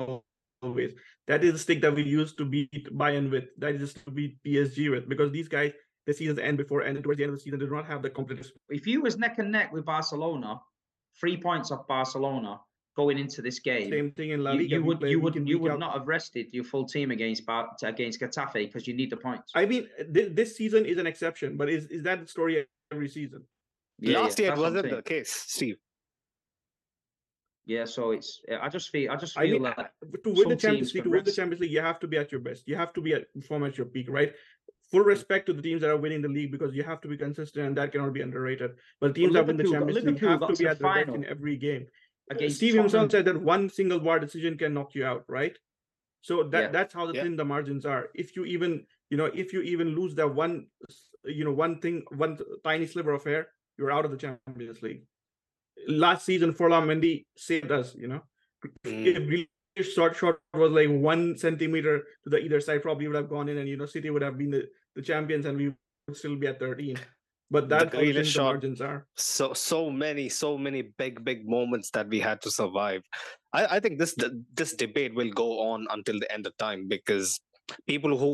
[0.62, 0.92] always.
[1.26, 3.44] That is the stick that we used to beat Bayern with.
[3.58, 5.72] That is to beat PSG with because these guys
[6.06, 8.02] the seasons end before and towards the end of the season they do not have
[8.02, 8.52] the competitive.
[8.68, 10.60] If you was neck and neck with Barcelona,
[11.20, 12.60] three points off Barcelona
[12.96, 13.90] going into this game.
[13.90, 14.62] Same thing in La Liga.
[14.64, 17.70] You, you would you would you would not have rested your full team against Bar-
[17.82, 19.52] against Getafe because you need the points.
[19.54, 23.08] I mean, th- this season is an exception, but is is that the story every
[23.08, 23.44] season?
[23.98, 25.76] Yeah, Last year it wasn't the case, Steve.
[27.64, 29.84] Yeah, so it's I just feel I just feel I mean, that uh,
[30.22, 31.32] to win the Champions League, to win the.
[31.32, 32.62] Champions League, you have to be at your best.
[32.68, 34.32] You have to be at perform at your peak, right?
[34.92, 37.16] Full respect to the teams that are winning the league because you have to be
[37.16, 38.72] consistent, and that cannot be underrated.
[39.00, 41.56] But teams that win the Champions League have to be at their best in every
[41.56, 41.86] game.
[42.30, 43.10] against Steve himself Tottenham.
[43.10, 45.56] said that one single VAR decision can knock you out, right?
[46.22, 46.68] So that Yeah.
[46.70, 47.22] that's how the Yeah.
[47.22, 48.10] thin the margins are.
[48.14, 50.66] If you even you know if you even lose that one
[51.24, 53.48] you know one thing one tiny sliver of hair,
[53.78, 55.02] you're out of the Champions League.
[55.88, 57.94] Last season, Ferland Mendy saved us.
[57.94, 58.22] You know,
[58.84, 59.06] Mm.
[59.06, 59.22] if
[59.78, 63.48] Grealish short shot was like one centimeter to the either side, probably would have gone
[63.48, 64.66] in, and you know City would have been the,
[64.96, 65.66] the champions, and we
[66.08, 66.96] would still be at 13.
[67.50, 69.06] But The that's how Grealish the shot- margins are.
[69.16, 73.02] so so many so many big big moments that we had to survive
[73.52, 74.16] i i think this
[74.54, 77.38] this debate will go on until the end of time because
[77.86, 78.32] people who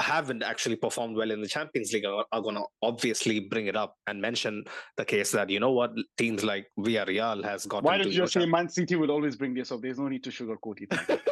[0.00, 3.76] haven't actually performed well in the champions league are, are going to obviously bring it
[3.76, 4.64] up and mention
[4.96, 8.32] the case that you know what teams like villarreal has got Why did you just
[8.32, 9.80] say Man City will always bring this up?
[9.82, 11.20] There's no need to sugarcoat it.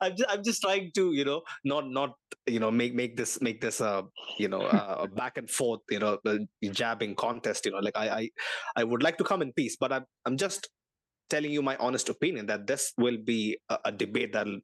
[0.00, 2.14] I'm just, I'm just trying to you know not not
[2.46, 4.04] you know make make this make this a
[4.38, 6.38] you know a back and forth you know a
[6.70, 8.30] jabbing contest you know like I I
[8.76, 10.68] I would like to come in peace but I'm I'm just
[11.30, 14.60] telling you my honest opinion that this will be a, a debate that'll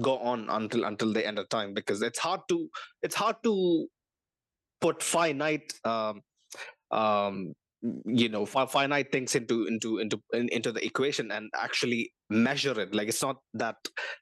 [0.00, 2.68] go on until until the end of time because it's hard to
[3.02, 3.86] it's hard to
[4.80, 6.20] put finite um
[6.90, 7.54] um
[8.04, 12.78] you know fi- finite things into into into in, into the equation and actually measure
[12.80, 12.94] it.
[12.94, 13.76] Like it's not that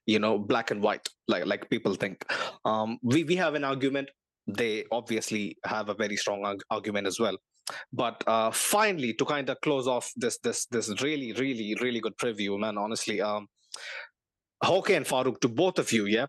[0.07, 2.25] you know black and white like like people think.
[2.65, 4.11] Um we we have an argument.
[4.47, 7.37] They obviously have a very strong arg- argument as well.
[7.93, 12.17] But uh finally to kind of close off this this this really really really good
[12.19, 13.47] preview man honestly um
[14.63, 16.27] Hoke and Farouk to both of you yeah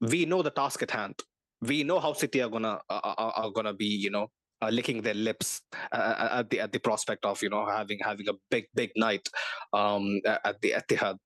[0.00, 1.14] we know the task at hand
[1.62, 4.28] we know how city are gonna uh, are, are gonna be you know
[4.62, 5.60] uh, licking their lips
[5.92, 9.28] uh, at the at the prospect of you know having having a big big night
[9.72, 11.16] um at the Etihad.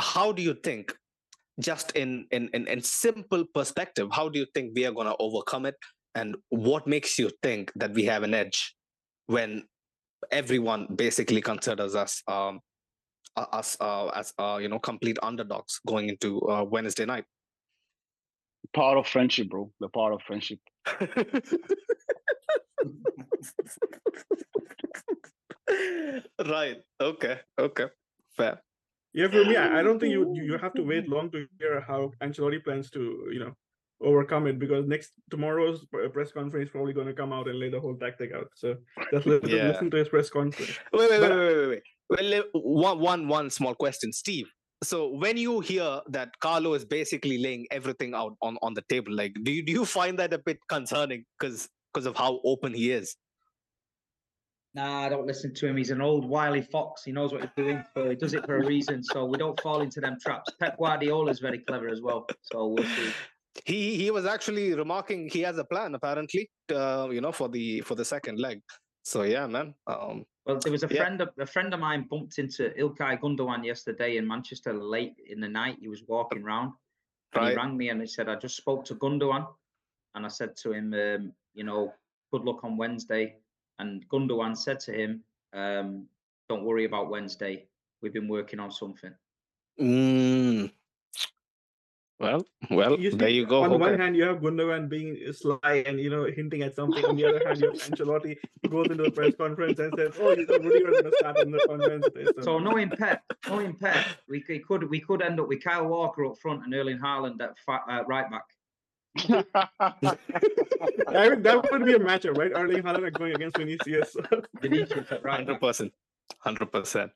[0.00, 0.94] How do you think,
[1.60, 5.66] just in in in, in simple perspective, how do you think we are to overcome
[5.66, 5.74] it,
[6.14, 8.74] and what makes you think that we have an edge
[9.26, 9.64] when
[10.30, 12.58] everyone basically considers us um uh,
[13.36, 17.24] us uh, as uh, you know complete underdogs going into uh, Wednesday night?
[18.72, 19.70] Power of friendship, bro.
[19.80, 20.58] The power of friendship.
[26.46, 26.76] right.
[27.00, 27.40] Okay.
[27.58, 27.86] Okay.
[28.36, 28.62] Fair.
[29.12, 31.46] Yeah, for me, I I don't think you you you have to wait long to
[31.58, 33.54] hear how Ancelotti plans to you know
[34.00, 37.70] overcome it because next tomorrow's press conference is probably going to come out and lay
[37.70, 38.48] the whole tactic out.
[38.56, 38.76] So
[39.12, 39.68] just listen, Yeah.
[39.68, 40.78] listen to his press conference.
[40.92, 41.82] Wait, wait, wait, wait, wait, wait.
[42.10, 44.46] Well, le- one, one, one small question, Steve.
[44.82, 49.14] So when you hear that Carlo is basically laying everything out on, on the table,
[49.14, 52.74] like, do you do you find that a bit concerning because because of how open
[52.74, 53.16] he is?
[54.74, 55.76] Nah, I don't listen to him.
[55.76, 57.04] He's an old wily fox.
[57.04, 57.84] He knows what he's doing.
[57.94, 59.04] So he does it for a reason.
[59.04, 60.52] So we don't fall into them traps.
[60.58, 62.26] Pep Guardiola is very clever as well.
[62.42, 63.12] So we'll see.
[63.64, 67.80] He he was actually remarking he has a plan apparently, uh, you know, for the
[67.82, 68.60] for the second leg.
[69.04, 69.74] So yeah, man.
[69.86, 71.02] Um, Well, there was a Yeah.
[71.02, 75.40] friend of a friend of mine bumped into Ilkay Gundogan yesterday in Manchester late in
[75.40, 75.78] the night.
[75.80, 76.74] He was walking round
[77.32, 77.50] and Right.
[77.50, 79.46] he rang me and he said, "I just spoke to Gundogan,"
[80.14, 81.94] and I said to him, um, "You know,
[82.30, 83.40] good luck on Wednesday."
[83.78, 86.08] And Gundogan said to him, um,
[86.48, 87.66] "Don't worry about Wednesday.
[88.02, 89.14] We've been working on something."
[89.80, 90.72] mm,
[92.20, 93.62] well, well, You see, there you go.
[93.64, 97.04] On one hand, you have Gundogan being sly and you know hinting at something.
[97.04, 100.12] On the other hand, you have Ancelotti who goes into the press conference and says,
[100.20, 103.22] "Oh, you know, Rudiger's going to start on, the, on Wednesday." So, So knowing Pep,
[103.48, 106.74] knowing Pep, we, c- could we could end up with Kyle Walker up front and
[106.74, 108.44] Erling Haaland at fa- uh, right back.
[109.16, 109.44] I
[111.30, 112.52] mean, that would be a matchup, right?
[112.54, 114.16] Erling Haaland going against Vinicius.
[114.60, 115.92] Vinicius right Hundred percent,
[116.38, 117.12] hundred percent.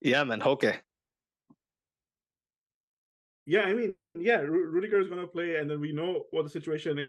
[0.00, 0.42] Yeah, man.
[0.42, 0.76] Okay.
[3.46, 6.50] Yeah, I mean, yeah, Rudiger is going to play, and then we know what the
[6.50, 7.06] situation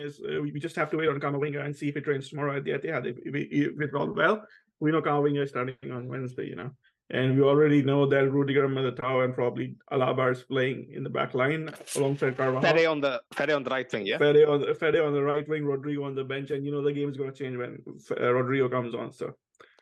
[0.00, 0.20] is.
[0.20, 2.64] uh, we just have to wait on Camavinga and see if it rains tomorrow at
[2.64, 3.06] the Etihad.
[3.06, 4.44] If, if, it- if it's all well,
[4.80, 6.70] we know Camavinga is starting on Wednesday, you know.
[7.10, 11.32] And we already know that Rudiger, Militao, and probably Alaba is playing in the back
[11.32, 12.60] line alongside Carvajal.
[12.60, 14.04] Fede on the Fede on the right wing.
[14.06, 14.18] Yeah.
[14.18, 16.82] Fede on the Fede on the right wing, Rodrygo on the bench, and you know
[16.82, 17.78] the game is going to change when
[18.10, 19.12] uh, Rodrygo comes on.
[19.12, 19.32] So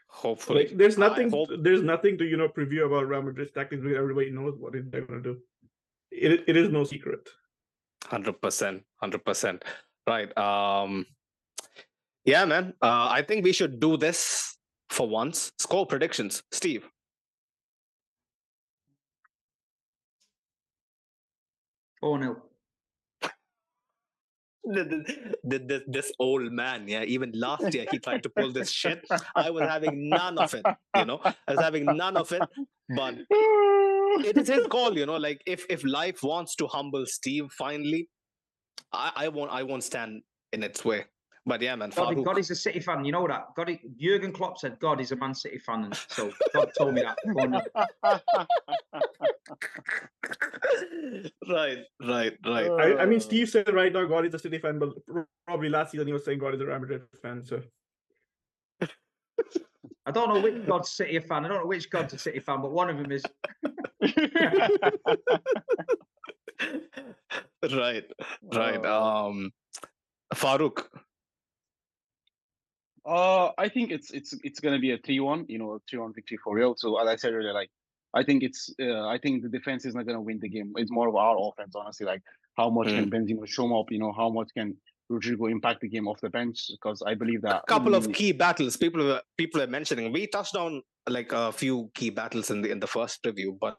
[0.09, 0.67] Hopefully.
[0.69, 3.99] like, there's nothing, hope- there's nothing to you know preview about Real Madrid's tactics because
[3.99, 5.39] everybody knows what they're going to do.
[6.11, 7.29] It it is no secret.
[8.05, 9.65] Hundred percent, hundred percent.
[10.07, 10.37] Right.
[10.39, 11.07] Um.
[12.25, 12.75] Yeah, man.
[12.83, 14.57] Uh, I think we should do this
[14.91, 15.53] for once.
[15.59, 16.89] Score predictions, Steve.
[22.01, 22.43] Four 0
[24.67, 27.03] this, this old man, yeah.
[27.03, 29.07] Even last year, he tried to pull this shit.
[29.35, 30.65] I was having none of it,
[30.97, 31.21] you know.
[31.25, 32.43] I was having none of it,
[32.95, 33.15] but
[34.25, 35.17] it is his call, you know.
[35.17, 38.09] Like if if life wants to humble Steve finally,
[38.93, 40.23] I, I won't I won't stand
[40.53, 41.05] in its way.
[41.49, 41.91] But yeah, man.
[41.95, 43.05] God, God is a City fan.
[43.05, 43.55] You know that.
[43.55, 43.71] God,
[44.01, 47.17] Jurgen Klopp said God is a Man City fan, and so God told me that.
[51.49, 52.71] right, right, right.
[52.71, 54.89] I, I, mean, Steve said right now God is a City fan, but
[55.47, 57.45] probably last season he was saying God is a Real Madrid fan.
[57.45, 57.63] So
[60.07, 61.45] I don't know which God's City fan.
[61.45, 63.25] I don't know which God's a City fan, but one of them is.
[67.73, 68.05] right,
[68.53, 68.81] right.
[68.85, 69.29] Oh.
[69.29, 69.53] Um,
[70.35, 70.85] Farooq,
[73.07, 76.39] uh, I think it's it's it's gonna be a three-one, you know, a three-one victory
[76.43, 76.75] for real.
[76.77, 77.71] So as I said earlier, like
[78.15, 80.73] I think it's uh, I think the defense is not gonna win the game.
[80.77, 82.07] It's more of our offense, honestly.
[82.07, 82.23] Like
[82.57, 82.99] how much mm.
[82.99, 83.87] can Benzema show up?
[83.91, 84.77] You know, how much can
[85.11, 86.67] Rodrygo impact the game off the bench?
[86.71, 90.13] Because I believe that a couple of key battles people were people are mentioning.
[90.13, 93.79] We touched on like a few key battles in the in the first review, but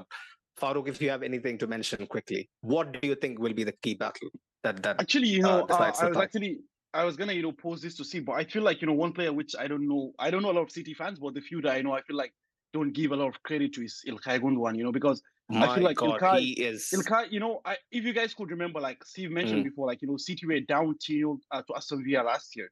[0.60, 3.74] Farooq, if you have anything to mention quickly, what do you think will be the
[3.84, 4.30] key battle
[4.64, 6.60] that that actually you know uh, uh, I was actually
[6.94, 8.94] I was gonna, you know, pose this to see, but I feel like, you know,
[8.94, 11.34] one player which I don't know, I don't know a lot of City fans, but
[11.34, 12.34] the few that I know, I feel like
[12.74, 15.76] don't give a lot of credit to is Ilkay Gundogan, you know, because My I
[15.76, 18.82] feel like God, Ilkay, he is Ilkay, you know, I, if you guys could remember,
[18.82, 19.70] like Steve mentioned mm.
[19.70, 22.70] before, like you know, City were down to uh, to Aston Villa last year.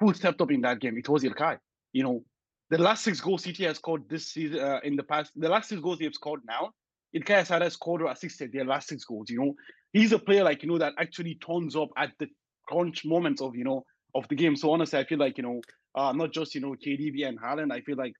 [0.00, 0.98] Who stepped up in that game?
[0.98, 1.58] It was Ilkay.
[1.92, 2.24] You know,
[2.70, 5.70] the last six goals City has scored this season uh, in the past, the last
[5.70, 6.72] six goals they have scored now,
[7.16, 9.30] Ilkay has scored or assisted their last six goals.
[9.30, 9.54] You know,
[9.92, 12.28] he's a player like you know that actually turns up at the
[12.66, 13.84] crunch moments of you know
[14.14, 14.56] of the game.
[14.56, 15.60] So honestly, I feel like you know,
[15.94, 17.72] uh, not just you know KDB and Haaland.
[17.72, 18.12] I feel like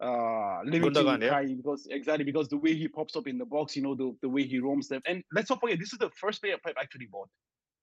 [0.00, 1.42] uh limiting yeah.
[1.56, 4.28] because exactly because the way he pops up in the box, you know, the, the
[4.28, 5.00] way he roams them.
[5.06, 7.28] And let's not forget, this is the first player Pep actually bought.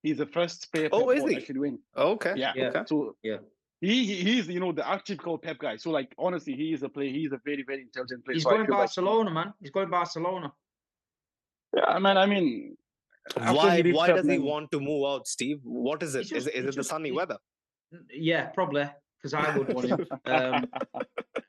[0.03, 1.37] He's the first player oh, is he?
[1.37, 1.79] actually win.
[1.95, 2.33] Oh, okay.
[2.35, 2.53] Yeah.
[2.55, 2.65] yeah.
[2.65, 2.81] Okay.
[2.87, 3.37] So yeah.
[3.79, 5.77] He, he he's you know the archetypical Pep guy.
[5.77, 7.09] So like honestly, he is a player.
[7.09, 8.35] He's a very very intelligent player.
[8.35, 9.53] He's so going Barcelona, like, man.
[9.59, 10.53] He's going Barcelona.
[11.75, 12.17] Yeah, man.
[12.17, 12.77] I mean,
[13.35, 15.59] why why does he want to move out, Steve?
[15.63, 16.23] What is it?
[16.23, 17.37] Just, is, is it just, the sunny he, weather?
[18.11, 18.89] Yeah, probably
[19.21, 20.07] because I would want him.
[20.25, 20.65] Um,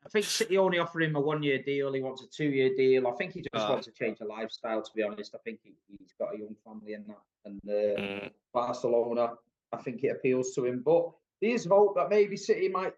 [0.04, 1.92] I think City only offer him a one-year deal.
[1.92, 3.06] He wants a two-year deal.
[3.08, 4.82] I think he just uh, wants to change a lifestyle.
[4.82, 8.00] To be honest, I think he, has got a young family and that, and uh,
[8.00, 8.30] mm.
[8.52, 9.34] Barcelona.
[9.72, 12.92] I think it appeals to him, but there is hope that maybe City might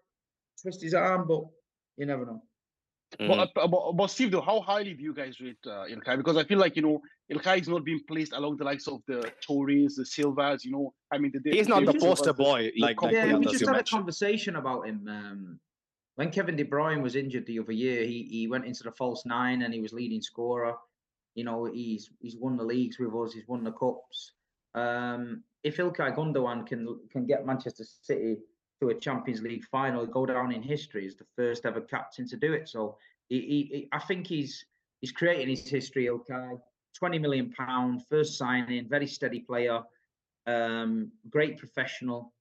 [0.61, 1.45] twist his arm, but
[1.95, 2.41] you never know.
[3.19, 3.27] Mm.
[3.53, 6.17] But, uh, but, but Steve, though, how highly do you guys rate uh, Ilkay?
[6.17, 9.01] Because I feel like you know El is not being placed along the likes of
[9.07, 10.93] the Tories, the Silvas, you know.
[11.11, 13.35] I mean, the, he's not the poster boy like, yeah.
[13.35, 15.07] We just had a conversation about him.
[15.07, 15.59] Um,
[16.15, 19.25] when Kevin De Bruyne was injured the other year, he he went into the false
[19.25, 20.75] nine and he was leading scorer.
[21.33, 23.33] You know, he's he's won the leagues with us.
[23.33, 24.33] He's won the cups.
[24.75, 28.37] Um, if Ilkay Gundogan can can get Manchester City
[28.81, 32.37] to a Champions League final, go down in history as the first ever captain to
[32.37, 32.69] do it.
[32.69, 32.97] So
[33.29, 34.63] he, he, he I think he's
[35.01, 36.05] he's creating his history.
[36.05, 36.59] Ilkay.
[36.97, 39.81] 20 million pound first signing, very steady player,
[40.47, 42.33] um, great professional,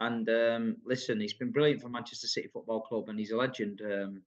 [0.00, 3.80] and um, listen, he's been brilliant for Manchester City Football Club, and he's a legend.
[3.82, 4.22] Um,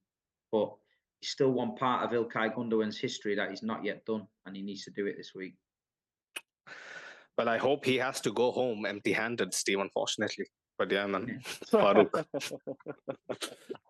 [0.50, 0.72] but
[1.20, 4.62] he's still one part of Ilkay Gundogan's history that he's not yet done, and he
[4.62, 5.54] needs to do it this week.
[7.38, 9.78] Well, I hope he has to go home empty-handed, Steve.
[9.78, 10.46] Unfortunately,
[10.76, 11.40] but yeah, man,
[11.72, 12.24] Farouk.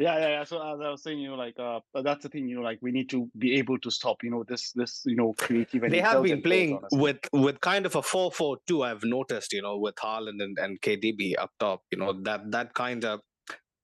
[0.00, 0.44] yeah, yeah, yeah.
[0.44, 2.78] So as I was saying, you know, like uh, that's the thing, you know, like
[2.80, 5.82] we need to be able to stop, you know, this this you know creative.
[5.90, 8.82] they have been playing with with kind of a four four two.
[8.82, 11.82] I've noticed, you know, with Haaland and, and KDB up top.
[11.90, 13.20] You know that that kind of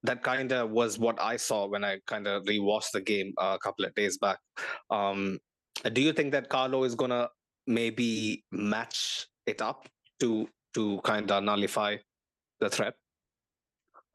[0.04, 3.58] that kind of was what I saw when I kind of rewatched the game a
[3.62, 4.38] couple of days back.
[4.88, 5.38] Um,
[5.92, 7.28] do you think that Carlo is gonna
[7.66, 9.86] maybe match it up
[10.20, 11.96] to to kind of nullify
[12.60, 12.94] the threat?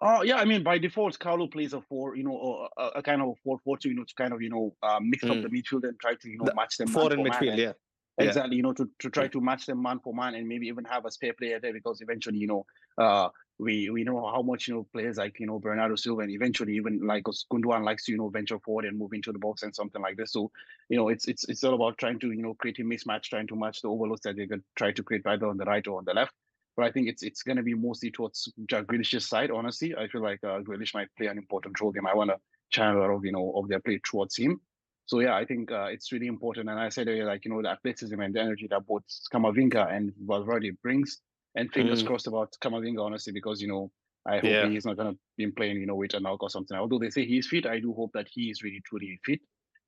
[0.01, 3.21] Uh, yeah, I mean, by default, Carlo plays a four, you know, a, a kind
[3.21, 5.29] of a four four two, you know, to kind of, you know, uh, mix mm.
[5.29, 6.87] up the midfield and try to, you know, the match them.
[6.87, 7.73] Four in midfield, yeah.
[8.17, 10.85] Exactly, you know, to, to try to match them man for man and maybe even
[10.85, 12.65] have a spare player there because eventually, you know,
[12.97, 13.29] uh,
[13.61, 16.75] we we know how much you know players like you know Bernardo Silva and eventually
[16.75, 19.75] even like Gundogan likes to you know venture forward and move into the box and
[19.75, 20.33] something like this.
[20.33, 20.51] So
[20.89, 23.47] you know it's it's it's all about trying to you know create a mismatch, trying
[23.47, 25.99] to match the overloads that they could try to create either on the right or
[25.99, 26.33] on the left.
[26.75, 29.51] But I think it's it's going to be mostly towards Jack Grealish's side.
[29.51, 31.91] Honestly, I feel like uh, Grealish might play an important role.
[31.91, 32.37] They might want to
[32.69, 34.61] channel a lot of you know of their play towards him.
[35.05, 36.69] So yeah, I think uh, it's really important.
[36.69, 39.03] And I said earlier, like you know, the athleticism and the energy that both
[39.33, 41.19] Camavinga and Valverde brings.
[41.53, 42.07] And fingers mm.
[42.07, 43.91] crossed about Camavinga, honestly, because you know
[44.25, 44.69] I hope yeah.
[44.69, 46.77] he's not going to be playing, you know, with an or something.
[46.77, 49.39] Although they say he's fit, I do hope that he is really truly fit.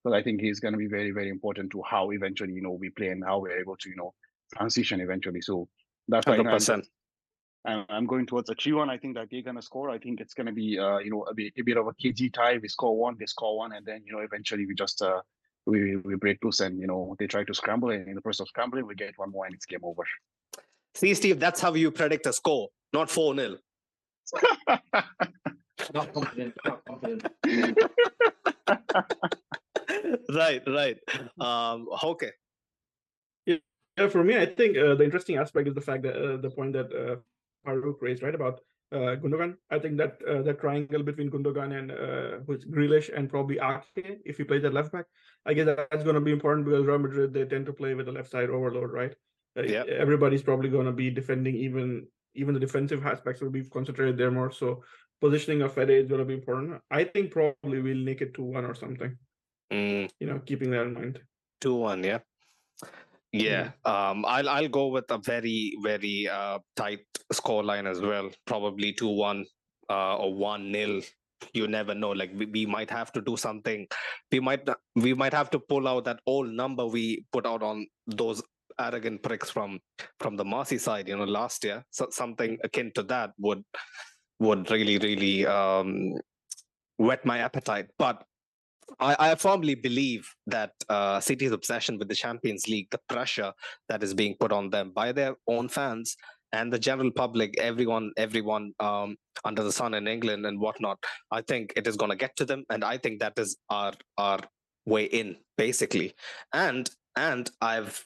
[0.04, 2.72] But I think he's going to be very, very important to how eventually, you know,
[2.72, 4.14] we play and how we're able to, you know,
[4.58, 5.42] transition eventually.
[5.42, 5.68] So
[6.08, 6.84] That's why you know, I'm, 100%.
[7.66, 8.90] I'm, I'm going towards a 3 1.
[8.90, 9.90] I think that they're going to score.
[9.90, 11.94] I think it's going to be, uh, you know, a bit, a bit of a
[11.94, 12.58] KG tie.
[12.58, 15.22] We score one, they score one, and then, you know, eventually we just, uh,
[15.66, 17.92] we, we break loose and, you know, they try to scramble.
[17.92, 20.04] And in the process of scrambling, we get one more and it's game over.
[20.96, 23.58] See, Steve, that's how you predict a score, not 4 0.
[25.94, 26.54] Not confident.
[26.66, 27.28] Not confident.
[30.30, 30.98] right, right.
[31.40, 32.32] Um, okay.
[33.98, 36.50] Yeah, for me, I think uh, the interesting aspect is the fact that uh, the
[36.50, 37.16] point that uh,
[37.66, 38.62] Farouk raised, right, about
[38.94, 39.56] uh, Gundogan.
[39.72, 44.22] I think that uh, that triangle between Gundogan and uh, who's Grealish and probably Ake,
[44.26, 45.06] if he plays at left back,
[45.46, 48.06] I guess that's going to be important because Real Madrid they tend to play with
[48.06, 49.14] the left side overload, right?
[49.58, 49.84] Uh, Yeah.
[49.88, 54.32] Everybody's probably going to be defending, even even the defensive aspects will be concentrated there
[54.32, 54.52] more.
[54.52, 54.84] So
[55.22, 56.82] positioning of Fede is going to be important.
[56.90, 59.18] I think probably we'll make it two one or something.
[59.72, 60.10] Mm.
[60.20, 61.20] You know, keeping that in mind.
[61.62, 62.20] Two one, yeah.
[63.34, 67.02] Yeah, um, I'll I'll go with a very very uh, tight
[67.32, 68.30] score line as well.
[68.46, 69.46] Probably two one
[69.90, 71.02] uh, or one nil.
[71.52, 72.12] You never know.
[72.12, 73.88] Like we, we might have to do something.
[74.32, 77.88] We might we might have to pull out that old number we put out on
[78.06, 78.44] those
[78.80, 79.80] arrogant pricks from
[80.20, 81.08] from the Merseyside.
[81.08, 81.84] You know, last year.
[81.90, 83.64] So something akin to that would
[84.40, 86.14] would really really um,
[86.98, 87.88] whet my appetite.
[87.98, 88.24] But
[89.00, 93.54] I, I firmly believe that uh, City's obsession with the Champions League, the pressure
[93.90, 96.16] that is being put on them by their own fans
[96.54, 101.00] and the general public, everyone, everyone um, under the sun in England and whatnot,
[101.32, 103.94] I think it is going to get to them, and I think that is our
[104.18, 104.40] our
[104.86, 106.14] way in, basically.
[106.54, 108.06] And and I've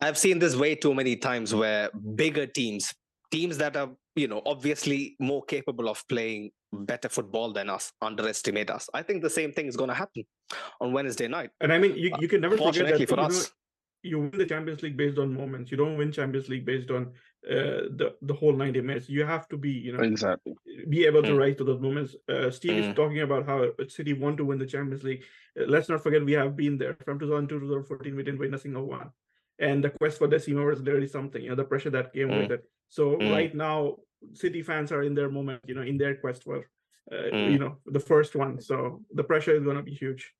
[0.00, 2.92] I've seen this way too many times where bigger teams,
[3.30, 8.70] teams that are you know obviously more capable of playing better football than us underestimate
[8.70, 8.88] us.
[8.94, 10.24] I think the same thing is going to happen
[10.80, 11.50] on Wednesday night.
[11.60, 13.52] And I mean, you, you can never forget that Fortunately for you, know, us,
[14.02, 15.70] you win the Champions League based on moments.
[15.70, 17.12] You don't win Champions League based on
[17.50, 19.08] uh, the the whole ninety minutes.
[19.08, 20.54] You have to be, you know, Exactly.
[20.88, 21.38] be able to Mm.
[21.38, 22.14] rise to those moments.
[22.28, 22.90] Uh, Steve Mm.
[22.90, 25.24] is talking about how City want to win the Champions League.
[25.58, 28.16] Uh, let's not forget we have been there from 2002 to 2014.
[28.16, 29.10] We didn't win a single one,
[29.58, 31.42] and the quest for the Decima was literally something.
[31.42, 32.64] You know, the pressure that came with it.
[32.88, 33.32] So Mm.
[33.32, 33.96] right now,
[34.34, 35.60] City fans are in their moment.
[35.66, 36.58] You know, in their quest for,
[37.12, 37.52] uh, Mm.
[37.52, 38.60] you know, the first one.
[38.60, 40.32] So the pressure is going to be huge.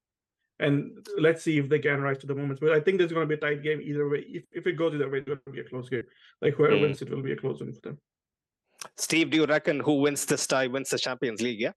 [0.59, 2.61] And let's see if they can rise to the moments.
[2.61, 4.20] But I think there's going to be a tight game either way.
[4.27, 6.05] If, if it goes either way, it's going to be a close game.
[6.40, 6.81] Like whoever Mm.
[6.81, 7.98] wins, it will be a close one for them.
[8.97, 11.61] Steve, do you reckon who wins this tie wins the Champions League?
[11.61, 11.73] Yeah.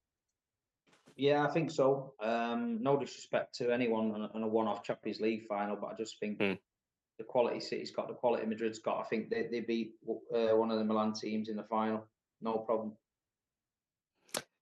[1.18, 2.14] Yeah, I think so.
[2.22, 5.96] Um, no disrespect to anyone on a, on a one-off Champions League final, but I
[5.98, 6.58] just think Mm.
[7.20, 9.02] The quality City's got, the quality Madrid's got.
[9.02, 12.08] I think they they beat uh, one of the Milan teams in the final,
[12.42, 12.94] no problem.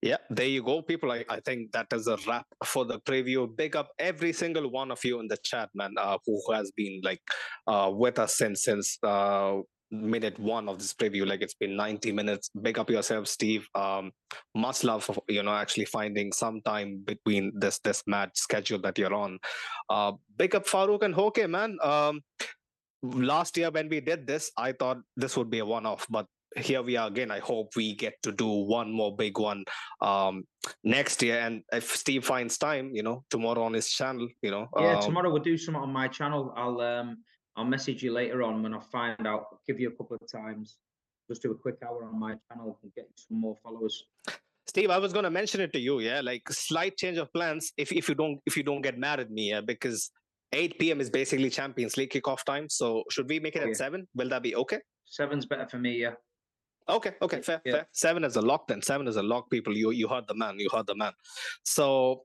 [0.02, 1.12] Yeah, there you go, people.
[1.12, 3.48] I, I think that is a wrap for the preview.
[3.56, 7.02] Big up every single one of you in the chat, man, uh, who has been
[7.04, 7.22] like
[7.66, 9.58] uh, with us since since uh,
[9.92, 11.26] minute one of this preview.
[11.28, 12.50] Like it's been 90 minutes.
[12.62, 13.68] Big up yourself, Steve.
[13.76, 14.12] Um,
[14.56, 18.98] much love for you know actually finding some time between this this mad schedule that
[18.98, 19.40] you're on.
[19.90, 21.78] Uh, big up Farouk and Hoke, man.
[21.84, 22.22] Um,
[23.04, 26.82] last year when we did this, I thought this would be a one-off, but here
[26.82, 27.32] we are again.
[27.32, 29.64] I hope we get to do one more big one
[30.02, 30.46] um,
[30.84, 31.40] next year.
[31.40, 35.02] And if Steve finds time, you know, tomorrow on his channel, you know, Yeah, um,
[35.02, 36.54] tomorrow we'll do something on my channel.
[36.56, 37.18] I'll um
[37.58, 39.46] I'll message you later on when I find out.
[39.66, 40.78] give you a couple of times.
[41.28, 44.06] Just do a quick hour on my channel and get some more followers.
[44.68, 46.00] Steve, I was going to mention it to you.
[46.00, 47.74] Yeah, like slight change of plans.
[47.78, 50.12] If if you don't if you don't get mad at me, yeah, because
[50.54, 51.02] 8 p.m.
[51.02, 52.70] is basically Champions League kickoff time.
[52.70, 53.74] So should we make it Oh, at yeah.
[53.74, 54.08] seven?
[54.16, 54.80] Will that be okay?
[55.06, 55.98] Seven's better for me.
[56.00, 56.14] Yeah.
[56.88, 57.72] Okay, okay, fair, Yeah.
[57.74, 57.88] fair.
[57.92, 58.82] Seven is a lock then.
[58.82, 59.76] Seven is a lock, people.
[59.76, 60.60] You you heard the man.
[60.60, 61.14] You heard the man.
[61.64, 62.24] So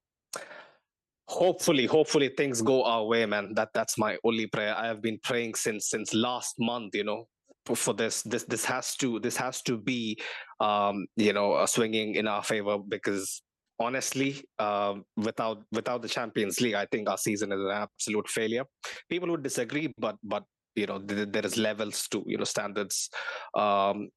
[1.28, 3.52] hopefully, hopefully things go our way, man.
[3.54, 4.74] That that's my only prayer.
[4.76, 7.26] I have been praying since since last month, you know,
[7.66, 8.22] for, this.
[8.22, 10.18] This this has to this has to be
[10.60, 13.42] um, you know, uh, swinging in our favor because
[13.78, 18.64] honestly, um, without without the Champions League, I think our season is an absolute failure.
[19.08, 20.44] People would disagree, but but
[20.74, 23.10] you know, th- there is levels to you know standards.
[23.54, 24.08] Um,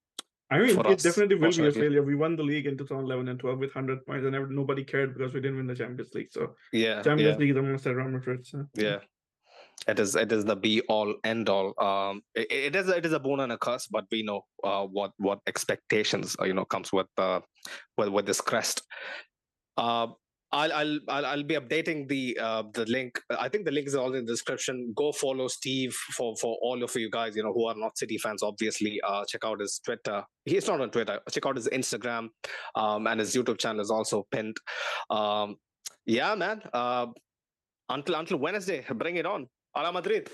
[0.51, 2.03] I mean, it us, definitely will be a failure.
[2.03, 5.33] We won the league in 2011 and 12 with 100 points, and nobody cared because
[5.33, 6.31] we didn't win the Champions League.
[6.31, 7.37] So yeah, Champions yeah.
[7.37, 8.45] League is most at Real Madrid.
[8.45, 8.65] So.
[8.75, 8.99] yeah
[9.87, 13.13] it is it is the be all end all um it, it is it is
[13.13, 16.65] a boon and a curse but we know uh what what expectations uh, you know
[16.65, 17.39] comes with uh
[17.97, 18.81] with, with this crest
[19.77, 20.07] uh
[20.55, 23.19] I'll, I'll I'll I'll be updating the uh the link.
[23.45, 24.93] I think the link is all in the description.
[24.95, 28.17] Go follow Steve for for all of you guys, you know, who are not City
[28.17, 28.41] fans.
[28.41, 30.23] Obviously, uh, check out his Twitter.
[30.45, 31.19] He's not on Twitter.
[31.29, 32.29] Check out his Instagram,
[32.75, 34.55] um, and his YouTube channel is also pinned.
[35.09, 35.57] Um,
[36.05, 36.61] yeah, man.
[36.73, 37.07] Uh,
[37.89, 39.47] until until Wednesday, bring it on.
[39.75, 40.29] Hala Madrid.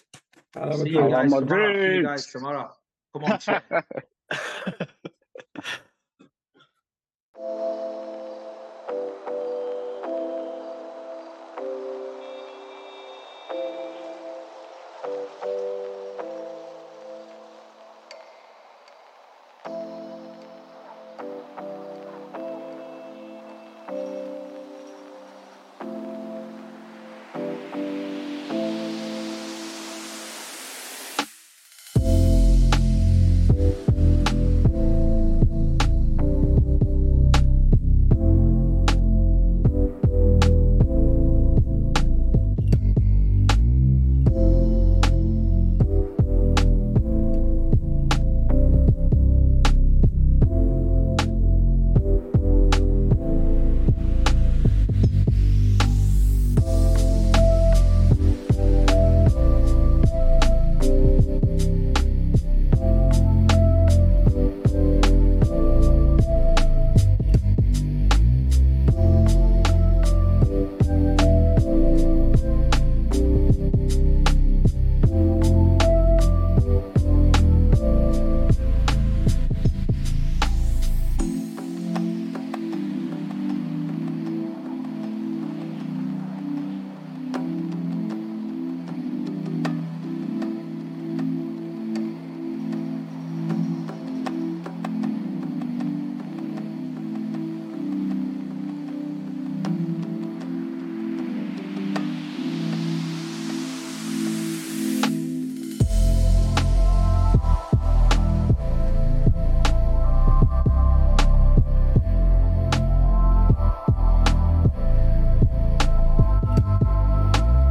[0.55, 1.73] Uh, See you guys Real tomorrow.
[1.79, 2.05] See you Madrid.
[2.05, 2.69] guys tomorrow.
[3.13, 3.85] Come on, Twitter.